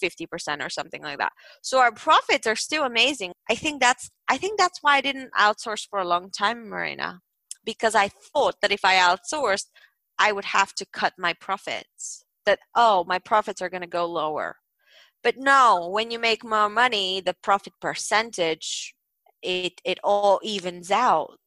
50% 0.02 0.64
or 0.64 0.68
something 0.68 1.02
like 1.02 1.18
that. 1.18 1.32
So 1.62 1.78
our 1.80 1.92
profits 1.92 2.46
are 2.46 2.56
still 2.56 2.84
amazing. 2.84 3.32
I 3.50 3.54
think 3.54 3.80
that's 3.80 4.10
I 4.28 4.36
think 4.36 4.58
that's 4.58 4.78
why 4.82 4.96
I 4.96 5.00
didn't 5.00 5.30
outsource 5.38 5.86
for 5.88 5.98
a 5.98 6.06
long 6.06 6.30
time, 6.30 6.68
Marina, 6.68 7.20
because 7.64 7.94
I 7.94 8.08
thought 8.08 8.56
that 8.62 8.72
if 8.72 8.84
I 8.84 8.94
outsourced, 8.96 9.66
I 10.18 10.32
would 10.32 10.46
have 10.46 10.74
to 10.74 10.86
cut 10.92 11.12
my 11.18 11.34
profits. 11.40 12.24
That 12.44 12.60
oh, 12.74 13.04
my 13.06 13.18
profits 13.18 13.60
are 13.60 13.68
going 13.68 13.82
to 13.82 13.88
go 13.88 14.06
lower. 14.06 14.56
But 15.26 15.38
no, 15.38 15.88
when 15.88 16.12
you 16.12 16.20
make 16.20 16.44
more 16.44 16.68
money, 16.68 17.20
the 17.20 17.34
profit 17.42 17.72
percentage 17.80 18.94
it 19.42 19.80
it 19.84 19.98
all 20.04 20.38
evens 20.40 20.92
out. 20.92 21.40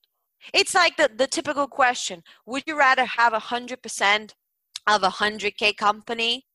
It's 0.53 0.75
like 0.75 0.97
the, 0.97 1.09
the 1.15 1.27
typical 1.27 1.65
question 1.65 2.21
Would 2.45 2.63
you 2.67 2.77
rather 2.77 3.05
have 3.05 3.31
a 3.33 3.39
100% 3.39 4.33
of 4.85 5.03
a 5.03 5.07
100K 5.07 5.77
company 5.77 6.45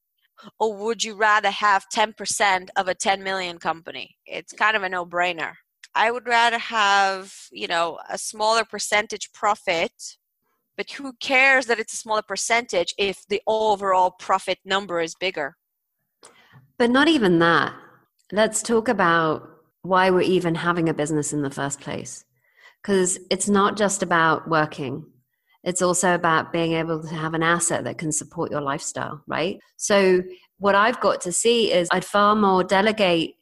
or 0.60 0.76
would 0.76 1.02
you 1.02 1.14
rather 1.14 1.48
have 1.48 1.86
10% 1.88 2.68
of 2.76 2.88
a 2.88 2.94
10 2.94 3.22
million 3.22 3.56
company? 3.56 4.18
It's 4.26 4.52
kind 4.52 4.76
of 4.76 4.82
a 4.82 4.90
no 4.90 5.06
brainer. 5.06 5.54
I 5.94 6.10
would 6.10 6.28
rather 6.28 6.58
have, 6.58 7.32
you 7.50 7.68
know, 7.68 8.00
a 8.10 8.18
smaller 8.18 8.66
percentage 8.66 9.32
profit, 9.32 9.94
but 10.76 10.90
who 10.90 11.14
cares 11.20 11.64
that 11.66 11.78
it's 11.78 11.94
a 11.94 12.02
smaller 12.04 12.26
percentage 12.28 12.94
if 12.98 13.24
the 13.30 13.40
overall 13.46 14.10
profit 14.10 14.58
number 14.66 15.00
is 15.00 15.14
bigger? 15.14 15.56
But 16.78 16.90
not 16.90 17.08
even 17.08 17.38
that. 17.38 17.74
Let's 18.32 18.62
talk 18.62 18.88
about 18.88 19.48
why 19.82 20.10
we're 20.10 20.22
even 20.22 20.54
having 20.54 20.88
a 20.88 20.94
business 20.94 21.32
in 21.32 21.42
the 21.42 21.50
first 21.50 21.80
place. 21.80 22.24
Because 22.82 23.18
it's 23.30 23.48
not 23.48 23.76
just 23.76 24.02
about 24.02 24.48
working, 24.48 25.06
it's 25.62 25.80
also 25.80 26.14
about 26.14 26.52
being 26.52 26.72
able 26.72 27.02
to 27.02 27.14
have 27.14 27.32
an 27.32 27.42
asset 27.42 27.84
that 27.84 27.96
can 27.96 28.12
support 28.12 28.50
your 28.50 28.60
lifestyle, 28.60 29.22
right? 29.26 29.58
So, 29.76 30.22
what 30.58 30.74
I've 30.74 31.00
got 31.00 31.22
to 31.22 31.32
see 31.32 31.72
is 31.72 31.88
I'd 31.90 32.04
far 32.04 32.36
more 32.36 32.62
delegate 32.62 33.36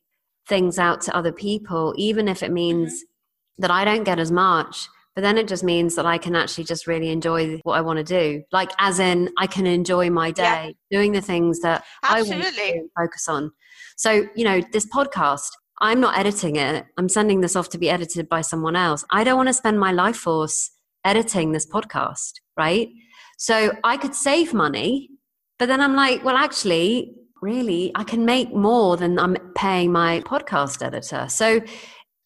things 0.49 0.79
out 0.79 1.01
to 1.03 1.17
other 1.17 1.33
people, 1.33 1.95
even 1.97 2.29
if 2.29 2.43
it 2.43 2.53
means 2.53 2.93
mm-hmm. 2.93 3.63
that 3.63 3.71
I 3.71 3.85
don't 3.85 4.05
get 4.05 4.21
as 4.21 4.31
much 4.31 4.89
but 5.15 5.23
then 5.23 5.37
it 5.37 5.47
just 5.49 5.63
means 5.63 5.95
that 5.97 6.07
I 6.07 6.19
can 6.19 6.35
actually 6.35 6.65
just 6.65 6.87
really 6.87 7.11
enjoy 7.11 7.61
what 7.65 7.75
I 7.75 7.81
want 7.83 7.99
to 7.99 8.05
do. 8.05 8.43
Like, 8.51 8.71
as 8.79 8.99
in, 8.99 9.31
I 9.39 9.47
can 9.47 9.67
enjoy 9.67 10.11
my 10.11 10.31
day 10.31 10.43
yeah. 10.91 10.99
doing 10.99 11.13
the 11.13 11.21
things 11.21 11.61
that 11.61 11.85
Absolutely. 12.03 12.45
I 12.45 12.45
want 12.45 12.57
to 12.57 12.89
focus 12.97 13.29
on. 13.29 13.53
So, 13.97 14.27
you 14.35 14.45
know, 14.45 14.63
this 14.73 14.87
podcast, 14.87 15.51
I'm 15.81 16.01
not 16.01 16.17
editing 16.17 16.57
it. 16.57 16.87
I'm 16.97 17.09
sending 17.09 17.41
this 17.41 17.57
off 17.57 17.69
to 17.71 17.79
be 17.79 17.91
edited 17.91 18.29
by 18.29 18.41
someone 18.41 18.77
else. 18.77 19.05
I 19.11 19.25
don't 19.25 19.37
want 19.37 19.49
to 19.49 19.55
spend 19.55 19.79
my 19.79 19.93
life 19.93 20.17
force 20.17 20.71
editing 21.05 21.53
this 21.53 21.67
podcast, 21.67 22.35
right? 22.57 22.89
So 23.37 23.73
I 23.85 23.97
could 23.97 24.15
save 24.15 24.55
money, 24.55 25.11
but 25.59 25.67
then 25.67 25.81
I'm 25.81 25.95
like, 25.95 26.25
well, 26.25 26.37
actually, 26.37 27.15
really, 27.43 27.91
I 27.95 28.05
can 28.05 28.25
make 28.25 28.55
more 28.55 28.97
than 28.97 29.19
I'm 29.19 29.37
paying 29.57 29.93
my 29.93 30.21
podcast 30.21 30.85
editor. 30.87 31.27
So 31.29 31.61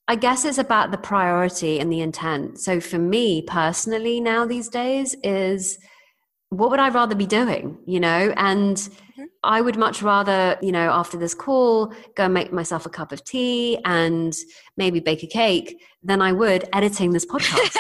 I 0.09 0.15
guess 0.15 0.45
it's 0.45 0.59
about 0.59 0.93
the 0.93 0.99
priority 0.99 1.81
and 1.81 1.91
the 1.91 2.01
intent. 2.01 2.61
So 2.61 2.81
for 2.81 2.99
me 2.99 3.43
personally 3.43 4.21
now 4.21 4.47
these 4.47 4.69
days 4.69 5.17
is 5.25 5.79
what 6.51 6.71
would 6.71 6.79
I 6.79 6.91
rather 6.91 7.15
be 7.15 7.27
doing, 7.27 7.79
you 7.87 7.99
know? 7.99 8.33
And 8.37 8.77
mm-hmm. 8.77 9.25
I 9.43 9.61
would 9.61 9.77
much 9.77 10.03
rather, 10.03 10.57
you 10.63 10.71
know, 10.71 10.91
after 10.91 11.17
this 11.17 11.35
call, 11.35 11.93
go 12.15 12.29
make 12.29 12.53
myself 12.53 12.87
a 12.87 12.89
cup 12.89 13.11
of 13.11 13.25
tea 13.25 13.79
and 13.85 14.35
maybe 14.77 15.01
bake 15.01 15.25
a 15.25 15.27
cake 15.27 15.83
than 16.03 16.23
I 16.23 16.33
would 16.33 16.69
editing 16.73 17.11
this 17.11 17.27
podcast. 17.33 17.77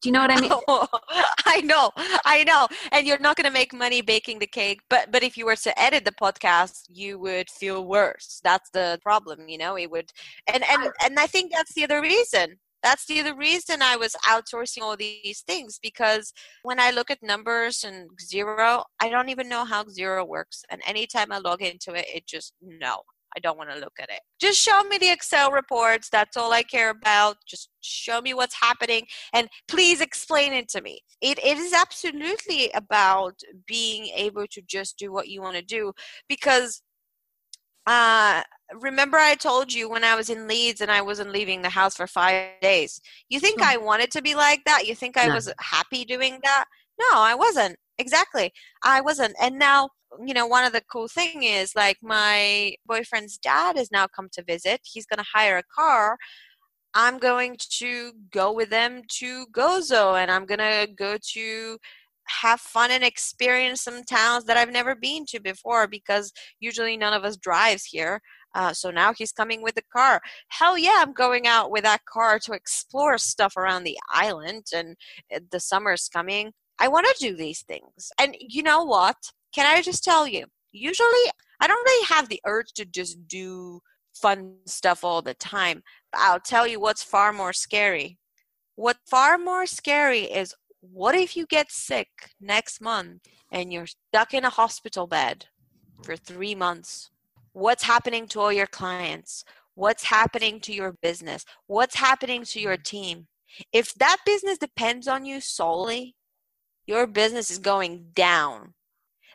Do 0.00 0.08
you 0.08 0.12
know 0.12 0.20
what 0.20 0.30
I 0.30 0.40
mean? 0.40 0.50
Oh, 0.68 0.86
I 1.46 1.60
know, 1.60 1.90
I 2.24 2.44
know. 2.44 2.68
And 2.92 3.06
you're 3.06 3.18
not 3.18 3.36
going 3.36 3.46
to 3.46 3.52
make 3.52 3.74
money 3.74 4.00
baking 4.00 4.38
the 4.38 4.46
cake, 4.46 4.80
but 4.88 5.10
but 5.12 5.22
if 5.22 5.36
you 5.36 5.44
were 5.46 5.56
to 5.56 5.78
edit 5.80 6.04
the 6.04 6.12
podcast, 6.12 6.84
you 6.88 7.18
would 7.18 7.50
feel 7.50 7.86
worse. 7.86 8.40
That's 8.42 8.70
the 8.70 8.98
problem, 9.02 9.48
you 9.48 9.58
know. 9.58 9.76
It 9.76 9.90
would, 9.90 10.10
and 10.52 10.64
and 10.70 10.90
and 11.04 11.18
I 11.18 11.26
think 11.26 11.52
that's 11.52 11.74
the 11.74 11.84
other 11.84 12.00
reason. 12.00 12.58
That's 12.82 13.04
the 13.04 13.20
other 13.20 13.36
reason 13.36 13.82
I 13.82 13.96
was 13.96 14.16
outsourcing 14.26 14.82
all 14.82 14.96
these 14.96 15.42
things 15.46 15.78
because 15.82 16.32
when 16.62 16.80
I 16.80 16.90
look 16.92 17.10
at 17.10 17.22
numbers 17.22 17.84
and 17.84 18.08
Xero, 18.18 18.84
I 19.00 19.10
don't 19.10 19.28
even 19.28 19.50
know 19.50 19.66
how 19.66 19.84
Xero 19.84 20.26
works. 20.26 20.64
And 20.70 20.80
anytime 20.86 21.30
I 21.30 21.38
log 21.38 21.60
into 21.60 21.92
it, 21.92 22.06
it 22.12 22.26
just 22.26 22.54
no. 22.62 23.02
I 23.36 23.40
don't 23.40 23.58
want 23.58 23.70
to 23.70 23.78
look 23.78 23.94
at 24.00 24.10
it. 24.10 24.20
Just 24.40 24.60
show 24.60 24.82
me 24.84 24.98
the 24.98 25.10
Excel 25.10 25.50
reports. 25.52 26.08
That's 26.10 26.36
all 26.36 26.52
I 26.52 26.62
care 26.62 26.90
about. 26.90 27.36
Just 27.46 27.70
show 27.80 28.20
me 28.20 28.34
what's 28.34 28.60
happening 28.60 29.06
and 29.32 29.48
please 29.68 30.00
explain 30.00 30.52
it 30.52 30.68
to 30.70 30.80
me. 30.80 31.00
It, 31.20 31.38
it 31.38 31.58
is 31.58 31.72
absolutely 31.72 32.70
about 32.74 33.40
being 33.66 34.06
able 34.06 34.46
to 34.50 34.62
just 34.66 34.98
do 34.98 35.12
what 35.12 35.28
you 35.28 35.42
want 35.42 35.56
to 35.56 35.62
do 35.62 35.92
because 36.28 36.82
uh, 37.86 38.42
remember 38.80 39.16
I 39.16 39.34
told 39.34 39.72
you 39.72 39.88
when 39.88 40.04
I 40.04 40.14
was 40.14 40.30
in 40.30 40.46
Leeds 40.46 40.80
and 40.80 40.90
I 40.90 41.00
wasn't 41.00 41.32
leaving 41.32 41.62
the 41.62 41.70
house 41.70 41.96
for 41.96 42.06
five 42.06 42.60
days. 42.60 43.00
You 43.28 43.40
think 43.40 43.62
I 43.62 43.78
wanted 43.78 44.10
to 44.12 44.22
be 44.22 44.34
like 44.34 44.62
that? 44.66 44.86
You 44.86 44.94
think 44.94 45.16
I 45.16 45.34
was 45.34 45.52
happy 45.58 46.04
doing 46.04 46.38
that? 46.44 46.66
No, 47.00 47.18
I 47.18 47.34
wasn't. 47.34 47.76
Exactly. 47.98 48.52
I 48.84 49.00
wasn't. 49.00 49.34
And 49.40 49.58
now 49.58 49.90
you 50.24 50.34
know, 50.34 50.46
one 50.46 50.64
of 50.64 50.72
the 50.72 50.82
cool 50.90 51.08
thing 51.08 51.42
is 51.44 51.74
like 51.76 51.96
my 52.02 52.74
boyfriend's 52.86 53.38
dad 53.38 53.76
has 53.76 53.92
now 53.92 54.06
come 54.06 54.28
to 54.32 54.42
visit. 54.42 54.80
He's 54.84 55.06
going 55.06 55.18
to 55.18 55.30
hire 55.32 55.58
a 55.58 55.62
car. 55.74 56.18
I'm 56.94 57.18
going 57.18 57.56
to 57.78 58.12
go 58.32 58.52
with 58.52 58.70
them 58.70 59.02
to 59.18 59.46
Gozo 59.52 60.20
and 60.20 60.30
I'm 60.30 60.46
going 60.46 60.58
to 60.58 60.88
go 60.96 61.16
to 61.34 61.78
have 62.42 62.60
fun 62.60 62.90
and 62.90 63.04
experience 63.04 63.82
some 63.82 64.02
towns 64.04 64.44
that 64.44 64.56
I've 64.56 64.72
never 64.72 64.94
been 64.94 65.24
to 65.26 65.40
before 65.40 65.86
because 65.86 66.32
usually 66.58 66.96
none 66.96 67.12
of 67.12 67.24
us 67.24 67.36
drives 67.36 67.84
here. 67.84 68.20
Uh, 68.54 68.72
so 68.72 68.90
now 68.90 69.12
he's 69.16 69.32
coming 69.32 69.62
with 69.62 69.76
the 69.76 69.82
car. 69.96 70.20
Hell 70.48 70.76
yeah, 70.76 70.98
I'm 70.98 71.12
going 71.12 71.46
out 71.46 71.70
with 71.70 71.84
that 71.84 72.04
car 72.04 72.40
to 72.40 72.52
explore 72.52 73.16
stuff 73.16 73.56
around 73.56 73.84
the 73.84 73.98
island, 74.12 74.66
and 74.74 74.96
uh, 75.32 75.38
the 75.52 75.60
summer's 75.60 76.08
coming. 76.08 76.50
I 76.80 76.88
want 76.88 77.06
to 77.06 77.28
do 77.28 77.36
these 77.36 77.62
things. 77.62 78.10
And 78.18 78.34
you 78.40 78.62
know 78.62 78.82
what? 78.82 79.16
Can 79.54 79.66
I 79.66 79.82
just 79.82 80.02
tell 80.02 80.26
you? 80.26 80.46
Usually, 80.72 81.30
I 81.60 81.66
don't 81.66 81.84
really 81.84 82.06
have 82.06 82.28
the 82.28 82.40
urge 82.46 82.72
to 82.74 82.84
just 82.84 83.28
do 83.28 83.80
fun 84.14 84.56
stuff 84.66 85.04
all 85.04 85.22
the 85.22 85.34
time. 85.34 85.82
But 86.10 86.22
I'll 86.22 86.40
tell 86.40 86.66
you 86.66 86.80
what's 86.80 87.02
far 87.02 87.32
more 87.32 87.52
scary. 87.52 88.18
What 88.76 88.96
far 89.08 89.36
more 89.36 89.66
scary 89.66 90.22
is 90.22 90.54
what 90.80 91.14
if 91.14 91.36
you 91.36 91.46
get 91.46 91.70
sick 91.70 92.08
next 92.40 92.80
month 92.80 93.26
and 93.52 93.72
you're 93.72 93.86
stuck 93.86 94.32
in 94.32 94.44
a 94.44 94.50
hospital 94.50 95.06
bed 95.06 95.46
for 96.02 96.16
three 96.16 96.54
months? 96.54 97.10
What's 97.52 97.82
happening 97.82 98.26
to 98.28 98.40
all 98.40 98.52
your 98.52 98.66
clients? 98.66 99.44
What's 99.74 100.04
happening 100.04 100.60
to 100.60 100.72
your 100.72 100.94
business? 101.02 101.44
What's 101.66 101.96
happening 101.96 102.44
to 102.44 102.60
your 102.60 102.76
team? 102.76 103.26
If 103.72 103.92
that 103.94 104.18
business 104.24 104.56
depends 104.56 105.08
on 105.08 105.24
you 105.24 105.40
solely, 105.40 106.14
your 106.90 107.06
business 107.06 107.50
is 107.50 107.58
going 107.58 108.08
down. 108.14 108.74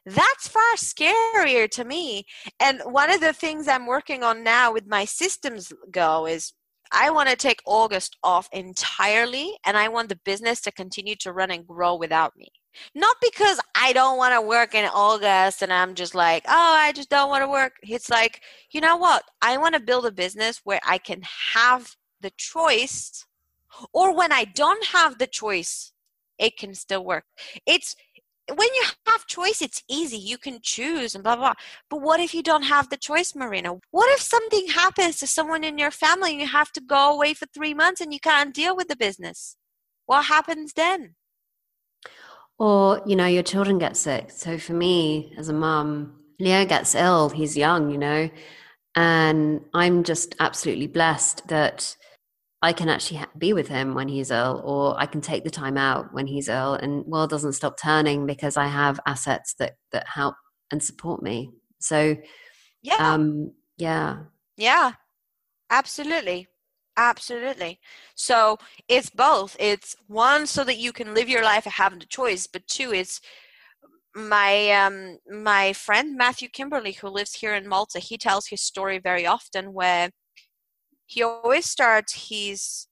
That's 0.05 0.47
far 0.47 0.75
scarier 0.75 1.69
to 1.71 1.85
me. 1.85 2.25
And 2.59 2.81
one 2.81 3.09
of 3.09 3.21
the 3.21 3.31
things 3.31 3.67
I'm 3.67 3.87
working 3.87 4.23
on 4.23 4.43
now 4.43 4.73
with 4.73 4.87
my 4.87 5.05
systems 5.05 5.71
go 5.89 6.27
is 6.27 6.51
I 6.91 7.09
want 7.09 7.29
to 7.29 7.37
take 7.37 7.61
August 7.65 8.17
off 8.23 8.49
entirely 8.51 9.57
and 9.65 9.77
I 9.77 9.87
want 9.87 10.09
the 10.09 10.19
business 10.25 10.59
to 10.61 10.71
continue 10.71 11.15
to 11.21 11.31
run 11.31 11.49
and 11.49 11.65
grow 11.65 11.95
without 11.95 12.35
me. 12.35 12.49
Not 12.93 13.15
because 13.21 13.59
I 13.73 13.93
don't 13.93 14.17
want 14.17 14.33
to 14.33 14.41
work 14.41 14.75
in 14.75 14.85
August 14.93 15.61
and 15.61 15.71
I'm 15.71 15.95
just 15.95 16.13
like, 16.13 16.43
oh, 16.47 16.75
I 16.77 16.91
just 16.91 17.09
don't 17.09 17.29
want 17.29 17.43
to 17.43 17.49
work. 17.49 17.73
It's 17.83 18.09
like, 18.09 18.41
you 18.71 18.81
know 18.81 18.97
what? 18.97 19.23
I 19.41 19.57
want 19.57 19.75
to 19.75 19.79
build 19.79 20.05
a 20.05 20.11
business 20.11 20.59
where 20.65 20.81
I 20.85 20.97
can 20.97 21.21
have 21.53 21.95
the 22.19 22.31
choice, 22.37 23.25
or 23.93 24.15
when 24.15 24.31
I 24.31 24.43
don't 24.43 24.85
have 24.87 25.17
the 25.17 25.27
choice, 25.27 25.93
it 26.39 26.57
can 26.57 26.73
still 26.73 27.03
work. 27.03 27.25
It's 27.65 27.95
when 28.47 28.67
you 28.75 28.83
have 29.07 29.25
choice, 29.25 29.61
it's 29.61 29.83
easy. 29.89 30.17
You 30.17 30.37
can 30.37 30.59
choose 30.61 31.15
and 31.15 31.23
blah, 31.23 31.35
blah. 31.35 31.53
But 31.89 32.01
what 32.01 32.19
if 32.19 32.33
you 32.33 32.43
don't 32.43 32.63
have 32.63 32.89
the 32.89 32.97
choice, 32.97 33.33
Marina? 33.35 33.75
What 33.91 34.11
if 34.13 34.21
something 34.21 34.67
happens 34.67 35.17
to 35.17 35.27
someone 35.27 35.63
in 35.63 35.77
your 35.77 35.91
family 35.91 36.31
and 36.31 36.41
you 36.41 36.47
have 36.47 36.71
to 36.73 36.81
go 36.81 37.13
away 37.13 37.33
for 37.33 37.47
three 37.47 37.73
months 37.73 38.01
and 38.01 38.13
you 38.13 38.19
can't 38.19 38.53
deal 38.53 38.75
with 38.75 38.87
the 38.87 38.95
business? 38.95 39.57
What 40.05 40.25
happens 40.25 40.73
then? 40.73 41.15
Or, 42.59 43.01
you 43.05 43.15
know, 43.15 43.25
your 43.25 43.43
children 43.43 43.79
get 43.79 43.97
sick. 43.97 44.29
So 44.29 44.57
for 44.57 44.73
me 44.73 45.33
as 45.37 45.49
a 45.49 45.53
mum, 45.53 46.13
Leo 46.39 46.65
gets 46.65 46.95
ill. 46.95 47.29
He's 47.29 47.57
young, 47.57 47.89
you 47.89 47.97
know, 47.97 48.29
and 48.95 49.61
I'm 49.73 50.03
just 50.03 50.35
absolutely 50.39 50.87
blessed 50.87 51.47
that 51.47 51.95
I 52.65 52.73
can 52.73 52.89
actually 52.89 53.23
be 53.37 53.53
with 53.53 53.67
him 53.67 53.93
when 53.93 54.07
he's 54.07 54.31
ill, 54.31 54.59
or 54.65 54.99
I 54.99 55.05
can 55.05 55.21
take 55.21 55.43
the 55.43 55.51
time 55.51 55.77
out 55.77 56.11
when 56.15 56.25
he's 56.25 56.49
ill, 56.49 56.73
and 56.73 57.05
world 57.05 57.29
doesn't 57.29 57.53
stop 57.53 57.79
turning 57.79 58.25
because 58.25 58.57
I 58.57 58.65
have 58.65 58.99
assets 59.05 59.53
that 59.59 59.73
that 59.91 60.07
help 60.07 60.33
and 60.71 60.81
support 60.81 61.21
me. 61.21 61.51
So, 61.77 62.17
yeah, 62.81 62.95
um, 62.97 63.51
yeah, 63.77 64.23
yeah, 64.57 64.93
absolutely, 65.69 66.47
absolutely. 66.97 67.79
So 68.15 68.57
it's 68.87 69.11
both. 69.11 69.55
It's 69.59 69.95
one 70.07 70.47
so 70.47 70.63
that 70.63 70.79
you 70.79 70.91
can 70.91 71.13
live 71.13 71.29
your 71.29 71.43
life 71.43 71.65
and 71.67 71.73
having 71.73 71.99
the 71.99 72.07
choice, 72.07 72.47
but 72.47 72.65
two, 72.65 72.91
it's 72.91 73.21
my 74.15 74.71
um 74.71 75.19
my 75.29 75.71
friend 75.73 76.17
Matthew 76.17 76.49
Kimberley, 76.49 76.93
who 76.93 77.09
lives 77.09 77.35
here 77.35 77.53
in 77.53 77.67
Malta. 77.67 77.99
He 77.99 78.17
tells 78.17 78.47
his 78.47 78.61
story 78.61 78.97
very 78.97 79.27
often 79.27 79.71
where 79.71 80.09
he 81.05 81.23
always 81.23 81.65
starts 81.65 82.29
his 82.29 82.87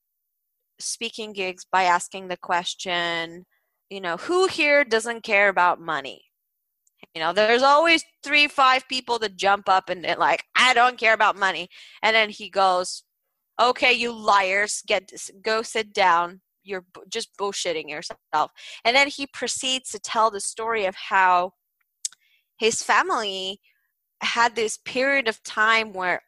speaking 0.80 1.34
gigs 1.34 1.66
by 1.70 1.84
asking 1.84 2.28
the 2.28 2.38
question, 2.38 3.46
you 3.90 4.02
know, 4.02 4.18
who 4.18 4.48
here 4.48 4.84
doesn't 4.84 5.24
care 5.24 5.50
about 5.50 5.80
money? 5.80 6.26
You 7.14 7.22
know, 7.22 7.34
there's 7.34 7.64
always 7.64 8.04
three, 8.24 8.48
five 8.48 8.88
people 8.88 9.20
that 9.20 9.36
jump 9.36 9.70
up 9.70 9.90
and 9.90 10.04
like, 10.18 10.44
I 10.56 10.74
don't 10.74 10.98
care 10.98 11.14
about 11.14 11.38
money. 11.38 11.70
And 12.02 12.16
then 12.16 12.30
he 12.30 12.50
goes, 12.50 13.04
okay, 13.62 13.94
you 13.94 14.12
liars, 14.12 14.82
get 14.88 15.12
go 15.44 15.62
sit 15.62 15.94
down. 15.94 16.42
You're 16.64 16.86
just 17.10 17.30
bullshitting 17.38 17.90
yourself. 17.90 18.52
And 18.86 18.96
then 18.96 19.10
he 19.10 19.28
proceeds 19.28 19.92
to 19.92 20.00
tell 20.00 20.32
the 20.32 20.40
story 20.40 20.86
of 20.86 20.96
how 20.96 21.52
his 22.58 22.82
family 22.82 23.60
had 24.22 24.56
this 24.56 24.78
period 24.78 25.28
of 25.28 25.44
time 25.44 25.92
where 25.92 26.22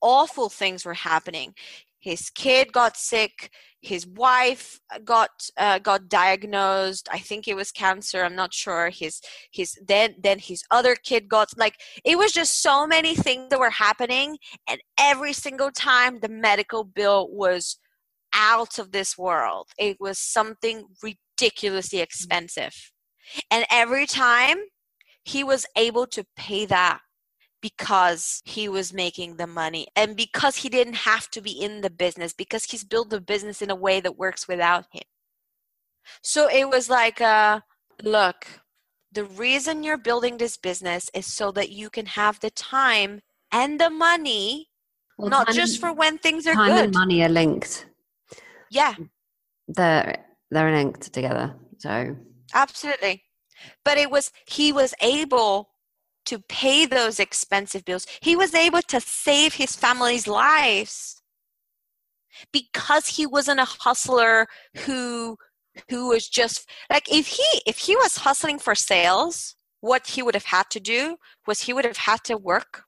awful 0.00 0.48
things 0.48 0.84
were 0.84 0.94
happening. 0.94 1.54
His 2.00 2.30
kid 2.30 2.72
got 2.72 2.96
sick. 2.96 3.50
His 3.80 4.06
wife 4.06 4.80
got 5.04 5.30
uh, 5.56 5.78
got 5.78 6.08
diagnosed. 6.08 7.08
I 7.12 7.18
think 7.18 7.46
it 7.46 7.54
was 7.56 7.70
cancer. 7.72 8.22
I'm 8.22 8.36
not 8.36 8.54
sure. 8.54 8.90
His 8.90 9.20
his 9.52 9.78
then 9.84 10.14
then 10.20 10.38
his 10.38 10.62
other 10.70 10.94
kid 10.94 11.28
got 11.28 11.48
like 11.56 11.74
it 12.04 12.18
was 12.18 12.32
just 12.32 12.62
so 12.62 12.86
many 12.86 13.14
things 13.14 13.48
that 13.50 13.60
were 13.60 13.70
happening, 13.70 14.38
and 14.68 14.80
every 14.98 15.32
single 15.32 15.70
time 15.70 16.20
the 16.20 16.28
medical 16.28 16.84
bill 16.84 17.28
was 17.30 17.78
out 18.32 18.78
of 18.78 18.92
this 18.92 19.16
world. 19.18 19.68
It 19.78 19.96
was 20.00 20.18
something 20.18 20.86
ridiculously 21.02 22.00
expensive, 22.00 22.92
and 23.50 23.64
every 23.70 24.06
time 24.06 24.58
he 25.24 25.44
was 25.44 25.66
able 25.76 26.06
to 26.06 26.24
pay 26.36 26.64
that 26.66 27.00
because 27.60 28.42
he 28.44 28.68
was 28.68 28.92
making 28.92 29.36
the 29.36 29.46
money 29.46 29.86
and 29.96 30.16
because 30.16 30.56
he 30.56 30.68
didn't 30.68 30.94
have 30.94 31.28
to 31.30 31.40
be 31.40 31.50
in 31.50 31.80
the 31.80 31.90
business 31.90 32.32
because 32.32 32.64
he's 32.64 32.84
built 32.84 33.10
the 33.10 33.20
business 33.20 33.60
in 33.62 33.70
a 33.70 33.74
way 33.74 34.00
that 34.00 34.16
works 34.16 34.46
without 34.46 34.86
him. 34.92 35.02
So 36.22 36.48
it 36.48 36.68
was 36.68 36.88
like 36.88 37.20
uh, 37.20 37.60
look 38.02 38.46
the 39.12 39.24
reason 39.24 39.82
you're 39.82 39.98
building 39.98 40.36
this 40.36 40.56
business 40.56 41.10
is 41.14 41.26
so 41.26 41.50
that 41.52 41.70
you 41.70 41.90
can 41.90 42.06
have 42.06 42.40
the 42.40 42.50
time 42.50 43.20
and 43.50 43.80
the 43.80 43.90
money 43.90 44.68
well, 45.16 45.30
not 45.30 45.52
just 45.52 45.80
for 45.80 45.92
when 45.92 46.18
things 46.18 46.46
are 46.46 46.54
time 46.54 46.70
good. 46.70 46.84
and 46.84 46.94
money 46.94 47.22
are 47.22 47.28
linked. 47.28 47.86
Yeah. 48.70 48.94
They're 49.66 50.24
they're 50.50 50.72
linked 50.72 51.12
together 51.12 51.54
so. 51.78 52.16
Absolutely. 52.54 53.24
But 53.84 53.98
it 53.98 54.10
was 54.10 54.30
he 54.46 54.72
was 54.72 54.94
able 55.02 55.70
to 56.28 56.40
pay 56.48 56.84
those 56.84 57.18
expensive 57.18 57.84
bills. 57.84 58.06
He 58.20 58.36
was 58.36 58.54
able 58.54 58.82
to 58.82 59.00
save 59.00 59.54
his 59.54 59.74
family's 59.74 60.26
lives 60.26 61.22
because 62.52 63.06
he 63.06 63.26
wasn't 63.26 63.60
a 63.60 63.64
hustler 63.64 64.46
who 64.84 65.36
who 65.88 66.08
was 66.08 66.28
just 66.28 66.68
like 66.90 67.10
if 67.10 67.26
he 67.28 67.62
if 67.66 67.78
he 67.78 67.96
was 67.96 68.16
hustling 68.16 68.58
for 68.58 68.74
sales, 68.74 69.54
what 69.80 70.06
he 70.08 70.22
would 70.22 70.34
have 70.34 70.44
had 70.44 70.68
to 70.70 70.80
do 70.80 71.16
was 71.46 71.62
he 71.62 71.72
would 71.72 71.84
have 71.84 71.96
had 71.96 72.22
to 72.24 72.36
work 72.36 72.82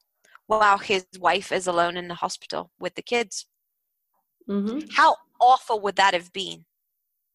while 0.47 0.79
his 0.79 1.07
wife 1.19 1.53
is 1.53 1.67
alone 1.67 1.97
in 1.97 2.09
the 2.09 2.15
hospital 2.15 2.71
with 2.79 2.95
the 2.95 3.03
kids. 3.03 3.47
Mm-hmm. 4.49 4.89
How 4.97 5.17
awful 5.41 5.81
would 5.81 5.97
that 5.97 6.15
have 6.15 6.33
been? 6.33 6.65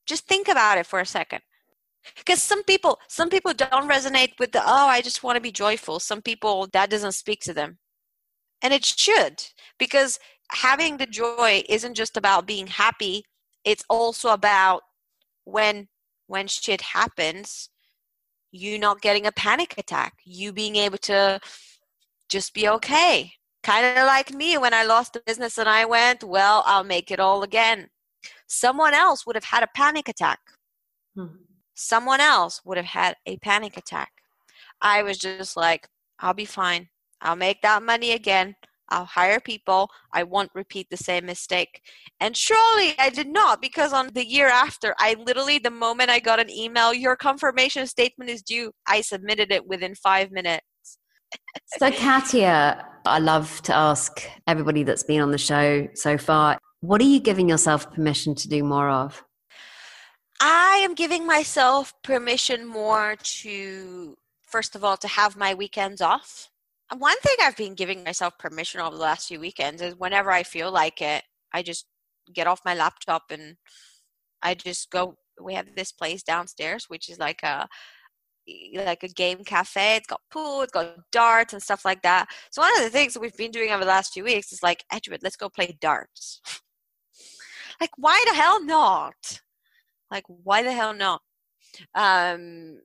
Just 0.06 0.28
think 0.28 0.48
about 0.48 0.78
it 0.78 0.86
for 0.86 1.00
a 1.00 1.06
second 1.06 1.42
because 2.18 2.42
some 2.42 2.64
people 2.64 3.00
some 3.08 3.30
people 3.30 3.54
don't 3.54 3.90
resonate 3.90 4.34
with 4.40 4.52
the 4.52 4.62
oh 4.62 4.88
i 4.88 5.02
just 5.02 5.24
want 5.24 5.36
to 5.36 5.42
be 5.42 5.52
joyful. 5.52 6.00
Some 6.00 6.22
people 6.22 6.68
that 6.74 6.90
doesn't 6.90 7.14
speak 7.14 7.42
to 7.42 7.54
them. 7.54 7.78
And 8.62 8.74
it 8.74 8.86
should 8.86 9.44
because 9.80 10.20
having 10.52 10.98
the 10.98 11.06
joy 11.06 11.64
isn't 11.70 11.96
just 11.96 12.18
about 12.18 12.48
being 12.48 12.68
happy 12.68 13.24
it's 13.64 13.84
also 13.90 14.30
about 14.30 14.82
when 15.44 15.88
when 16.28 16.48
shit 16.48 16.82
happens 16.82 17.70
you 18.52 18.78
not 18.80 19.02
getting 19.02 19.26
a 19.26 19.32
panic 19.32 19.76
attack 19.78 20.14
you 20.24 20.54
being 20.54 20.76
able 20.76 21.00
to 21.00 21.40
just 22.30 22.54
be 22.54 22.68
okay. 22.68 23.34
Kind 23.62 23.98
of 23.98 24.06
like 24.06 24.32
me 24.34 24.58
when 24.58 24.74
i 24.74 24.84
lost 24.84 25.14
the 25.14 25.22
business 25.26 25.58
and 25.58 25.70
i 25.70 25.86
went 25.86 26.24
well 26.24 26.64
i'll 26.66 26.84
make 26.84 27.12
it 27.12 27.20
all 27.20 27.44
again. 27.44 27.90
Someone 28.48 28.94
else 28.94 29.26
would 29.26 29.36
have 29.36 29.46
had 29.46 29.64
a 29.64 29.76
panic 29.76 30.08
attack. 30.08 30.40
Hmm 31.16 31.28
someone 31.76 32.22
else 32.22 32.62
would 32.66 32.78
have 32.78 32.86
had 32.86 33.16
a 33.26 33.38
panic 33.38 33.78
attack. 33.78 34.12
I 34.82 35.04
was 35.04 35.18
just 35.18 35.56
like, 35.56 35.88
I'll 36.20 36.34
be 36.34 36.46
fine. 36.46 36.90
I'll 37.22 37.36
make 37.36 37.62
that 37.62 37.84
money 37.84 38.12
again. 38.12 38.56
I'll 38.90 39.06
hire 39.06 39.40
people. 39.40 39.90
I 40.14 40.24
won't 40.24 40.52
repeat 40.54 40.88
the 40.90 40.98
same 40.98 41.26
mistake. 41.26 41.82
And 42.20 42.38
surely 42.38 42.94
I 43.00 43.10
did 43.10 43.28
not 43.28 43.62
because 43.62 43.94
on 43.94 44.12
the 44.14 44.26
year 44.26 44.48
after, 44.48 44.94
I 45.00 45.16
literally, 45.26 45.58
the 45.58 45.72
moment 45.72 46.12
I 46.12 46.20
got 46.20 46.40
an 46.40 46.52
email, 46.52 46.94
your 46.94 47.16
confirmation 47.16 47.88
statement 47.88 48.30
is 48.30 48.44
due, 48.44 48.72
I 48.88 49.02
submitted 49.02 49.52
it 49.52 49.68
within 49.68 49.96
five 49.96 50.32
minutes. 50.32 50.64
so, 51.66 51.92
Katya, 51.92 52.86
I 53.06 53.20
love 53.20 53.62
to 53.64 53.76
ask 53.76 54.22
everybody 54.46 54.84
that's 54.84 55.04
been 55.04 55.22
on 55.22 55.32
the 55.32 55.38
show 55.38 55.88
so 55.96 56.18
far 56.18 56.60
what 56.86 57.02
are 57.02 57.06
you 57.06 57.20
giving 57.20 57.50
yourself 57.50 57.92
permission 57.92 58.36
to 58.36 58.48
do 58.48 58.64
more 58.64 58.90
of? 58.90 59.24
I 60.40 60.82
am 60.84 60.96
giving 60.96 61.26
myself 61.26 61.94
permission 62.04 62.66
more 62.66 63.16
to, 63.18 64.18
first 64.44 64.76
of 64.76 64.84
all, 64.84 64.98
to 64.98 65.08
have 65.08 65.38
my 65.38 65.54
weekends 65.54 66.02
off. 66.02 66.50
One 66.96 67.18
thing 67.20 67.36
I've 67.42 67.58
been 67.58 67.74
giving 67.74 68.04
myself 68.04 68.38
permission 68.38 68.82
over 68.82 68.96
the 68.96 69.02
last 69.02 69.28
few 69.28 69.40
weekends 69.40 69.82
is 69.82 69.96
whenever 69.96 70.32
I 70.32 70.44
feel 70.44 70.72
like 70.72 71.02
it, 71.02 71.24
I 71.54 71.64
just 71.64 71.86
get 72.34 72.48
off 72.48 72.62
my 72.66 72.76
laptop 72.76 73.24
and 73.32 73.56
I 74.42 74.56
just 74.56 74.90
go. 74.92 75.16
We 75.42 75.54
have 75.56 75.76
this 75.76 75.92
place 75.92 76.24
downstairs, 76.24 76.86
which 76.88 77.10
is 77.10 77.20
like 77.20 77.44
a 77.44 77.68
like 78.76 79.04
a 79.04 79.08
game 79.08 79.44
cafe. 79.44 79.98
It's 79.98 80.08
got 80.08 80.22
pool, 80.32 80.62
it's 80.62 80.72
got 80.72 80.96
darts 81.12 81.54
and 81.54 81.62
stuff 81.62 81.84
like 81.86 82.02
that. 82.04 82.28
So 82.52 82.62
one 82.62 82.76
of 82.78 82.84
the 82.84 82.90
things 82.90 83.14
that 83.14 83.20
we've 83.20 83.36
been 83.36 83.52
doing 83.52 83.72
over 83.72 83.84
the 83.84 83.90
last 83.90 84.14
few 84.14 84.24
weeks 84.24 84.52
is 84.52 84.64
like, 84.64 84.86
Edward, 84.92 85.22
let's 85.24 85.36
go 85.36 85.50
play 85.50 85.78
darts. 85.82 86.42
like, 87.82 87.92
why 87.98 88.24
the 88.28 88.36
hell 88.36 88.64
not? 88.64 89.42
Like, 90.12 90.24
why 90.28 90.64
the 90.64 90.72
hell 90.72 90.94
not? 90.94 91.22
Um, 91.94 92.80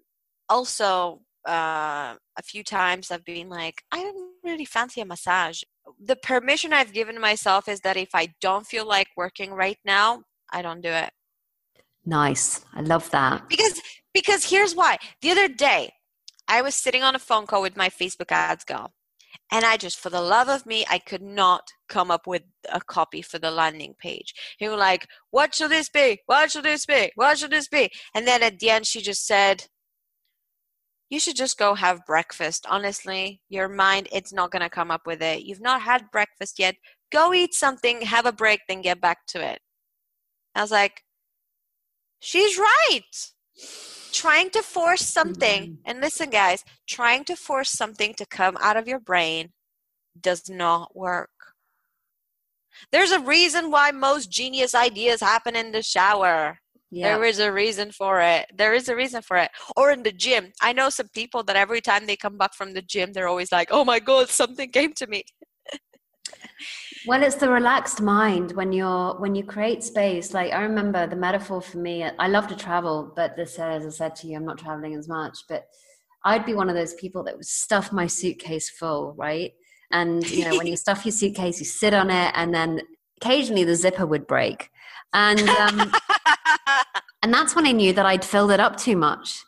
also, 0.49 1.21
uh, 1.47 2.15
a 2.39 2.43
few 2.45 2.63
times 2.63 3.11
I've 3.11 3.25
been 3.25 3.49
like, 3.49 3.83
I 3.93 4.03
don't 4.03 4.35
really 4.45 4.65
fancy 4.65 5.01
a 5.01 5.05
massage. 5.05 5.63
The 6.03 6.17
permission 6.17 6.73
I've 6.73 6.93
given 6.93 7.21
myself 7.21 7.69
is 7.69 7.81
that 7.81 7.97
if 7.97 8.11
I 8.15 8.29
don't 8.41 8.67
feel 8.67 8.87
like 8.87 9.09
working 9.17 9.53
right 9.53 9.79
now, 9.85 10.23
I 10.53 10.63
don't 10.63 10.81
do 10.81 10.91
it. 10.91 11.11
Nice. 12.05 12.65
I 12.75 12.81
love 12.81 13.11
that. 13.11 13.49
Because 13.49 13.81
because 14.13 14.45
here's 14.45 14.75
why. 14.75 14.99
The 15.23 15.31
other 15.31 15.49
day, 15.49 15.93
I 16.49 16.63
was 16.63 16.75
sitting 16.75 17.03
on 17.03 17.15
a 17.15 17.19
phone 17.19 17.47
call 17.47 17.63
with 17.63 17.77
my 17.77 17.89
Facebook 17.89 18.33
ads 18.33 18.65
girl, 18.65 18.93
and 19.51 19.65
I 19.65 19.77
just, 19.77 19.99
for 19.99 20.11
the 20.11 20.21
love 20.21 20.49
of 20.49 20.67
me, 20.67 20.85
I 20.89 20.99
could 20.99 21.23
not 21.23 21.73
come 21.89 22.11
up 22.11 22.27
with 22.27 22.43
a 22.71 22.81
copy 22.81 23.23
for 23.23 23.39
the 23.39 23.51
landing 23.51 23.95
page. 23.99 24.35
He 24.59 24.69
was 24.69 24.79
like, 24.79 25.09
"What 25.31 25.55
should 25.55 25.71
this 25.71 25.89
be? 25.89 26.21
What 26.27 26.51
should 26.51 26.65
this 26.65 26.87
be? 26.87 27.11
What 27.15 27.39
should 27.39 27.51
this 27.51 27.69
be?" 27.69 27.91
And 28.15 28.27
then 28.27 28.43
at 28.43 28.59
the 28.59 28.71
end, 28.71 28.87
she 28.87 29.01
just 29.01 29.27
said, 29.27 29.69
"You 31.09 31.21
should 31.21 31.37
just 31.37 31.59
go 31.59 31.75
have 31.75 32.07
breakfast. 32.07 32.67
Honestly, 32.69 33.41
your 33.49 33.69
mind, 33.69 34.09
it's 34.13 34.33
not 34.33 34.51
gonna 34.51 34.71
come 34.71 34.91
up 34.91 35.07
with 35.07 35.23
it. 35.23 35.43
You've 35.43 35.61
not 35.61 35.83
had 35.83 36.11
breakfast 36.11 36.59
yet. 36.59 36.77
Go 37.11 37.35
eat 37.35 37.55
something, 37.55 38.03
have 38.03 38.27
a 38.27 38.33
break, 38.33 38.61
then 38.69 38.83
get 38.83 39.01
back 39.01 39.27
to 39.29 39.45
it." 39.45 39.61
I 40.55 40.63
was 40.63 40.71
like, 40.71 41.05
"She's 42.21 42.59
right." 42.59 43.33
Trying 44.13 44.51
to 44.51 44.63
force 44.63 45.03
something 45.03 45.63
mm-hmm. 45.63 45.75
and 45.85 46.01
listen 46.01 46.31
guys 46.31 46.65
trying 46.89 47.25
to 47.25 47.37
force 47.37 47.71
something 47.71 48.15
to 48.15 48.27
come 48.27 48.57
out 48.61 48.77
of 48.77 48.89
your 48.89 49.01
brain 49.01 49.51
does 50.21 50.49
not 50.49 50.97
work. 50.97 51.31
There's 52.93 53.11
a 53.11 53.21
reason 53.21 53.71
why 53.71 53.91
most 53.91 54.31
genius 54.31 54.75
ideas 54.75 55.21
happen 55.21 55.57
in 55.57 55.73
the 55.73 55.83
shower. 55.83 56.59
Yeah. 56.93 57.15
there 57.15 57.25
is 57.25 57.39
a 57.39 57.53
reason 57.53 57.93
for 57.93 58.21
it. 58.21 58.47
There 58.57 58.75
is 58.75 58.89
a 58.89 58.97
reason 58.97 59.23
for 59.23 59.37
it. 59.37 59.51
Or 59.77 59.93
in 59.93 60.03
the 60.03 60.11
gym. 60.11 60.51
I 60.61 60.73
know 60.73 60.91
some 60.91 61.09
people 61.15 61.45
that 61.45 61.55
every 61.55 61.81
time 61.81 62.07
they 62.07 62.17
come 62.17 62.37
back 62.37 62.53
from 62.55 62.73
the 62.73 62.83
gym 62.83 63.13
they're 63.13 63.29
always 63.29 63.53
like 63.53 63.69
oh 63.71 63.85
my 63.85 64.01
god 64.01 64.29
something 64.29 64.71
came 64.71 64.93
to 64.95 65.07
me 65.07 65.23
well 67.07 67.23
it's 67.23 67.37
the 67.37 67.49
relaxed 67.49 68.01
mind 68.01 68.53
when 68.53 68.73
you're 68.73 69.15
when 69.21 69.35
you 69.35 69.45
create 69.45 69.83
space 69.83 70.35
like 70.35 70.53
i 70.53 70.63
remember 70.63 71.07
the 71.07 71.17
metaphor 71.17 71.61
for 71.61 71.79
me 71.79 72.05
i 72.05 72.29
love 72.29 72.47
to 72.47 72.57
travel 72.57 73.13
but 73.17 73.37
this 73.37 73.59
as 73.59 73.87
i 73.87 73.89
said 73.89 74.15
to 74.15 74.27
you 74.27 74.37
i'm 74.37 74.45
not 74.45 74.59
traveling 74.59 74.95
as 74.95 75.09
much 75.09 75.39
but 75.49 75.67
i'd 76.25 76.45
be 76.45 76.55
one 76.55 76.69
of 76.69 76.75
those 76.75 76.95
people 76.95 77.23
that 77.23 77.37
would 77.37 77.47
stuff 77.47 77.93
my 77.93 78.07
suitcase 78.07 78.69
full 78.71 79.15
right 79.17 79.53
and 79.91 80.29
you 80.31 80.45
know 80.45 80.57
when 80.57 80.67
you 80.67 80.77
stuff 80.85 81.05
your 81.05 81.13
suitcase 81.13 81.59
you 81.59 81.67
sit 81.67 81.95
on 81.95 82.11
it 82.11 82.33
and 82.35 82.55
then 82.55 82.81
occasionally 83.21 83.65
the 83.65 83.77
zipper 83.77 84.07
would 84.07 84.27
break 84.27 84.71
and 85.13 85.49
um, 85.49 85.93
and 87.23 87.33
that's 87.33 87.55
when 87.55 87.67
i 87.67 87.73
knew 87.73 87.93
that 87.93 88.07
i'd 88.07 88.25
filled 88.25 88.51
it 88.51 88.61
up 88.61 88.77
too 88.77 88.97
much 88.97 89.43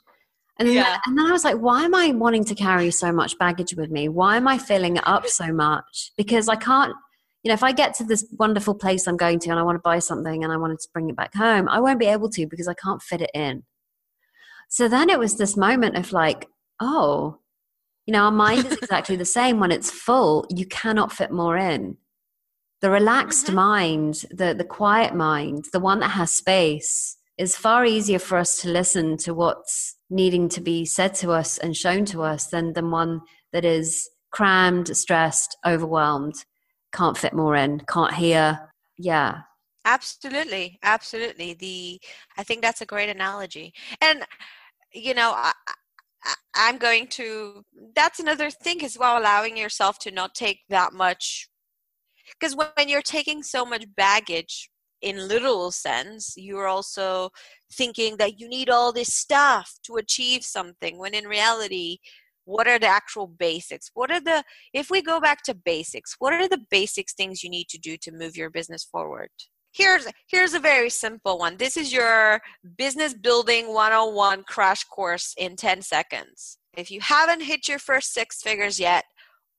and 0.59 0.69
then, 0.69 0.77
yeah. 0.77 0.99
and 1.07 1.19
then 1.19 1.27
I 1.27 1.33
was 1.33 1.45
like, 1.45 1.57
why 1.57 1.83
am 1.83 1.95
I 1.95 2.13
wanting 2.13 2.45
to 2.45 2.55
carry 2.55 2.91
so 2.91 3.11
much 3.11 3.39
baggage 3.39 3.75
with 3.75 3.91
me? 3.91 4.09
Why 4.09 4.37
am 4.37 4.47
I 4.47 4.59
filling 4.59 4.99
up 5.03 5.27
so 5.27 5.53
much? 5.53 6.13
Because 6.17 6.49
I 6.49 6.57
can't, 6.57 6.95
you 7.43 7.49
know, 7.49 7.55
if 7.55 7.63
I 7.63 7.73
get 7.73 7.95
to 7.95 8.05
this 8.05 8.25
wonderful 8.39 8.75
place 8.75 9.07
I'm 9.07 9.17
going 9.17 9.41
to 9.41 9.51
and 9.51 9.59
I 9.59 9.65
want 9.65 9.77
to 9.77 9.81
buy 9.81 9.99
something 9.99 10.45
and 10.45 10.53
I 10.53 10.57
wanted 10.57 10.79
to 10.81 10.89
bring 10.93 11.09
it 11.09 11.17
back 11.17 11.35
home, 11.35 11.69
I 11.69 11.81
won't 11.81 11.99
be 11.99 12.07
able 12.07 12.31
to 12.31 12.47
because 12.47 12.69
I 12.69 12.75
can't 12.75 13.03
fit 13.03 13.21
it 13.21 13.31
in. 13.35 13.65
So 14.69 14.89
then 14.89 15.11
it 15.11 15.19
was 15.19 15.37
this 15.37 15.57
moment 15.57 15.97
of 15.97 16.13
like, 16.13 16.49
oh, 16.81 17.39
you 18.07 18.13
know, 18.13 18.25
our 18.25 18.31
mind 18.31 18.67
is 18.67 18.73
exactly 18.79 19.17
the 19.17 19.25
same. 19.25 19.59
When 19.59 19.73
it's 19.73 19.91
full, 19.91 20.47
you 20.51 20.67
cannot 20.67 21.13
fit 21.13 21.31
more 21.31 21.57
in. 21.57 21.97
The 22.81 22.91
relaxed 22.91 23.47
mm-hmm. 23.47 23.57
mind, 23.57 24.25
the, 24.31 24.55
the 24.55 24.65
quiet 24.65 25.15
mind, 25.15 25.67
the 25.73 25.81
one 25.81 26.01
that 26.01 26.11
has 26.11 26.33
space, 26.33 27.17
is 27.39 27.57
far 27.57 27.85
easier 27.85 28.19
for 28.19 28.39
us 28.39 28.61
to 28.63 28.69
listen 28.69 29.17
to 29.17 29.35
what's 29.35 29.97
needing 30.11 30.49
to 30.51 30.61
be 30.61 30.85
said 30.85 31.15
to 31.15 31.33
us 31.33 31.59
and 31.59 31.77
shown 31.77 32.05
to 32.05 32.23
us 32.23 32.47
than, 32.47 32.73
than 32.73 32.91
one 32.91 33.21
that 33.53 33.65
is 33.65 34.09
crammed, 34.31 34.97
stressed, 34.97 35.57
overwhelmed 35.67 36.45
can't 36.93 37.17
fit 37.17 37.33
more 37.33 37.57
in, 37.57 37.81
can't 37.89 38.15
hear. 38.15 38.71
Yeah. 38.99 39.41
Absolutely. 39.85 40.79
Absolutely. 40.83 41.55
The 41.55 42.01
I 42.39 42.45
think 42.45 42.63
that's 42.63 42.81
a 42.81 42.87
great 42.87 43.09
analogy. 43.09 43.73
And 44.01 44.25
you 44.93 45.15
know, 45.15 45.33
I, 45.35 45.53
I'm 46.55 46.79
going 46.79 47.09
to 47.09 47.65
that's 47.95 48.21
another 48.21 48.51
thing 48.51 48.85
as 48.85 48.97
well 48.99 49.19
allowing 49.19 49.57
yourself 49.57 49.99
to 50.01 50.11
not 50.11 50.35
take 50.35 50.61
that 50.69 50.93
much 50.93 51.49
because 52.39 52.55
when 52.55 52.89
you're 52.89 53.03
taking 53.03 53.43
so 53.43 53.65
much 53.65 53.85
baggage 53.97 54.71
in 55.01 55.27
literal 55.29 55.73
sense 55.73 56.35
you're 56.37 56.69
also 56.69 57.31
thinking 57.73 58.17
that 58.19 58.39
you 58.39 58.49
need 58.49 58.71
all 58.71 58.93
this 58.93 59.13
stuff 59.13 59.75
to 59.83 59.97
achieve 59.97 60.45
something 60.45 60.99
when 60.99 61.15
in 61.15 61.27
reality 61.27 61.99
what 62.45 62.67
are 62.67 62.79
the 62.79 62.87
actual 62.87 63.27
basics 63.27 63.91
what 63.95 64.11
are 64.11 64.21
the 64.21 64.43
if 64.73 64.91
we 64.91 65.03
go 65.03 65.21
back 65.21 65.43
to 65.43 65.55
basics 65.55 66.17
what 66.19 66.33
are 66.33 66.49
the 66.49 66.61
basics 66.71 67.15
things 67.15 67.43
you 67.43 67.51
need 67.51 67.69
to 67.69 67.79
do 67.79 67.97
to 67.97 68.13
move 68.13 68.37
your 68.37 68.51
business 68.51 68.85
forward 68.85 69.29
here's 69.73 70.07
here's 70.29 70.55
a 70.55 70.59
very 70.59 70.91
simple 70.91 71.39
one 71.39 71.57
this 71.57 71.77
is 71.77 71.93
your 71.93 72.41
business 72.77 73.15
building 73.15 73.73
101 73.73 74.43
crash 74.45 74.85
course 74.85 75.35
in 75.39 75.57
10 75.57 75.83
seconds 75.83 76.59
if 76.77 76.91
you 76.91 77.01
haven't 77.01 77.43
hit 77.43 77.69
your 77.69 77.79
first 77.79 78.13
six 78.13 78.43
figures 78.43 78.79
yet 78.81 79.05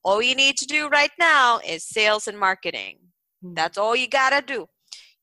all 0.04 0.22
you 0.22 0.36
need 0.36 0.58
to 0.58 0.66
do 0.66 0.88
right 0.90 1.12
now 1.20 1.60
is 1.66 1.84
sales 1.84 2.28
and 2.28 2.38
marketing 2.38 2.98
hmm. 3.42 3.54
that's 3.54 3.78
all 3.78 3.96
you 3.96 4.08
got 4.08 4.32
to 4.32 4.42
do 4.42 4.68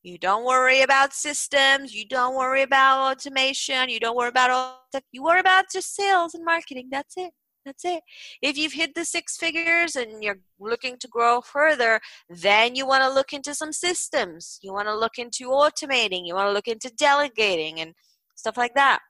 you 0.03 0.17
don't 0.17 0.47
worry 0.47 0.81
about 0.81 1.13
systems. 1.13 1.95
You 1.95 2.07
don't 2.07 2.35
worry 2.35 2.63
about 2.63 3.11
automation. 3.11 3.91
You 3.91 4.01
don't 4.01 4.17
worry 4.17 4.31
about 4.31 4.51
all 4.51 4.81
stuff. 4.89 5.03
You 5.13 5.23
worry 5.23 5.41
about 5.41 5.67
just 5.71 5.95
sales 5.95 6.35
and 6.35 6.43
marketing. 6.43 6.89
That's 6.91 7.15
it. 7.19 7.33
That's 7.65 7.85
it. 7.85 8.03
If 8.41 8.57
you've 8.57 8.73
hit 8.73 8.95
the 8.95 9.05
six 9.05 9.37
figures 9.37 9.95
and 9.95 10.23
you're 10.25 10.41
looking 10.59 10.97
to 10.99 11.09
grow 11.09 11.41
further, 11.43 12.01
then 12.29 12.75
you 12.75 12.87
want 12.87 13.03
to 13.03 13.13
look 13.13 13.33
into 13.33 13.55
some 13.55 13.73
systems. 13.73 14.59
You 14.63 14.73
want 14.73 14.89
to 14.89 14.97
look 14.97 15.19
into 15.19 15.49
automating. 15.49 16.27
You 16.27 16.35
want 16.35 16.49
to 16.49 16.53
look 16.53 16.69
into 16.69 16.91
delegating 16.97 17.81
and 17.81 17.93
stuff 18.35 18.57
like 18.57 18.75
that. 18.75 19.01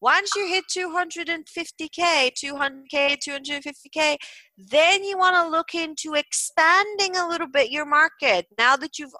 Once 0.00 0.30
you 0.36 0.46
hit 0.46 0.64
250K, 0.76 2.30
200K, 2.44 3.16
250K, 3.26 4.16
then 4.56 5.02
you 5.02 5.16
want 5.16 5.34
to 5.34 5.48
look 5.48 5.74
into 5.74 6.14
expanding 6.14 7.16
a 7.16 7.26
little 7.26 7.48
bit 7.48 7.70
your 7.70 7.86
market. 7.86 8.46
Now 8.58 8.76
that 8.76 8.98
you've, 8.98 9.12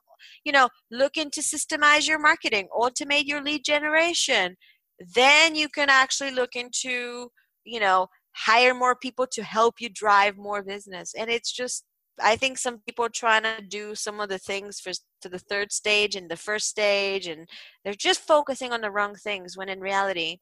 you 0.45 0.53
know, 0.53 0.69
look 0.91 1.17
into 1.17 1.41
systemize 1.41 2.07
your 2.07 2.21
marketing, 2.21 2.69
automate 2.79 3.25
your 3.25 3.43
lead 3.43 3.65
generation, 3.65 4.57
then 5.15 5.57
you 5.57 5.69
can 5.71 5.89
actually 5.89 6.31
look 6.31 6.55
into, 6.55 7.31
you 7.65 7.81
know, 7.81 8.09
hire 8.37 8.75
more 8.75 8.95
people 8.95 9.27
to 9.27 9.43
help 9.43 9.81
you 9.81 9.89
drive 9.89 10.37
more 10.37 10.63
business. 10.63 11.15
And 11.15 11.31
it's 11.31 11.53
just 11.53 11.85
i 12.19 12.35
think 12.35 12.57
some 12.57 12.79
people 12.87 13.05
are 13.05 13.11
trying 13.11 13.43
to 13.43 13.61
do 13.69 13.95
some 13.95 14.21
of 14.21 14.31
the 14.31 14.39
things 14.39 14.81
for 14.81 14.91
to 15.21 15.29
the 15.29 15.39
third 15.39 15.71
stage 15.71 16.17
and 16.17 16.31
the 16.31 16.37
first 16.49 16.67
stage 16.67 17.27
and 17.27 17.47
they're 17.85 17.93
just 17.93 18.21
focusing 18.21 18.73
on 18.73 18.81
the 18.81 18.91
wrong 18.91 19.15
things 19.15 19.55
when 19.55 19.69
in 19.69 19.81
reality 19.81 20.39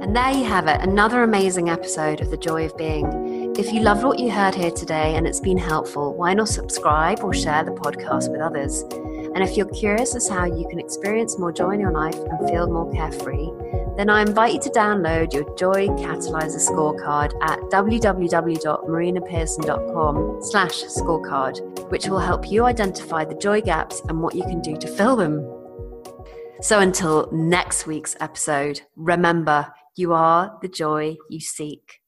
And 0.01 0.15
there 0.15 0.31
you 0.31 0.45
have 0.45 0.69
it, 0.69 0.81
another 0.81 1.25
amazing 1.25 1.69
episode 1.69 2.21
of 2.21 2.31
The 2.31 2.37
Joy 2.37 2.67
of 2.67 2.77
Being. 2.77 3.42
If 3.55 3.71
you 3.71 3.81
loved 3.81 4.03
what 4.03 4.19
you 4.19 4.31
heard 4.31 4.55
here 4.55 4.71
today 4.71 5.15
and 5.15 5.27
it's 5.27 5.39
been 5.39 5.59
helpful, 5.59 6.15
why 6.15 6.33
not 6.33 6.49
subscribe 6.49 7.23
or 7.23 7.35
share 7.35 7.63
the 7.63 7.73
podcast 7.73 8.33
with 8.33 8.41
others? 8.41 8.81
And 9.35 9.43
if 9.43 9.59
you're 9.59 9.69
curious 9.69 10.15
as 10.15 10.27
how 10.27 10.47
you 10.47 10.67
can 10.69 10.81
experience 10.81 11.39
more 11.39 11.53
joy 11.53 11.73
in 11.73 11.81
your 11.81 11.93
life 11.93 12.15
and 12.15 12.49
feel 12.49 12.67
more 12.67 12.91
carefree, 12.93 13.51
then 13.99 14.09
I 14.09 14.23
invite 14.23 14.55
you 14.55 14.61
to 14.61 14.71
download 14.71 15.35
your 15.35 15.45
Joy 15.55 15.89
Catalyzer 15.89 16.67
scorecard 16.67 17.35
at 17.43 17.61
www.marinapearson.com 17.61 20.39
slash 20.41 20.85
scorecard, 20.85 21.91
which 21.91 22.09
will 22.09 22.21
help 22.21 22.51
you 22.51 22.65
identify 22.65 23.27
the 23.27 23.35
joy 23.35 23.61
gaps 23.61 24.01
and 24.09 24.23
what 24.23 24.35
you 24.35 24.45
can 24.45 24.63
do 24.63 24.79
to 24.79 24.89
fill 24.89 25.15
them. 25.15 25.47
So 26.63 26.81
until 26.81 27.29
next 27.33 27.87
week's 27.87 28.17
episode, 28.19 28.81
remember, 28.97 29.75
you 29.95 30.15
are 30.15 30.57
the 30.63 30.69
joy 30.69 31.19
you 31.29 31.41
seek. 31.41 32.02